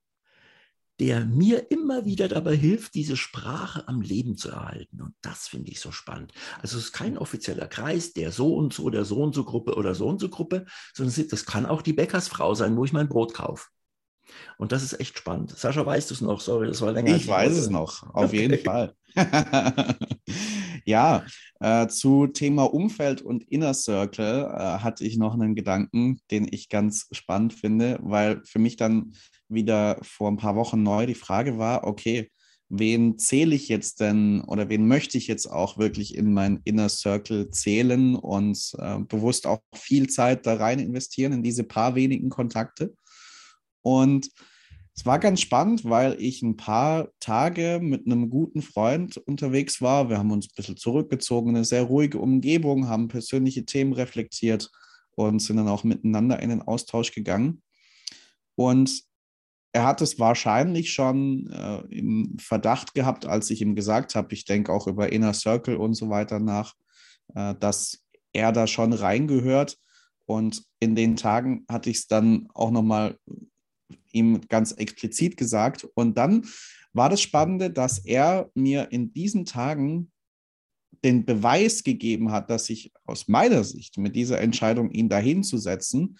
der 1.03 1.25
mir 1.25 1.73
immer 1.73 2.05
wieder 2.05 2.29
dabei 2.29 2.55
hilft, 2.55 2.95
diese 2.95 3.17
Sprache 3.17 3.89
am 3.89 4.03
Leben 4.03 4.37
zu 4.37 4.51
erhalten. 4.51 5.03
Und 5.03 5.15
das 5.21 5.49
finde 5.49 5.73
ich 5.73 5.81
so 5.81 5.91
spannend. 5.91 6.33
Also 6.61 6.79
es 6.79 6.85
ist 6.85 6.93
kein 6.93 7.19
offizieller 7.19 7.67
Kreis, 7.67 8.13
der 8.13 8.31
so 8.31 8.55
und 8.55 8.73
so, 8.73 8.89
der 8.89 9.05
so 9.05 9.17
und 9.17 9.35
so 9.35 9.43
Gruppe 9.43 9.75
oder 9.75 9.97
so 9.97 10.07
und 10.07 10.21
so 10.21 10.29
Gruppe, 10.29 10.65
sondern 10.95 11.29
das 11.29 11.45
kann 11.45 11.67
auch 11.67 11.83
die 11.83 11.93
Bäckersfrau 11.93 12.55
sein, 12.55 12.77
wo 12.77 12.85
ich 12.85 12.93
mein 12.93 13.09
Brot 13.09 13.35
kaufe. 13.35 13.67
Und 14.59 14.71
das 14.71 14.85
ist 14.85 15.01
echt 15.01 15.19
spannend. 15.19 15.51
Sascha, 15.51 15.85
weißt 15.85 16.09
du 16.09 16.15
es 16.15 16.21
noch? 16.21 16.41
Sorry, 16.41 16.69
das 16.69 16.81
war 16.81 16.93
länger. 16.93 17.17
Ich 17.17 17.27
weiß 17.27 17.51
es 17.51 17.69
noch, 17.69 18.05
auf 18.15 18.27
okay. 18.27 18.43
jeden 18.43 18.65
Fall. 18.65 18.95
ja, 20.85 21.25
äh, 21.59 21.89
zu 21.89 22.29
Thema 22.29 22.73
Umfeld 22.73 23.23
und 23.23 23.43
Inner 23.51 23.75
Circle 23.75 24.45
äh, 24.45 24.79
hatte 24.79 25.05
ich 25.05 25.17
noch 25.19 25.35
einen 25.35 25.57
Gedanken, 25.57 26.21
den 26.31 26.47
ich 26.49 26.69
ganz 26.69 27.09
spannend 27.11 27.55
finde, 27.55 27.99
weil 28.03 28.41
für 28.45 28.61
mich 28.61 28.77
dann 28.77 29.15
wieder 29.53 29.99
vor 30.03 30.31
ein 30.31 30.37
paar 30.37 30.57
Wochen 30.57 30.83
neu 30.83 31.07
die 31.07 31.15
Frage 31.15 31.59
war, 31.59 31.85
okay, 31.85 32.31
wen 32.69 33.19
zähle 33.19 33.55
ich 33.55 33.69
jetzt 33.69 34.01
denn 34.01 34.41
oder 34.43 34.71
wen 34.71 34.89
möchte 34.89 35.19
ich 35.19 35.27
jetzt 35.27 35.47
auch 35.47 35.77
wirklich 35.77 36.17
in 36.17 36.33
mein 36.33 36.61
Inner 36.65 36.89
Circle 36.89 37.51
zählen 37.51 38.17
und 38.17 38.73
äh, 38.79 38.99
bewusst 39.01 39.47
auch 39.47 39.61
viel 39.75 40.09
Zeit 40.09 40.47
da 40.47 40.55
rein 40.55 40.79
investieren 40.79 41.33
in 41.33 41.43
diese 41.43 41.65
paar 41.65 41.95
wenigen 41.95 42.31
Kontakte. 42.31 42.95
Und 43.83 44.31
es 44.95 45.05
war 45.05 45.19
ganz 45.19 45.41
spannend, 45.41 45.85
weil 45.85 46.17
ich 46.21 46.43
ein 46.43 46.57
paar 46.57 47.09
Tage 47.21 47.79
mit 47.83 48.07
einem 48.07 48.31
guten 48.31 48.63
Freund 48.63 49.19
unterwegs 49.19 49.83
war. 49.83 50.09
Wir 50.09 50.19
haben 50.19 50.31
uns 50.31 50.47
ein 50.47 50.55
bisschen 50.57 50.77
zurückgezogen, 50.77 51.51
eine 51.51 51.65
sehr 51.65 51.83
ruhige 51.83 52.19
Umgebung, 52.19 52.89
haben 52.89 53.09
persönliche 53.09 53.65
Themen 53.67 53.93
reflektiert 53.93 54.71
und 55.15 55.41
sind 55.41 55.57
dann 55.57 55.69
auch 55.69 55.85
miteinander 55.85 56.41
in 56.41 56.51
den 56.51 56.63
Austausch 56.63 57.13
gegangen. 57.13 57.63
Und 58.55 59.03
er 59.73 59.85
hat 59.85 60.03
es 60.03 60.19
wahrscheinlich 60.19 60.93
schon 60.93 61.51
äh, 61.51 61.81
im 61.89 62.37
Verdacht 62.39 62.95
gehabt, 62.95 63.25
als 63.25 63.49
ich 63.51 63.63
ihm 63.63 63.75
gesagt 63.75 64.15
habe, 64.15 64.35
ich 64.35 64.45
denke 64.45 64.73
auch 64.73 64.87
über 64.87 65.11
Inner 65.11 65.33
Circle 65.33 65.77
und 65.77 65.95
so 65.95 66.11
weiter 66.11 66.39
nach, 66.39 66.75
äh, 67.35 67.55
dass 67.59 68.05
er 68.33 68.53
da 68.53 68.67
schon 68.67 68.93
reingehört. 68.93 69.79
Und 70.27 70.63
in 70.79 70.95
den 70.95 71.17
Tagen 71.17 71.65
hatte 71.69 71.91
ich 71.91 71.97
es 71.99 72.07
dann 72.07 72.49
auch 72.55 72.71
nochmal 72.71 73.17
ihm 74.13 74.43
ganz 74.49 74.73
explizit 74.73 75.39
gesagt. 75.39 75.89
Und 75.95 76.19
dann 76.19 76.47
war 76.93 77.09
das 77.09 77.23
Spannende, 77.23 77.71
dass 77.71 77.99
er 77.99 78.51
mir 78.55 78.93
in 78.93 79.13
diesen 79.13 79.47
Tagen 79.47 80.13
den 81.03 81.25
Beweis 81.25 81.83
gegeben 81.83 82.31
hat, 82.31 82.51
dass 82.51 82.69
ich 82.69 82.93
aus 83.07 83.27
meiner 83.27 83.65
Sicht 83.65 83.97
mit 83.97 84.15
dieser 84.15 84.41
Entscheidung, 84.41 84.91
ihn 84.91 85.09
dahin 85.09 85.43
zu 85.43 85.57
setzen, 85.57 86.19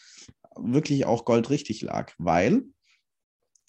wirklich 0.57 1.05
auch 1.05 1.25
goldrichtig 1.25 1.83
lag, 1.83 2.13
weil 2.19 2.65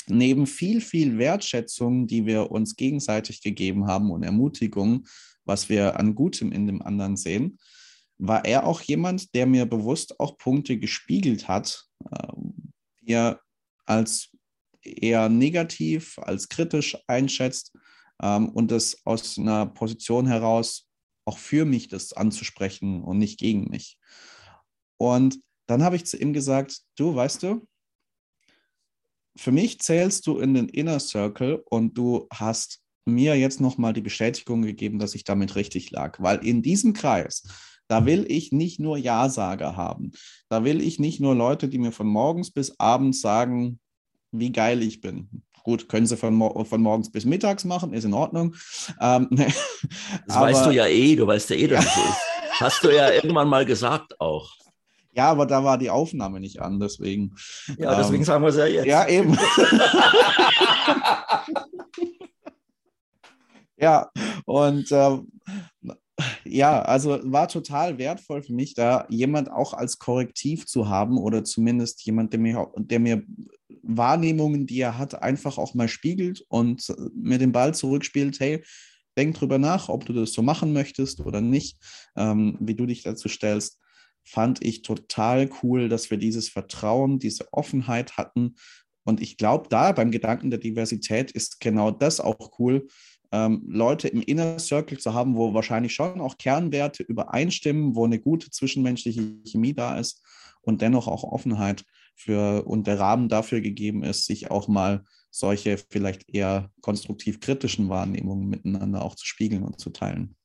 neben 0.08 0.47
viel, 0.47 0.82
viel 0.82 1.18
Wertschätzung, 1.18 2.08
die 2.08 2.26
wir 2.26 2.51
uns 2.51 2.76
gegenseitig 2.76 3.41
gegeben 3.41 3.88
haben 3.88 4.12
und 4.12 4.24
Ermutigung, 4.24 5.06
was 5.45 5.70
wir 5.70 5.99
an 5.99 6.16
Gutem 6.16 6.51
in 6.51 6.68
dem 6.68 6.82
anderen 6.82 7.18
sehen, 7.18 7.58
war 8.18 8.45
er 8.45 8.66
auch 8.66 8.82
jemand, 8.82 9.34
der 9.36 9.45
mir 9.45 9.66
bewusst 9.66 10.20
auch 10.20 10.38
Punkte 10.38 10.78
gespiegelt 10.78 11.47
hat, 11.47 11.86
äh, 12.12 12.28
die 13.01 13.14
er 13.14 13.41
als 13.86 14.30
eher 14.82 15.30
negativ, 15.30 16.18
als 16.20 16.47
kritisch 16.47 16.97
einschätzt, 17.08 17.74
ähm, 18.22 18.49
und 18.49 18.72
das 18.72 18.97
aus 19.06 19.38
einer 19.38 19.66
Position 19.66 20.28
heraus 20.28 20.88
auch 21.26 21.38
für 21.38 21.66
mich 21.66 21.88
das 21.88 22.14
anzusprechen 22.14 23.01
und 23.04 23.18
nicht 23.18 23.39
gegen 23.39 23.70
mich. 23.70 23.97
Und 24.97 25.39
dann 25.68 25.84
habe 25.84 25.95
ich 25.95 26.06
zu 26.06 26.18
ihm 26.18 26.34
gesagt, 26.34 26.82
du 26.97 27.16
weißt 27.16 27.43
du, 27.43 27.68
für 29.36 29.51
mich 29.51 29.79
zählst 29.79 30.27
du 30.27 30.39
in 30.39 30.53
den 30.53 30.69
Inner 30.69 30.99
Circle 30.99 31.63
und 31.69 31.97
du 31.97 32.27
hast 32.31 32.79
mir 33.05 33.38
jetzt 33.38 33.59
nochmal 33.59 33.93
die 33.93 34.01
Bestätigung 34.01 34.61
gegeben, 34.61 34.99
dass 34.99 35.15
ich 35.15 35.23
damit 35.23 35.55
richtig 35.55 35.91
lag. 35.91 36.17
Weil 36.21 36.45
in 36.45 36.61
diesem 36.61 36.93
Kreis, 36.93 37.43
da 37.88 38.05
will 38.05 38.25
ich 38.29 38.51
nicht 38.51 38.79
nur 38.79 38.97
Ja-Sager 38.97 39.75
haben. 39.75 40.11
Da 40.49 40.63
will 40.63 40.81
ich 40.81 40.99
nicht 40.99 41.19
nur 41.19 41.36
Leute, 41.36 41.67
die 41.67 41.79
mir 41.79 41.91
von 41.91 42.07
morgens 42.07 42.51
bis 42.51 42.79
abends 42.79 43.21
sagen, 43.21 43.79
wie 44.31 44.51
geil 44.51 44.81
ich 44.81 45.01
bin. 45.01 45.43
Gut, 45.63 45.88
können 45.88 46.05
sie 46.05 46.17
von, 46.17 46.65
von 46.65 46.81
morgens 46.81 47.11
bis 47.11 47.25
mittags 47.25 47.65
machen, 47.65 47.93
ist 47.93 48.03
in 48.03 48.13
Ordnung. 48.13 48.55
Ähm, 48.99 49.27
das 50.27 50.36
aber, 50.36 50.47
weißt 50.47 50.65
du 50.65 50.71
ja 50.71 50.88
eh, 50.88 51.15
du 51.15 51.25
weißt 51.25 51.49
ja 51.51 51.55
eh, 51.55 51.67
dass 51.67 51.86
es 51.86 51.97
ist. 51.97 52.59
Hast 52.59 52.84
du 52.84 52.95
ja 52.95 53.11
irgendwann 53.11 53.47
mal 53.47 53.65
gesagt 53.65 54.19
auch. 54.19 54.49
Ja, 55.16 55.30
aber 55.30 55.45
da 55.45 55.64
war 55.64 55.78
die 55.78 55.91
Aufnahme 55.91 56.39
nicht 56.39 56.59
an, 56.61 56.80
deswegen. 56.80 57.36
Ja, 57.78 57.95
deswegen 57.95 58.24
ähm, 58.24 58.26
sagen 58.26 58.43
wir 58.43 58.49
es 58.49 58.57
ja 58.57 58.66
jetzt. 58.66 58.88
Ja, 58.88 59.07
eben. 59.07 59.38
ja, 63.78 64.09
und 64.45 64.91
ähm, 64.91 65.28
ja, 66.45 66.82
also 66.82 67.20
war 67.24 67.47
total 67.47 67.99
wertvoll 67.99 68.41
für 68.41 68.53
mich, 68.53 68.74
da 68.74 69.05
jemand 69.09 69.51
auch 69.51 69.74
als 69.74 69.99
Korrektiv 69.99 70.66
zu 70.66 70.89
haben 70.89 71.20
oder 71.20 71.43
zumindest 71.43 72.03
jemand, 72.05 72.34
der 72.34 72.39
mir, 72.39 72.72
der 72.78 72.99
mir 72.99 73.24
Wahrnehmungen, 73.84 74.66
die 74.66 74.80
er 74.80 74.97
hat, 74.97 75.22
einfach 75.22 75.59
auch 75.59 75.76
mal 75.76 75.88
spiegelt 75.88 76.43
und 76.49 76.91
mir 77.16 77.38
den 77.38 77.51
Ball 77.51 77.76
zurückspielt, 77.76 78.39
hey, 78.39 78.64
denk 79.16 79.36
drüber 79.36 79.59
nach, 79.59 79.89
ob 79.89 80.05
du 80.05 80.14
das 80.14 80.34
so 80.34 80.41
machen 80.41 80.74
möchtest 80.74 81.20
oder 81.20 81.39
nicht, 81.39 81.78
ähm, 82.16 82.57
wie 82.59 82.74
du 82.74 82.88
dich 82.88 83.03
dazu 83.03 83.30
stellst 83.30 83.80
fand 84.24 84.63
ich 84.63 84.82
total 84.82 85.49
cool, 85.61 85.89
dass 85.89 86.09
wir 86.09 86.17
dieses 86.17 86.49
Vertrauen, 86.49 87.19
diese 87.19 87.51
Offenheit 87.51 88.17
hatten. 88.17 88.55
Und 89.03 89.21
ich 89.21 89.38
glaube, 89.38 89.67
da 89.69 89.91
beim 89.91 90.11
Gedanken 90.11 90.49
der 90.49 90.59
Diversität 90.59 91.32
ist 91.32 91.59
genau 91.59 91.91
das 91.91 92.19
auch 92.19 92.57
cool, 92.59 92.88
ähm, 93.32 93.63
Leute 93.67 94.07
im 94.07 94.21
Inner 94.21 94.59
Circle 94.59 94.99
zu 94.99 95.13
haben, 95.13 95.36
wo 95.36 95.53
wahrscheinlich 95.53 95.93
schon 95.93 96.21
auch 96.21 96.38
Kernwerte 96.38 97.03
übereinstimmen, 97.03 97.95
wo 97.95 98.05
eine 98.05 98.19
gute 98.19 98.49
zwischenmenschliche 98.51 99.39
Chemie 99.45 99.74
da 99.74 99.97
ist 99.97 100.21
und 100.61 100.82
dennoch 100.82 101.07
auch 101.07 101.24
Offenheit 101.24 101.84
für 102.15 102.65
und 102.67 102.86
der 102.86 102.99
Rahmen 102.99 103.30
dafür 103.30 103.59
gegeben 103.59 104.03
ist, 104.03 104.28
sich 104.28 104.51
auch 104.51 104.67
mal 104.67 105.03
solche 105.32 105.78
vielleicht 105.78 106.30
eher 106.30 106.71
konstruktiv 106.82 107.39
kritischen 107.39 107.89
Wahrnehmungen 107.89 108.47
miteinander 108.47 109.03
auch 109.03 109.15
zu 109.15 109.26
spiegeln 109.26 109.63
und 109.63 109.80
zu 109.80 109.89
teilen. 109.89 110.36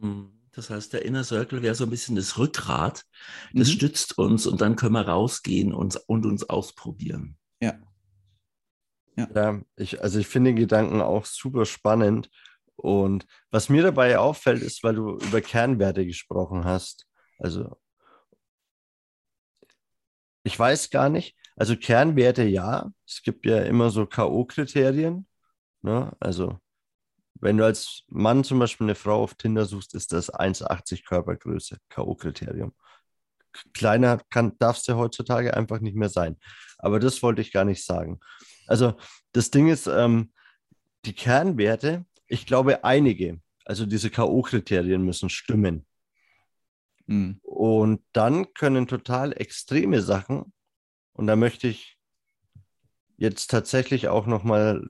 Mhm. 0.00 0.41
Das 0.52 0.68
heißt, 0.68 0.92
der 0.92 1.04
Inner 1.04 1.24
Circle 1.24 1.62
wäre 1.62 1.74
so 1.74 1.84
ein 1.84 1.90
bisschen 1.90 2.14
das 2.14 2.38
Rückgrat. 2.38 3.04
Das 3.52 3.68
mhm. 3.68 3.72
stützt 3.72 4.18
uns 4.18 4.46
und 4.46 4.60
dann 4.60 4.76
können 4.76 4.92
wir 4.92 5.08
rausgehen 5.08 5.72
und, 5.72 5.96
und 6.06 6.26
uns 6.26 6.48
ausprobieren. 6.48 7.36
Ja. 7.60 7.78
Ja, 9.16 9.28
ja 9.34 9.62
ich, 9.76 10.02
also 10.02 10.18
ich 10.18 10.26
finde 10.26 10.50
den 10.50 10.56
Gedanken 10.56 11.00
auch 11.00 11.24
super 11.24 11.64
spannend. 11.64 12.30
Und 12.76 13.26
was 13.50 13.68
mir 13.68 13.82
dabei 13.82 14.18
auffällt, 14.18 14.62
ist, 14.62 14.82
weil 14.82 14.94
du 14.94 15.16
über 15.16 15.40
Kernwerte 15.40 16.04
gesprochen 16.04 16.64
hast. 16.64 17.06
Also 17.38 17.76
ich 20.42 20.58
weiß 20.58 20.90
gar 20.90 21.08
nicht, 21.08 21.36
also 21.56 21.76
Kernwerte 21.76 22.42
ja, 22.42 22.90
es 23.06 23.22
gibt 23.22 23.46
ja 23.46 23.62
immer 23.62 23.90
so 23.90 24.06
K.O.-Kriterien. 24.06 25.24
Ne? 25.82 26.14
Also 26.20 26.58
wenn 27.42 27.56
du 27.56 27.64
als 27.64 28.04
Mann 28.06 28.44
zum 28.44 28.60
Beispiel 28.60 28.86
eine 28.86 28.94
Frau 28.94 29.22
auf 29.22 29.34
Tinder 29.34 29.66
suchst, 29.66 29.94
ist 29.94 30.12
das 30.12 30.32
1,80 30.32 31.04
Körpergröße, 31.04 31.78
K.O.-Kriterium. 31.88 32.72
Kleiner 33.74 34.18
kann, 34.30 34.56
darfst 34.58 34.86
du 34.88 34.96
heutzutage 34.96 35.54
einfach 35.54 35.80
nicht 35.80 35.96
mehr 35.96 36.08
sein. 36.08 36.38
Aber 36.78 37.00
das 37.00 37.20
wollte 37.22 37.42
ich 37.42 37.52
gar 37.52 37.64
nicht 37.64 37.84
sagen. 37.84 38.20
Also 38.68 38.94
das 39.32 39.50
Ding 39.50 39.68
ist, 39.68 39.88
ähm, 39.88 40.32
die 41.04 41.14
Kernwerte, 41.14 42.06
ich 42.28 42.46
glaube 42.46 42.84
einige, 42.84 43.40
also 43.64 43.86
diese 43.86 44.08
K.O.-Kriterien 44.08 44.98
müssen 44.98 45.28
stimmen. 45.28 45.84
Mhm. 47.06 47.40
Und 47.42 48.04
dann 48.12 48.54
können 48.54 48.86
total 48.86 49.32
extreme 49.32 50.00
Sachen, 50.00 50.52
und 51.14 51.26
da 51.26 51.34
möchte 51.36 51.66
ich 51.66 51.98
jetzt 53.16 53.50
tatsächlich 53.50 54.08
auch 54.08 54.26
nochmal 54.26 54.88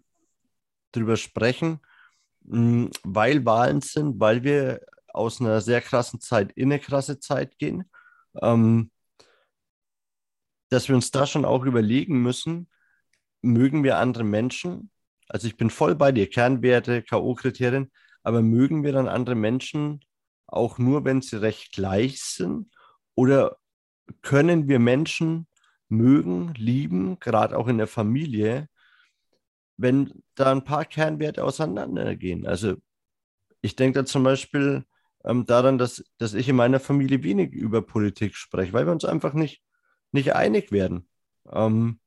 drüber 0.93 1.17
sprechen, 1.17 1.81
weil 2.45 3.45
Wahlen 3.45 3.81
sind, 3.81 4.21
weil 4.21 4.43
wir 4.43 4.81
aus 5.09 5.41
einer 5.41 5.61
sehr 5.61 5.81
krassen 5.81 6.21
Zeit 6.21 6.53
in 6.53 6.73
eine 6.73 6.81
krasse 6.81 7.21
Zeit 7.21 7.59
gehen, 7.59 7.85
ähm, 8.41 8.91
dass 10.71 10.89
wir 10.89 10.95
uns 10.95 11.11
da 11.11 11.27
schon 11.27 11.45
auch 11.45 11.65
überlegen 11.65 12.23
müssen, 12.23 12.69
mögen 13.43 13.85
wir 13.85 13.99
andere 13.99 14.25
Menschen? 14.25 14.91
Also 15.29 15.47
ich 15.47 15.57
bin 15.57 15.71
voll 15.71 15.95
bei 15.95 16.13
dir, 16.13 16.29
Kernwerte, 16.29 17.03
K.O.-Kriterien, 17.03 17.91
aber 18.23 18.43
mögen 18.43 18.85
wir 18.85 18.93
dann 18.93 19.09
andere 19.09 19.35
Menschen 19.35 20.01
auch 20.47 20.79
nur, 20.79 21.05
wenn 21.05 21.23
sie 21.23 21.41
recht 21.41 21.73
gleich 21.73 22.23
sind? 22.23 22.73
Oder 23.15 23.59
können 24.23 24.69
wir 24.69 24.79
Menschen 24.79 25.47
mögen, 25.89 26.55
lieben, 26.55 27.19
gerade 27.21 27.57
auch 27.57 27.69
in 27.69 27.79
der 27.79 27.87
Familie, 27.87 28.69
wenn 29.77 30.23
da 30.35 30.53
ein 30.53 30.65
paar 30.65 30.85
Kernwerte 30.85 31.45
auseinandergehen. 31.45 32.47
Also 32.47 32.77
ich 33.61 33.77
denke 33.77 34.01
da 34.01 34.05
zum 34.05 34.23
Beispiel 34.25 34.85
ähm, 35.25 35.47
daran, 35.47 35.79
dass, 35.79 36.05
dass 36.19 36.35
ich 36.35 36.49
in 36.49 36.57
meiner 36.57 36.81
Familie 36.81 37.23
wenig 37.23 37.53
über 37.53 37.83
Politik 37.83 38.35
spreche, 38.35 38.73
weil 38.73 38.87
wir 38.87 38.93
uns 38.93 39.05
einfach 39.05 39.35
nicht, 39.35 39.63
nicht 40.11 40.35
einig 40.35 40.73
werden. 40.73 41.09
Ähm, 41.51 42.01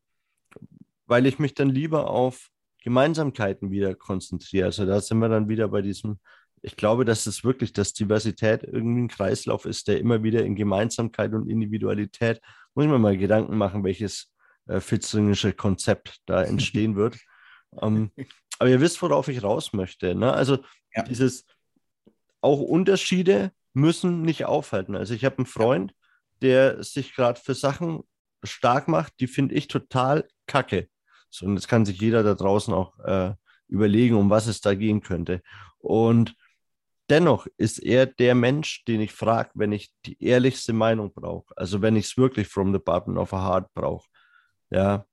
weil 1.08 1.26
ich 1.26 1.40
mich 1.40 1.54
dann 1.54 1.70
lieber 1.70 2.10
auf 2.10 2.50
Gemeinsamkeiten 2.84 3.72
wieder 3.72 3.96
konzentriere. 3.96 4.66
Also 4.66 4.86
da 4.86 5.02
sind 5.02 5.20
wir 5.20 5.30
dann 5.30 5.50
wieder 5.50 5.68
bei 5.68 5.82
diesem, 5.82 6.20
ich 6.62 6.76
glaube, 6.76 7.06
dass 7.06 7.26
es 7.26 7.44
wirklich, 7.44 7.74
dass 7.74 7.94
Diversität 7.94 8.64
irgendwie 8.64 9.02
ein 9.02 9.08
Kreislauf 9.08 9.66
ist, 9.66 9.88
der 9.88 10.00
immer 10.00 10.24
wieder 10.24 10.44
in 10.44 10.56
Gemeinsamkeit 10.56 11.34
und 11.34 11.50
Individualität, 11.50 12.42
muss 12.74 12.86
ich 12.86 12.92
mir 12.92 13.00
mal 13.00 13.18
Gedanken 13.18 13.58
machen, 13.58 13.84
welches 13.84 14.34
äh, 14.68 14.80
fitzringische 14.80 15.54
Konzept 15.54 16.18
da 16.26 16.44
entstehen 16.44 16.96
wird. 16.96 17.18
Ähm, 17.82 18.12
aber 18.60 18.70
ihr 18.70 18.82
wisst, 18.82 19.02
worauf 19.02 19.28
ich 19.28 19.44
raus 19.44 19.74
möchte. 19.74 20.16
Ne? 20.16 20.32
Also 20.32 20.60
ja. 20.94 21.04
dieses 21.04 21.46
auch 22.42 22.62
Unterschiede 22.62 23.52
müssen 23.74 24.22
nicht 24.22 24.46
aufhalten. 24.46 24.96
Also 24.96 25.14
ich 25.14 25.26
habe 25.26 25.40
einen 25.40 25.46
Freund, 25.46 25.94
der 26.42 26.84
sich 26.84 27.16
gerade 27.16 27.40
für 27.40 27.56
Sachen 27.56 28.04
stark 28.44 28.88
macht, 28.88 29.14
die 29.20 29.28
finde 29.28 29.56
ich 29.56 29.68
total 29.68 30.28
kacke. 30.46 30.88
So, 31.30 31.46
und 31.46 31.56
jetzt 31.56 31.68
kann 31.68 31.86
sich 31.86 32.00
jeder 32.00 32.24
da 32.24 32.34
draußen 32.34 32.74
auch 32.74 32.98
äh, 33.00 33.34
überlegen, 33.68 34.16
um 34.16 34.30
was 34.30 34.48
es 34.48 34.62
da 34.62 34.76
gehen 34.76 35.02
könnte. 35.02 35.42
Und 35.80 36.36
dennoch 37.10 37.48
ist 37.58 37.80
er 37.80 38.06
der 38.06 38.36
Mensch, 38.36 38.86
den 38.86 39.02
ich 39.02 39.12
frage, 39.12 39.52
wenn 39.56 39.72
ich 39.72 39.92
die 40.06 40.24
ehrlichste 40.24 40.74
Meinung 40.74 41.14
brauche. 41.14 41.54
Also 41.58 41.82
wenn 41.82 41.96
ich 41.96 42.06
es 42.06 42.18
wirklich 42.18 42.48
from 42.48 42.74
the 42.74 42.80
button 42.80 43.18
of 43.18 43.34
a 43.34 43.44
heart 43.44 43.74
brauche. 43.74 44.08
Ja, 44.70 45.06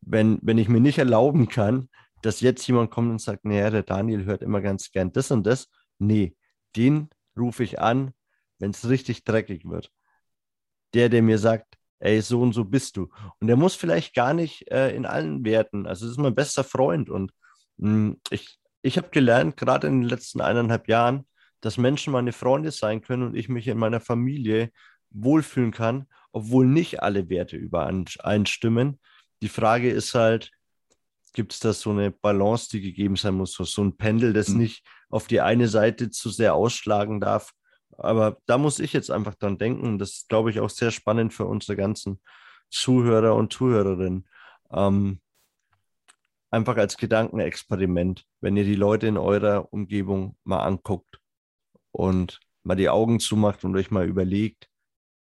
wenn, 0.00 0.38
wenn 0.42 0.58
ich 0.58 0.68
mir 0.68 0.80
nicht 0.80 0.98
erlauben 0.98 1.48
kann, 1.48 1.88
dass 2.22 2.40
jetzt 2.40 2.66
jemand 2.66 2.90
kommt 2.90 3.10
und 3.10 3.20
sagt, 3.20 3.44
naja, 3.44 3.70
der 3.70 3.82
Daniel 3.82 4.24
hört 4.24 4.42
immer 4.42 4.60
ganz 4.60 4.90
gern 4.90 5.12
das 5.12 5.30
und 5.30 5.46
das. 5.46 5.68
Nee, 5.98 6.36
den 6.76 7.10
rufe 7.36 7.64
ich 7.64 7.80
an, 7.80 8.12
wenn 8.58 8.70
es 8.70 8.88
richtig 8.88 9.24
dreckig 9.24 9.64
wird. 9.64 9.92
Der, 10.94 11.08
der 11.08 11.22
mir 11.22 11.38
sagt, 11.38 11.76
ey, 11.98 12.20
so 12.20 12.40
und 12.40 12.52
so 12.52 12.64
bist 12.64 12.96
du. 12.96 13.08
Und 13.40 13.46
der 13.46 13.56
muss 13.56 13.74
vielleicht 13.74 14.14
gar 14.14 14.34
nicht 14.34 14.70
äh, 14.70 14.94
in 14.94 15.06
allen 15.06 15.44
Werten, 15.44 15.86
also 15.86 16.04
das 16.04 16.12
ist 16.12 16.18
mein 16.18 16.34
bester 16.34 16.64
Freund 16.64 17.10
und 17.10 17.32
mh, 17.76 17.90
hm, 17.90 18.20
ich, 18.30 18.58
ich 18.82 18.98
habe 18.98 19.10
gelernt, 19.10 19.56
gerade 19.56 19.86
in 19.86 20.00
den 20.00 20.08
letzten 20.08 20.40
eineinhalb 20.40 20.88
Jahren, 20.88 21.26
dass 21.60 21.78
Menschen 21.78 22.12
meine 22.12 22.32
Freunde 22.32 22.72
sein 22.72 23.02
können 23.02 23.22
und 23.22 23.36
ich 23.36 23.48
mich 23.48 23.68
in 23.68 23.78
meiner 23.78 24.00
Familie 24.00 24.70
wohlfühlen 25.10 25.70
kann, 25.70 26.06
obwohl 26.32 26.66
nicht 26.66 27.02
alle 27.02 27.28
Werte 27.28 27.56
übereinstimmen. 27.56 29.00
Die 29.42 29.48
Frage 29.48 29.90
ist 29.90 30.14
halt, 30.14 30.50
gibt 31.32 31.52
es 31.52 31.60
da 31.60 31.72
so 31.72 31.90
eine 31.90 32.10
Balance, 32.10 32.68
die 32.70 32.80
gegeben 32.80 33.16
sein 33.16 33.34
muss, 33.34 33.54
so 33.54 33.82
ein 33.82 33.96
Pendel, 33.96 34.32
das 34.32 34.48
mhm. 34.48 34.58
nicht 34.58 34.86
auf 35.08 35.26
die 35.26 35.40
eine 35.40 35.68
Seite 35.68 36.10
zu 36.10 36.30
sehr 36.30 36.54
ausschlagen 36.54 37.20
darf. 37.20 37.52
Aber 37.98 38.38
da 38.46 38.58
muss 38.58 38.78
ich 38.78 38.92
jetzt 38.92 39.10
einfach 39.10 39.34
dran 39.34 39.58
denken. 39.58 39.98
Das 39.98 40.10
ist, 40.12 40.28
glaube 40.28 40.50
ich, 40.50 40.60
auch 40.60 40.70
sehr 40.70 40.90
spannend 40.90 41.32
für 41.32 41.44
unsere 41.44 41.76
ganzen 41.76 42.20
Zuhörer 42.70 43.34
und 43.34 43.52
Zuhörerinnen. 43.52 44.26
Ähm, 44.72 45.20
einfach 46.50 46.76
als 46.76 46.96
Gedankenexperiment, 46.96 48.24
wenn 48.40 48.56
ihr 48.56 48.64
die 48.64 48.74
Leute 48.74 49.06
in 49.06 49.16
eurer 49.16 49.72
Umgebung 49.72 50.36
mal 50.44 50.60
anguckt 50.60 51.20
und 51.90 52.40
mal 52.62 52.76
die 52.76 52.90
Augen 52.90 53.20
zumacht 53.20 53.64
und 53.64 53.76
euch 53.76 53.90
mal 53.90 54.06
überlegt, 54.06 54.68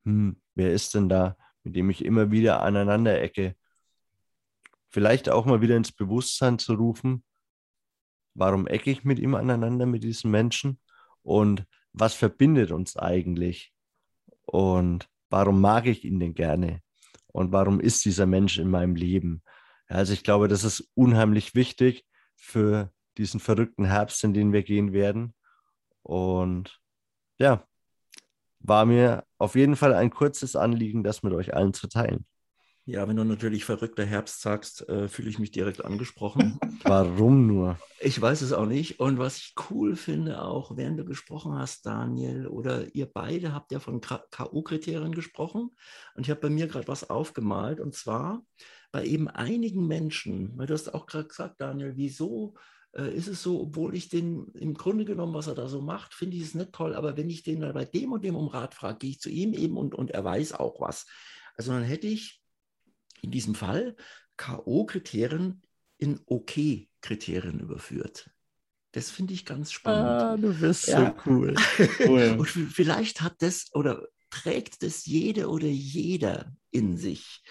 hm, 0.05 0.41
wer 0.55 0.71
ist 0.71 0.93
denn 0.93 1.09
da, 1.09 1.37
mit 1.63 1.75
dem 1.75 1.89
ich 1.89 2.05
immer 2.05 2.31
wieder 2.31 2.61
aneinander 2.61 3.19
ecke? 3.19 3.55
Vielleicht 4.95 5.27
auch 5.27 5.45
mal 5.45 5.59
wieder 5.59 5.75
ins 5.75 5.91
Bewusstsein 5.91 6.57
zu 6.57 6.73
rufen, 6.73 7.25
warum 8.33 8.65
ecke 8.65 8.89
ich 8.89 9.03
mit 9.03 9.19
ihm 9.19 9.35
aneinander, 9.35 9.85
mit 9.85 10.05
diesem 10.05 10.31
Menschen 10.31 10.79
und 11.21 11.65
was 11.91 12.13
verbindet 12.13 12.71
uns 12.71 12.95
eigentlich 12.95 13.73
und 14.45 15.09
warum 15.29 15.59
mag 15.59 15.85
ich 15.85 16.05
ihn 16.05 16.21
denn 16.21 16.33
gerne 16.33 16.81
und 17.27 17.51
warum 17.51 17.81
ist 17.81 18.05
dieser 18.05 18.25
Mensch 18.25 18.57
in 18.57 18.69
meinem 18.69 18.95
Leben. 18.95 19.43
Also 19.87 20.13
ich 20.13 20.23
glaube, 20.23 20.47
das 20.47 20.63
ist 20.63 20.89
unheimlich 20.93 21.55
wichtig 21.55 22.05
für 22.37 22.89
diesen 23.17 23.41
verrückten 23.41 23.83
Herbst, 23.83 24.23
in 24.23 24.33
den 24.33 24.53
wir 24.53 24.63
gehen 24.63 24.93
werden. 24.93 25.35
Und 26.03 26.79
ja, 27.37 27.67
war 28.59 28.85
mir 28.85 29.25
auf 29.39 29.55
jeden 29.55 29.75
Fall 29.75 29.93
ein 29.93 30.09
kurzes 30.09 30.55
Anliegen, 30.55 31.03
das 31.03 31.21
mit 31.21 31.33
euch 31.33 31.53
allen 31.53 31.73
zu 31.73 31.89
teilen. 31.89 32.25
Ja, 32.87 33.07
wenn 33.07 33.15
du 33.15 33.23
natürlich 33.23 33.65
verrückter 33.65 34.05
Herbst 34.05 34.41
sagst, 34.41 34.87
äh, 34.87 35.07
fühle 35.07 35.29
ich 35.29 35.39
mich 35.39 35.49
direkt 35.49 35.83
angesprochen. 35.83 36.59
Warum 36.83 37.47
nur? 37.47 37.79
Ich 37.99 38.21
weiß 38.21 38.43
es 38.43 38.53
auch 38.53 38.67
nicht. 38.67 38.99
Und 38.99 39.17
was 39.17 39.37
ich 39.37 39.55
cool 39.71 39.95
finde, 39.95 40.43
auch 40.43 40.77
während 40.77 40.99
du 40.99 41.03
gesprochen 41.03 41.57
hast, 41.57 41.87
Daniel, 41.87 42.45
oder 42.45 42.93
ihr 42.93 43.07
beide 43.07 43.53
habt 43.53 43.71
ja 43.71 43.79
von 43.79 44.01
K.O.-Kriterien 44.01 45.15
gesprochen. 45.15 45.71
Und 46.13 46.25
ich 46.25 46.29
habe 46.29 46.41
bei 46.41 46.49
mir 46.51 46.67
gerade 46.67 46.87
was 46.87 47.09
aufgemalt. 47.09 47.79
Und 47.79 47.95
zwar 47.95 48.45
bei 48.91 49.03
eben 49.03 49.29
einigen 49.29 49.87
Menschen, 49.87 50.55
weil 50.55 50.67
du 50.67 50.75
hast 50.75 50.93
auch 50.93 51.07
gerade 51.07 51.27
gesagt, 51.27 51.61
Daniel, 51.61 51.93
wieso 51.95 52.53
äh, 52.95 53.11
ist 53.15 53.27
es 53.27 53.41
so, 53.41 53.61
obwohl 53.61 53.95
ich 53.95 54.09
den 54.09 54.45
im 54.53 54.75
Grunde 54.75 55.05
genommen, 55.05 55.33
was 55.33 55.47
er 55.47 55.55
da 55.55 55.67
so 55.67 55.81
macht, 55.81 56.13
finde 56.13 56.37
ich 56.37 56.43
es 56.43 56.53
nicht 56.53 56.71
toll. 56.71 56.93
Aber 56.93 57.17
wenn 57.17 57.31
ich 57.31 57.41
den 57.41 57.61
bei 57.61 57.85
dem 57.85 58.11
und 58.11 58.23
dem 58.23 58.35
um 58.35 58.47
Rat 58.47 58.75
frage, 58.75 58.99
gehe 58.99 59.09
ich 59.09 59.21
zu 59.21 59.31
ihm 59.31 59.55
eben 59.55 59.75
und, 59.75 59.95
und 59.95 60.11
er 60.11 60.23
weiß 60.23 60.53
auch 60.53 60.79
was. 60.79 61.07
Also 61.57 61.71
dann 61.71 61.83
hätte 61.83 62.05
ich 62.05 62.44
in 63.25 63.31
diesem 63.31 63.55
Fall 63.55 63.95
K.O.-Kriterien 64.37 65.61
in 65.97 66.19
OK-Kriterien 66.25 67.59
überführt. 67.59 68.29
Das 68.91 69.11
finde 69.11 69.33
ich 69.33 69.45
ganz 69.45 69.71
spannend. 69.71 70.07
Ah, 70.07 70.37
du 70.37 70.53
bist 70.57 70.87
ja. 70.87 71.13
so 71.17 71.29
cool. 71.29 71.55
cool. 72.07 72.35
Und 72.37 72.47
vielleicht 72.47 73.21
hat 73.21 73.41
das 73.41 73.67
oder 73.73 74.07
trägt 74.29 74.83
das 74.83 75.05
jede 75.05 75.49
oder 75.49 75.67
jeder 75.67 76.55
in 76.71 76.97
sich. 76.97 77.43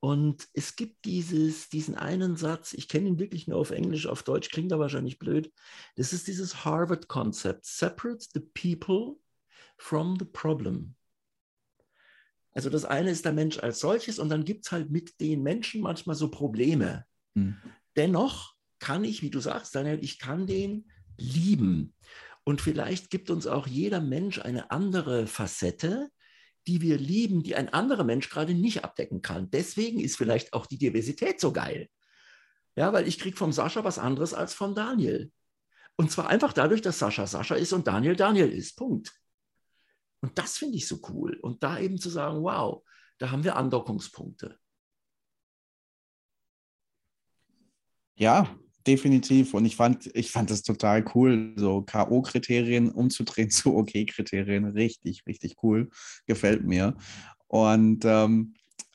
Und 0.00 0.48
es 0.52 0.76
gibt 0.76 1.04
dieses, 1.06 1.68
diesen 1.68 1.94
einen 1.94 2.36
Satz, 2.36 2.74
ich 2.74 2.88
kenne 2.88 3.08
ihn 3.08 3.18
wirklich 3.18 3.48
nur 3.48 3.58
auf 3.58 3.70
Englisch, 3.70 4.06
auf 4.06 4.22
Deutsch 4.22 4.50
klingt 4.50 4.70
er 4.70 4.78
wahrscheinlich 4.78 5.18
blöd. 5.18 5.50
Das 5.96 6.12
ist 6.12 6.28
dieses 6.28 6.64
Harvard-Konzept: 6.64 7.64
Separate 7.64 8.26
the 8.34 8.40
people 8.40 9.16
from 9.78 10.16
the 10.18 10.26
problem. 10.26 10.94
Also 12.54 12.70
das 12.70 12.84
eine 12.84 13.10
ist 13.10 13.24
der 13.24 13.32
Mensch 13.32 13.58
als 13.58 13.80
solches 13.80 14.18
und 14.18 14.28
dann 14.28 14.44
gibt 14.44 14.66
es 14.66 14.72
halt 14.72 14.90
mit 14.90 15.20
den 15.20 15.42
Menschen 15.42 15.82
manchmal 15.82 16.16
so 16.16 16.30
Probleme. 16.30 17.04
Mhm. 17.34 17.56
Dennoch 17.96 18.54
kann 18.78 19.04
ich, 19.04 19.22
wie 19.22 19.30
du 19.30 19.40
sagst, 19.40 19.74
Daniel, 19.74 19.98
ich 20.02 20.18
kann 20.18 20.46
den 20.46 20.90
lieben. 21.18 21.94
Und 22.44 22.60
vielleicht 22.60 23.10
gibt 23.10 23.30
uns 23.30 23.46
auch 23.46 23.66
jeder 23.66 24.00
Mensch 24.00 24.38
eine 24.38 24.70
andere 24.70 25.26
Facette, 25.26 26.10
die 26.66 26.80
wir 26.80 26.98
lieben, 26.98 27.42
die 27.42 27.56
ein 27.56 27.70
anderer 27.70 28.04
Mensch 28.04 28.30
gerade 28.30 28.54
nicht 28.54 28.84
abdecken 28.84 29.22
kann. 29.22 29.50
Deswegen 29.50 30.00
ist 30.00 30.16
vielleicht 30.16 30.52
auch 30.52 30.66
die 30.66 30.78
Diversität 30.78 31.40
so 31.40 31.52
geil. 31.52 31.88
Ja, 32.76 32.92
weil 32.92 33.06
ich 33.06 33.18
kriege 33.18 33.36
vom 33.36 33.52
Sascha 33.52 33.84
was 33.84 33.98
anderes 33.98 34.34
als 34.34 34.54
von 34.54 34.74
Daniel. 34.74 35.30
Und 35.96 36.10
zwar 36.10 36.28
einfach 36.28 36.52
dadurch, 36.52 36.82
dass 36.82 36.98
Sascha 36.98 37.26
Sascha 37.26 37.54
ist 37.54 37.72
und 37.72 37.86
Daniel 37.86 38.16
Daniel 38.16 38.50
ist. 38.50 38.76
Punkt. 38.76 39.12
Und 40.24 40.38
das 40.38 40.56
finde 40.56 40.78
ich 40.78 40.88
so 40.88 41.00
cool. 41.10 41.38
Und 41.42 41.62
da 41.62 41.78
eben 41.78 41.98
zu 41.98 42.08
sagen, 42.08 42.42
wow, 42.42 42.82
da 43.18 43.30
haben 43.30 43.44
wir 43.44 43.56
Andockungspunkte. 43.56 44.58
Ja, 48.14 48.48
definitiv. 48.86 49.52
Und 49.52 49.66
ich 49.66 49.76
fand, 49.76 50.06
ich 50.16 50.30
fand 50.30 50.48
das 50.48 50.62
total 50.62 51.04
cool, 51.14 51.52
so 51.56 51.82
K.O.-Kriterien 51.82 52.90
umzudrehen 52.90 53.50
zu 53.50 53.76
OK-Kriterien. 53.76 54.64
richtig, 54.64 55.26
richtig 55.26 55.62
cool. 55.62 55.90
Gefällt 56.24 56.64
mir. 56.64 56.96
Und 57.46 58.06
ähm, 58.06 58.54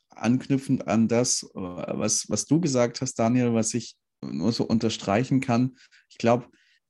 anknüpfend 0.10 0.88
an 0.88 1.08
das, 1.08 1.48
was, 1.54 2.28
was 2.28 2.46
du 2.46 2.60
gesagt 2.60 3.02
hast, 3.02 3.20
Daniel, 3.20 3.54
was 3.54 3.76
ich 3.76 3.96
nur 4.24 4.52
so 4.52 4.64
unterstreichen 4.64 5.42
kann, 5.42 5.78
ich 6.10 6.18
glaube, 6.18 6.48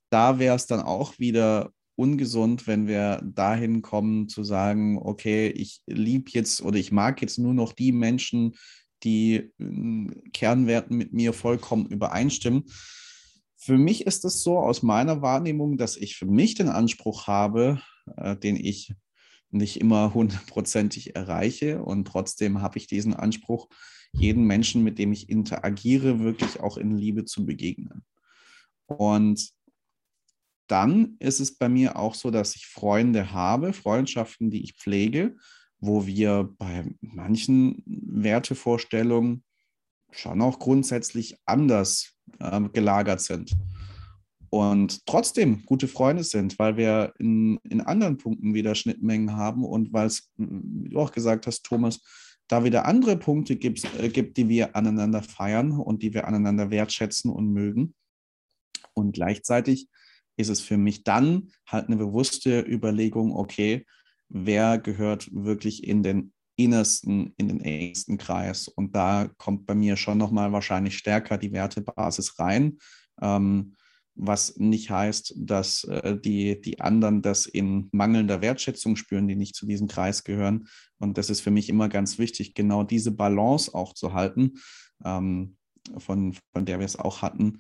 da 0.10 0.40
wäre 0.40 0.56
es 0.56 0.66
dann 0.66 0.80
auch 0.80 1.20
wieder 1.20 1.74
ungesund, 2.00 2.66
wenn 2.66 2.88
wir 2.88 3.22
dahin 3.24 3.82
kommen 3.82 4.30
zu 4.30 4.44
sagen, 4.44 4.98
okay, 4.98 5.50
ich 5.50 5.82
liebe 5.86 6.32
jetzt 6.32 6.62
oder 6.62 6.78
ich 6.78 6.92
mag 6.92 7.22
jetzt 7.22 7.38
nur 7.38 7.54
noch 7.54 7.74
die 7.74 7.92
Menschen, 7.92 8.56
die 9.04 9.52
Kernwerten 10.34 10.98
mit 10.98 11.14
mir 11.14 11.34
vollkommen 11.34 11.86
übereinstimmen. 11.86 12.64
Für 13.58 13.78
mich 13.78 14.08
ist 14.08 14.24
es 14.24 14.42
so 14.42 14.58
aus 14.60 14.82
meiner 14.82 15.22
Wahrnehmung, 15.22 15.78
dass 15.78 15.98
ich 15.98 16.16
für 16.16 16.26
mich 16.26 16.56
den 16.56 16.70
Anspruch 16.70 17.28
habe, 17.28 17.82
äh, 18.18 18.38
den 18.38 18.56
ich 18.56 18.94
nicht 19.52 19.82
immer 19.82 20.14
hundertprozentig 20.14 21.16
erreiche 21.16 21.84
und 21.84 22.06
trotzdem 22.06 22.62
habe 22.62 22.78
ich 22.78 22.88
diesen 22.88 23.14
Anspruch, 23.14 23.68
jeden 24.14 24.46
Menschen, 24.46 24.84
mit 24.84 24.98
dem 24.98 25.12
ich 25.12 25.30
interagiere, 25.30 26.20
wirklich 26.20 26.60
auch 26.60 26.78
in 26.78 26.98
Liebe 26.98 27.26
zu 27.26 27.46
begegnen. 27.46 28.04
Und 28.86 29.52
dann 30.70 31.16
ist 31.20 31.40
es 31.40 31.58
bei 31.58 31.68
mir 31.68 31.98
auch 31.98 32.14
so, 32.14 32.32
dass 32.32 32.56
ich 32.56 32.68
Freunde 32.68 33.34
habe, 33.34 33.74
Freundschaften, 33.74 34.52
die 34.52 34.64
ich 34.64 34.76
pflege, 34.76 35.36
wo 35.80 36.06
wir 36.06 36.54
bei 36.58 36.86
manchen 37.02 37.82
Wertevorstellungen 37.86 39.44
schon 40.12 40.42
auch 40.42 40.60
grundsätzlich 40.60 41.38
anders 41.46 42.14
äh, 42.40 42.62
gelagert 42.70 43.22
sind. 43.22 43.52
Und 44.52 45.06
trotzdem 45.06 45.64
gute 45.66 45.88
Freunde 45.88 46.24
sind, 46.24 46.58
weil 46.58 46.76
wir 46.78 47.14
in, 47.20 47.60
in 47.64 47.82
anderen 47.82 48.18
Punkten 48.18 48.54
wieder 48.54 48.74
Schnittmengen 48.74 49.36
haben 49.36 49.64
und 49.64 49.94
weil 49.94 50.08
es, 50.08 50.32
wie 50.38 50.90
du 50.90 51.00
auch 51.00 51.12
gesagt 51.12 51.46
hast, 51.46 51.64
Thomas, 51.64 52.02
da 52.48 52.64
wieder 52.64 52.86
andere 52.86 53.16
Punkte 53.16 53.56
gibt, 53.56 53.84
äh, 54.00 54.10
gibt, 54.10 54.38
die 54.38 54.50
wir 54.50 54.76
aneinander 54.76 55.24
feiern 55.24 55.72
und 55.72 56.04
die 56.04 56.14
wir 56.14 56.28
aneinander 56.28 56.72
wertschätzen 56.72 57.32
und 57.32 57.54
mögen. 57.54 57.94
Und 58.94 59.14
gleichzeitig 59.14 59.88
ist 60.40 60.50
es 60.50 60.62
für 60.62 60.78
mich 60.78 61.04
dann 61.04 61.52
halt 61.68 61.88
eine 61.88 61.98
bewusste 61.98 62.62
Überlegung, 62.62 63.36
okay, 63.36 63.86
wer 64.30 64.78
gehört 64.80 65.30
wirklich 65.34 65.84
in 65.84 66.02
den 66.02 66.34
innersten, 66.56 67.34
in 67.38 67.50
den 67.50 67.62
engsten 67.62 68.18
Kreis. 68.18 68.68
Und 68.68 68.96
da 68.96 69.30
kommt 69.38 69.66
bei 69.66 69.76
mir 69.76 69.98
schon 69.98 70.18
nochmal 70.18 70.52
wahrscheinlich 70.52 70.98
stärker 70.98 71.38
die 71.38 71.52
Wertebasis 71.52 72.40
rein, 72.40 72.80
ähm, 73.22 73.76
was 74.16 74.58
nicht 74.58 74.90
heißt, 74.90 75.34
dass 75.38 75.84
äh, 75.86 76.18
die, 76.18 76.60
die 76.60 76.80
anderen 76.80 77.22
das 77.22 77.46
in 77.46 77.90
mangelnder 77.92 78.42
Wertschätzung 78.42 78.96
spüren, 78.96 79.28
die 79.28 79.36
nicht 79.36 79.56
zu 79.56 79.66
diesem 79.66 79.88
Kreis 79.88 80.24
gehören. 80.24 80.68
Und 81.00 81.18
das 81.18 81.30
ist 81.30 81.42
für 81.42 81.52
mich 81.52 81.70
immer 81.70 81.90
ganz 81.90 82.18
wichtig, 82.18 82.54
genau 82.54 82.84
diese 82.84 83.12
Balance 83.12 83.74
auch 83.74 83.94
zu 83.94 84.14
halten, 84.14 84.56
ähm, 85.04 85.58
von, 85.98 86.36
von 86.54 86.66
der 86.66 86.80
wir 86.80 86.86
es 86.86 86.98
auch 86.98 87.22
hatten 87.22 87.60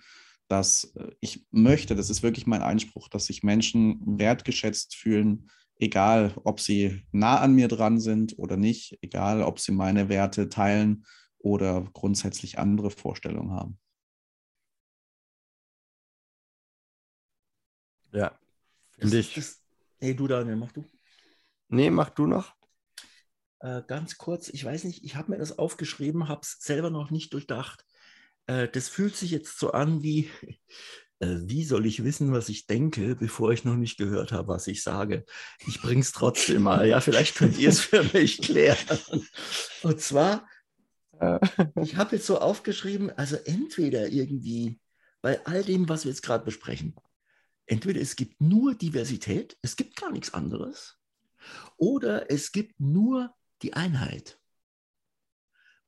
dass 0.50 0.92
äh, 0.96 1.12
ich 1.22 1.46
möchte, 1.52 1.96
das 1.96 2.10
ist 2.10 2.24
wirklich 2.24 2.46
mein 2.46 2.62
Einspruch, 2.62 3.08
dass 3.08 3.26
sich 3.26 3.44
Menschen 3.44 4.02
wertgeschätzt 4.20 4.96
fühlen, 4.96 5.50
egal 5.76 6.34
ob 6.44 6.60
sie 6.60 7.04
nah 7.12 7.40
an 7.40 7.54
mir 7.54 7.70
dran 7.70 8.00
sind 8.00 8.38
oder 8.38 8.58
nicht, 8.58 8.98
egal 9.02 9.42
ob 9.42 9.60
sie 9.60 9.72
meine 9.72 10.10
Werte 10.10 10.50
teilen 10.50 11.06
oder 11.38 11.88
grundsätzlich 11.94 12.60
andere 12.60 12.92
Vorstellungen 12.92 13.52
haben. 13.52 13.80
Ja, 18.12 18.38
finde 18.98 19.20
ich. 19.20 19.36
Das, 19.36 19.62
hey, 20.00 20.16
du 20.16 20.28
Daniel, 20.28 20.58
mach 20.58 20.72
du. 20.72 20.84
Nee, 21.70 21.92
mach 21.92 22.10
du 22.10 22.26
noch. 22.26 22.56
Äh, 23.60 23.84
ganz 23.88 24.18
kurz, 24.18 24.50
ich 24.50 24.66
weiß 24.66 24.86
nicht, 24.86 25.04
ich 25.04 25.16
habe 25.16 25.32
mir 25.32 25.38
das 25.38 25.60
aufgeschrieben, 25.60 26.28
habe 26.28 26.42
es 26.42 26.58
selber 26.60 26.90
noch 26.90 27.12
nicht 27.12 27.34
durchdacht. 27.34 27.86
Äh, 28.50 28.68
das 28.68 28.90
fühlt 28.90 29.16
sich 29.16 29.30
jetzt 29.30 29.60
so 29.60 29.72
an 29.72 30.02
wie, 30.02 30.30
äh, 31.20 31.38
wie 31.44 31.64
soll 31.64 31.86
ich 31.86 32.04
wissen, 32.04 32.34
was 32.34 32.50
ich 32.50 32.66
denke, 32.66 33.16
bevor 33.16 33.52
ich 33.52 33.64
noch 33.64 33.76
nicht 33.76 33.98
gehört 33.98 34.32
habe, 34.32 34.48
was 34.48 34.66
ich 34.66 34.82
sage? 34.82 35.24
Ich 35.68 35.82
bringe 35.82 36.02
es 36.02 36.12
trotzdem 36.12 36.64
mal. 36.64 36.88
Ja, 36.88 37.00
vielleicht 37.00 37.36
könnt 37.36 37.60
ihr 37.60 37.70
es 37.70 37.80
für 37.80 38.04
mich 38.12 38.42
klären. 38.42 39.00
Und 39.84 40.02
zwar, 40.02 40.48
ich 41.82 41.98
habe 41.98 42.16
jetzt 42.16 42.26
so 42.26 42.40
aufgeschrieben, 42.40 43.12
also 43.12 43.36
entweder 43.36 44.08
irgendwie 44.08 44.80
bei 45.22 45.46
all 45.46 45.64
dem, 45.64 45.90
was 45.90 46.06
wir 46.06 46.12
jetzt 46.12 46.24
gerade 46.24 46.46
besprechen, 46.46 46.96
entweder 47.66 48.00
es 48.00 48.16
gibt 48.16 48.40
nur 48.40 48.74
Diversität, 48.74 49.58
es 49.62 49.76
gibt 49.76 49.98
gar 49.98 50.12
nichts 50.12 50.34
anderes, 50.34 50.98
oder 51.76 52.32
es 52.32 52.54
gibt 52.54 52.80
nur 52.80 53.36
die 53.62 53.74
Einheit 53.74 54.40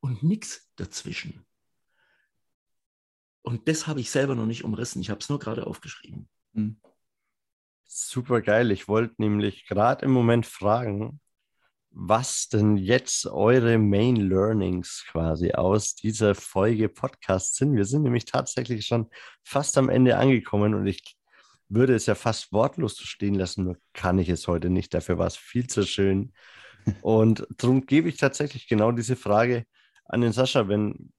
und 0.00 0.22
nichts 0.22 0.70
dazwischen. 0.76 1.46
Und 3.42 3.68
das 3.68 3.86
habe 3.86 4.00
ich 4.00 4.10
selber 4.10 4.34
noch 4.34 4.46
nicht 4.46 4.64
umrissen. 4.64 5.02
Ich 5.02 5.10
habe 5.10 5.20
es 5.20 5.28
nur 5.28 5.38
gerade 5.38 5.66
aufgeschrieben. 5.66 6.28
Hm. 6.54 6.76
Super 7.84 8.40
geil. 8.40 8.70
Ich 8.70 8.88
wollte 8.88 9.14
nämlich 9.18 9.66
gerade 9.66 10.04
im 10.04 10.12
Moment 10.12 10.46
fragen, 10.46 11.20
was 11.90 12.48
denn 12.48 12.76
jetzt 12.76 13.26
eure 13.26 13.78
Main 13.78 14.16
Learnings 14.16 15.04
quasi 15.10 15.52
aus 15.52 15.94
dieser 15.94 16.34
Folge 16.34 16.88
Podcast 16.88 17.56
sind. 17.56 17.76
Wir 17.76 17.84
sind 17.84 18.02
nämlich 18.02 18.24
tatsächlich 18.24 18.86
schon 18.86 19.10
fast 19.44 19.76
am 19.76 19.90
Ende 19.90 20.16
angekommen 20.16 20.74
und 20.74 20.86
ich 20.86 21.16
würde 21.68 21.94
es 21.94 22.06
ja 22.06 22.14
fast 22.14 22.52
wortlos 22.52 22.96
stehen 22.98 23.34
lassen, 23.34 23.64
nur 23.64 23.76
kann 23.92 24.18
ich 24.18 24.28
es 24.28 24.46
heute 24.46 24.70
nicht. 24.70 24.94
Dafür 24.94 25.18
war 25.18 25.26
es 25.26 25.36
viel 25.36 25.66
zu 25.66 25.84
schön. 25.84 26.32
Und 27.00 27.46
darum 27.56 27.86
gebe 27.86 28.08
ich 28.08 28.16
tatsächlich 28.16 28.66
genau 28.66 28.92
diese 28.92 29.16
Frage 29.16 29.64
an 30.04 30.20
den 30.20 30.32
Sascha, 30.32 30.68
wenn 30.68 31.12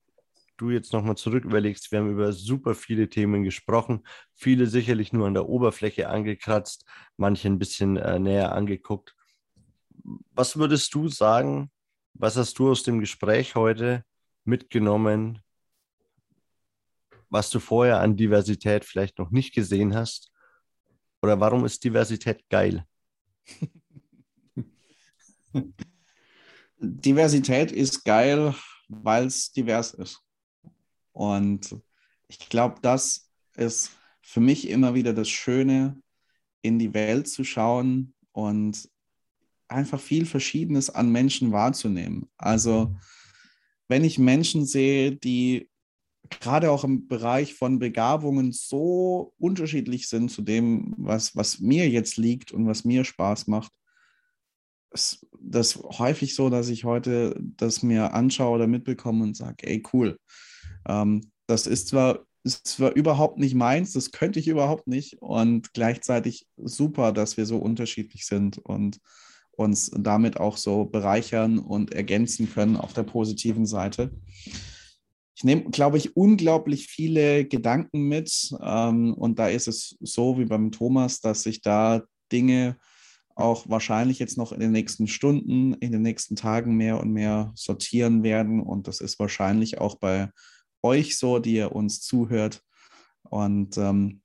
du 0.57 0.69
jetzt 0.69 0.93
nochmal 0.93 1.17
zurück 1.17 1.45
überlegst, 1.45 1.91
wir 1.91 1.99
haben 1.99 2.11
über 2.11 2.31
super 2.33 2.75
viele 2.75 3.09
Themen 3.09 3.43
gesprochen, 3.43 4.05
viele 4.35 4.67
sicherlich 4.67 5.13
nur 5.13 5.27
an 5.27 5.33
der 5.33 5.49
Oberfläche 5.49 6.09
angekratzt, 6.09 6.85
manche 7.17 7.47
ein 7.47 7.59
bisschen 7.59 7.97
äh, 7.97 8.19
näher 8.19 8.53
angeguckt. 8.53 9.15
Was 10.31 10.57
würdest 10.57 10.93
du 10.93 11.07
sagen, 11.07 11.71
was 12.13 12.37
hast 12.37 12.59
du 12.59 12.71
aus 12.71 12.83
dem 12.83 12.99
Gespräch 12.99 13.55
heute 13.55 14.03
mitgenommen, 14.43 15.41
was 17.29 17.49
du 17.49 17.59
vorher 17.59 17.99
an 17.99 18.15
Diversität 18.15 18.85
vielleicht 18.85 19.17
noch 19.17 19.31
nicht 19.31 19.53
gesehen 19.53 19.95
hast? 19.95 20.31
Oder 21.21 21.39
warum 21.39 21.65
ist 21.65 21.83
Diversität 21.83 22.47
geil? 22.49 22.85
Diversität 26.77 27.71
ist 27.71 28.03
geil, 28.03 28.53
weil 28.89 29.27
es 29.27 29.51
divers 29.51 29.93
ist. 29.93 30.19
Und 31.13 31.77
ich 32.27 32.49
glaube, 32.49 32.75
das 32.81 33.29
ist 33.55 33.91
für 34.21 34.39
mich 34.39 34.69
immer 34.69 34.93
wieder 34.93 35.13
das 35.13 35.29
Schöne, 35.29 36.01
in 36.61 36.79
die 36.79 36.93
Welt 36.93 37.27
zu 37.27 37.43
schauen 37.43 38.13
und 38.31 38.89
einfach 39.67 39.99
viel 39.99 40.25
Verschiedenes 40.25 40.89
an 40.89 41.11
Menschen 41.11 41.51
wahrzunehmen. 41.51 42.29
Also 42.37 42.95
wenn 43.87 44.03
ich 44.03 44.17
Menschen 44.17 44.65
sehe, 44.65 45.15
die 45.15 45.69
gerade 46.29 46.71
auch 46.71 46.83
im 46.83 47.07
Bereich 47.07 47.53
von 47.53 47.79
Begabungen 47.79 48.51
so 48.51 49.33
unterschiedlich 49.37 50.07
sind 50.07 50.31
zu 50.31 50.41
dem, 50.41 50.93
was, 50.97 51.35
was 51.35 51.59
mir 51.59 51.89
jetzt 51.89 52.17
liegt 52.17 52.51
und 52.51 52.65
was 52.65 52.85
mir 52.85 53.03
Spaß 53.03 53.47
macht, 53.47 53.71
ist 54.91 55.25
das 55.39 55.75
häufig 55.75 56.35
so, 56.35 56.49
dass 56.49 56.69
ich 56.69 56.85
heute 56.85 57.35
das 57.39 57.83
mir 57.83 58.13
anschaue 58.13 58.55
oder 58.55 58.67
mitbekomme 58.67 59.23
und 59.23 59.35
sage, 59.35 59.67
ey, 59.67 59.83
cool. 59.91 60.17
Ähm, 60.87 61.31
das 61.47 61.67
ist 61.67 61.87
zwar, 61.89 62.25
ist 62.43 62.67
zwar 62.67 62.93
überhaupt 62.93 63.39
nicht 63.39 63.55
meins, 63.55 63.93
das 63.93 64.11
könnte 64.11 64.39
ich 64.39 64.47
überhaupt 64.47 64.87
nicht 64.87 65.21
und 65.21 65.73
gleichzeitig 65.73 66.45
super, 66.57 67.11
dass 67.11 67.37
wir 67.37 67.45
so 67.45 67.57
unterschiedlich 67.57 68.25
sind 68.25 68.57
und 68.57 68.99
uns 69.51 69.91
damit 69.95 70.39
auch 70.39 70.57
so 70.57 70.85
bereichern 70.85 71.59
und 71.59 71.93
ergänzen 71.93 72.51
können 72.51 72.75
auf 72.75 72.93
der 72.93 73.03
positiven 73.03 73.65
Seite. 73.65 74.11
Ich 75.35 75.43
nehme, 75.43 75.63
glaube 75.65 75.97
ich, 75.97 76.15
unglaublich 76.15 76.87
viele 76.87 77.45
Gedanken 77.45 78.07
mit 78.07 78.51
ähm, 78.61 79.13
und 79.13 79.39
da 79.39 79.47
ist 79.47 79.67
es 79.67 79.95
so 79.99 80.37
wie 80.39 80.45
beim 80.45 80.71
Thomas, 80.71 81.21
dass 81.21 81.43
sich 81.43 81.61
da 81.61 82.03
Dinge 82.31 82.77
auch 83.35 83.67
wahrscheinlich 83.67 84.19
jetzt 84.19 84.37
noch 84.37 84.51
in 84.51 84.59
den 84.59 84.71
nächsten 84.71 85.07
Stunden, 85.07 85.73
in 85.73 85.91
den 85.91 86.01
nächsten 86.01 86.35
Tagen 86.35 86.75
mehr 86.75 86.99
und 86.99 87.11
mehr 87.11 87.51
sortieren 87.55 88.23
werden 88.23 88.61
und 88.61 88.87
das 88.87 89.01
ist 89.01 89.19
wahrscheinlich 89.19 89.79
auch 89.79 89.95
bei 89.95 90.29
euch 90.83 91.17
so, 91.17 91.39
die 91.39 91.55
ihr 91.55 91.71
uns 91.73 92.01
zuhört. 92.01 92.63
Und 93.23 93.77
ähm, 93.77 94.21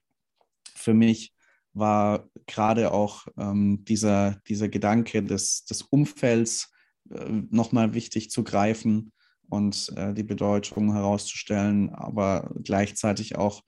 für 0.75 0.95
mich 0.95 1.35
war 1.73 2.29
gerade 2.47 2.93
auch 2.93 3.27
ähm, 3.39 3.85
dieser, 3.85 4.41
dieser 4.49 4.69
Gedanke 4.69 5.23
des, 5.23 5.65
des 5.65 5.83
Umfelds 5.83 6.73
äh, 7.11 7.31
nochmal 7.51 7.95
wichtig 7.95 8.31
zu 8.31 8.45
greifen 8.45 9.13
und 9.49 9.93
äh, 9.97 10.13
die 10.13 10.25
Bedeutung 10.25 10.93
herauszustellen, 10.93 11.91
aber 11.91 12.53
gleichzeitig 12.63 13.37
auch 13.37 13.63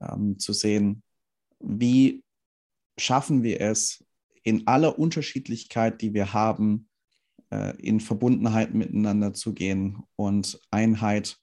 ähm, 0.00 0.38
zu 0.38 0.52
sehen, 0.52 1.02
wie 1.60 2.24
schaffen 2.98 3.42
wir 3.42 3.60
es, 3.60 4.04
in 4.42 4.66
aller 4.66 4.98
Unterschiedlichkeit, 4.98 6.00
die 6.00 6.14
wir 6.14 6.32
haben, 6.32 6.88
äh, 7.50 7.76
in 7.80 8.00
Verbundenheit 8.00 8.74
miteinander 8.74 9.34
zu 9.34 9.52
gehen 9.52 10.02
und 10.16 10.60
Einheit 10.70 11.38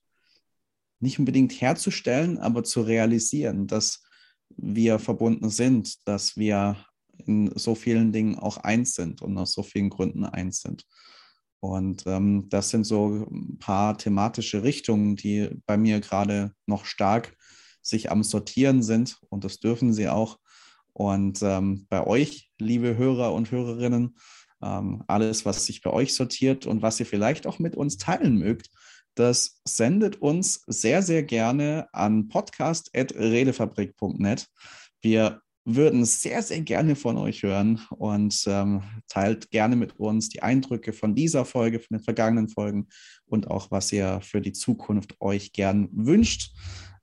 nicht 0.99 1.19
unbedingt 1.19 1.53
herzustellen, 1.59 2.37
aber 2.37 2.63
zu 2.63 2.81
realisieren, 2.81 3.67
dass 3.67 4.03
wir 4.49 4.99
verbunden 4.99 5.49
sind, 5.49 6.07
dass 6.07 6.37
wir 6.37 6.77
in 7.25 7.51
so 7.57 7.75
vielen 7.75 8.11
Dingen 8.11 8.37
auch 8.37 8.57
eins 8.57 8.93
sind 8.93 9.21
und 9.21 9.37
aus 9.37 9.53
so 9.53 9.63
vielen 9.63 9.89
Gründen 9.89 10.25
eins 10.25 10.61
sind. 10.61 10.85
Und 11.59 12.03
ähm, 12.05 12.47
das 12.49 12.69
sind 12.69 12.83
so 12.83 13.27
ein 13.31 13.57
paar 13.57 13.97
thematische 13.97 14.63
Richtungen, 14.63 15.15
die 15.15 15.49
bei 15.65 15.77
mir 15.77 15.99
gerade 15.99 16.51
noch 16.67 16.85
stark 16.85 17.35
sich 17.81 18.11
am 18.11 18.23
Sortieren 18.23 18.83
sind 18.83 19.17
und 19.29 19.43
das 19.43 19.59
dürfen 19.59 19.93
sie 19.93 20.09
auch. 20.09 20.37
Und 20.93 21.39
ähm, 21.41 21.87
bei 21.89 22.05
euch, 22.05 22.51
liebe 22.59 22.97
Hörer 22.97 23.33
und 23.33 23.51
Hörerinnen, 23.51 24.15
ähm, 24.61 25.03
alles, 25.07 25.45
was 25.45 25.65
sich 25.65 25.81
bei 25.81 25.91
euch 25.91 26.13
sortiert 26.13 26.65
und 26.65 26.81
was 26.81 26.99
ihr 26.99 27.05
vielleicht 27.05 27.47
auch 27.47 27.59
mit 27.59 27.75
uns 27.75 27.97
teilen 27.97 28.37
mögt, 28.37 28.69
das 29.15 29.59
sendet 29.65 30.21
uns 30.21 30.63
sehr, 30.67 31.01
sehr 31.01 31.23
gerne 31.23 31.87
an 31.93 32.27
podcast.redefabrik.net. 32.27 34.47
Wir 35.01 35.41
würden 35.65 36.05
sehr, 36.05 36.43
sehr 36.43 36.61
gerne 36.61 36.95
von 36.95 37.17
euch 37.17 37.41
hören 37.41 37.81
und 37.89 38.43
ähm, 38.45 38.83
teilt 39.07 39.49
gerne 39.49 39.75
mit 39.75 39.99
uns 39.99 40.29
die 40.29 40.43
Eindrücke 40.43 40.93
von 40.93 41.15
dieser 41.15 41.43
Folge, 41.43 41.79
von 41.79 41.97
den 41.97 42.03
vergangenen 42.03 42.49
Folgen 42.49 42.87
und 43.25 43.49
auch, 43.49 43.71
was 43.71 43.91
ihr 43.91 44.21
für 44.21 44.41
die 44.41 44.53
Zukunft 44.53 45.19
euch 45.19 45.53
gern 45.53 45.89
wünscht. 45.91 46.51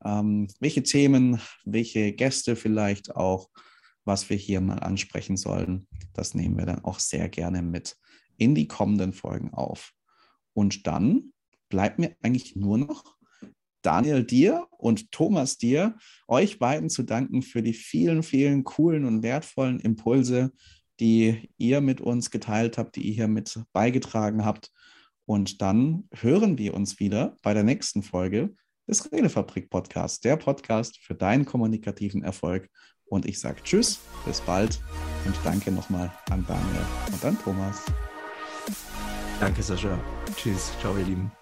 Ähm, 0.04 0.46
welche 0.60 0.84
Themen, 0.84 1.40
welche 1.64 2.12
Gäste 2.12 2.54
vielleicht 2.54 3.16
auch, 3.16 3.48
was 4.04 4.30
wir 4.30 4.36
hier 4.36 4.60
mal 4.60 4.78
ansprechen 4.78 5.36
sollen, 5.36 5.88
das 6.12 6.34
nehmen 6.34 6.56
wir 6.56 6.66
dann 6.66 6.84
auch 6.84 7.00
sehr 7.00 7.28
gerne 7.28 7.62
mit 7.62 7.96
in 8.36 8.54
die 8.54 8.68
kommenden 8.68 9.12
Folgen 9.12 9.52
auf. 9.52 9.92
Und 10.54 10.86
dann 10.86 11.31
bleibt 11.72 11.98
mir 11.98 12.14
eigentlich 12.20 12.54
nur 12.54 12.76
noch 12.76 13.16
Daniel 13.80 14.24
dir 14.24 14.66
und 14.76 15.10
Thomas 15.10 15.56
dir, 15.56 15.96
euch 16.28 16.58
beiden 16.58 16.90
zu 16.90 17.02
danken 17.02 17.40
für 17.40 17.62
die 17.62 17.72
vielen, 17.72 18.22
vielen 18.22 18.62
coolen 18.62 19.06
und 19.06 19.22
wertvollen 19.22 19.80
Impulse, 19.80 20.52
die 21.00 21.50
ihr 21.56 21.80
mit 21.80 22.02
uns 22.02 22.30
geteilt 22.30 22.76
habt, 22.76 22.94
die 22.96 23.08
ihr 23.08 23.14
hier 23.14 23.28
mit 23.28 23.58
beigetragen 23.72 24.44
habt. 24.44 24.70
Und 25.24 25.62
dann 25.62 26.04
hören 26.12 26.58
wir 26.58 26.74
uns 26.74 27.00
wieder 27.00 27.36
bei 27.42 27.54
der 27.54 27.64
nächsten 27.64 28.02
Folge 28.02 28.54
des 28.86 29.10
Redefabrik 29.10 29.70
Podcasts, 29.70 30.20
der 30.20 30.36
Podcast 30.36 30.98
für 30.98 31.14
deinen 31.14 31.46
kommunikativen 31.46 32.22
Erfolg. 32.22 32.68
Und 33.06 33.24
ich 33.24 33.40
sage 33.40 33.62
Tschüss, 33.62 33.98
bis 34.26 34.42
bald 34.42 34.78
und 35.24 35.34
danke 35.42 35.72
nochmal 35.72 36.12
an 36.28 36.44
Daniel 36.46 36.86
und 37.10 37.24
an 37.24 37.38
Thomas. 37.42 37.82
Danke, 39.40 39.62
Sascha. 39.62 39.98
Tschüss. 40.36 40.70
Ciao, 40.80 40.96
ihr 40.98 41.04
Lieben. 41.04 41.32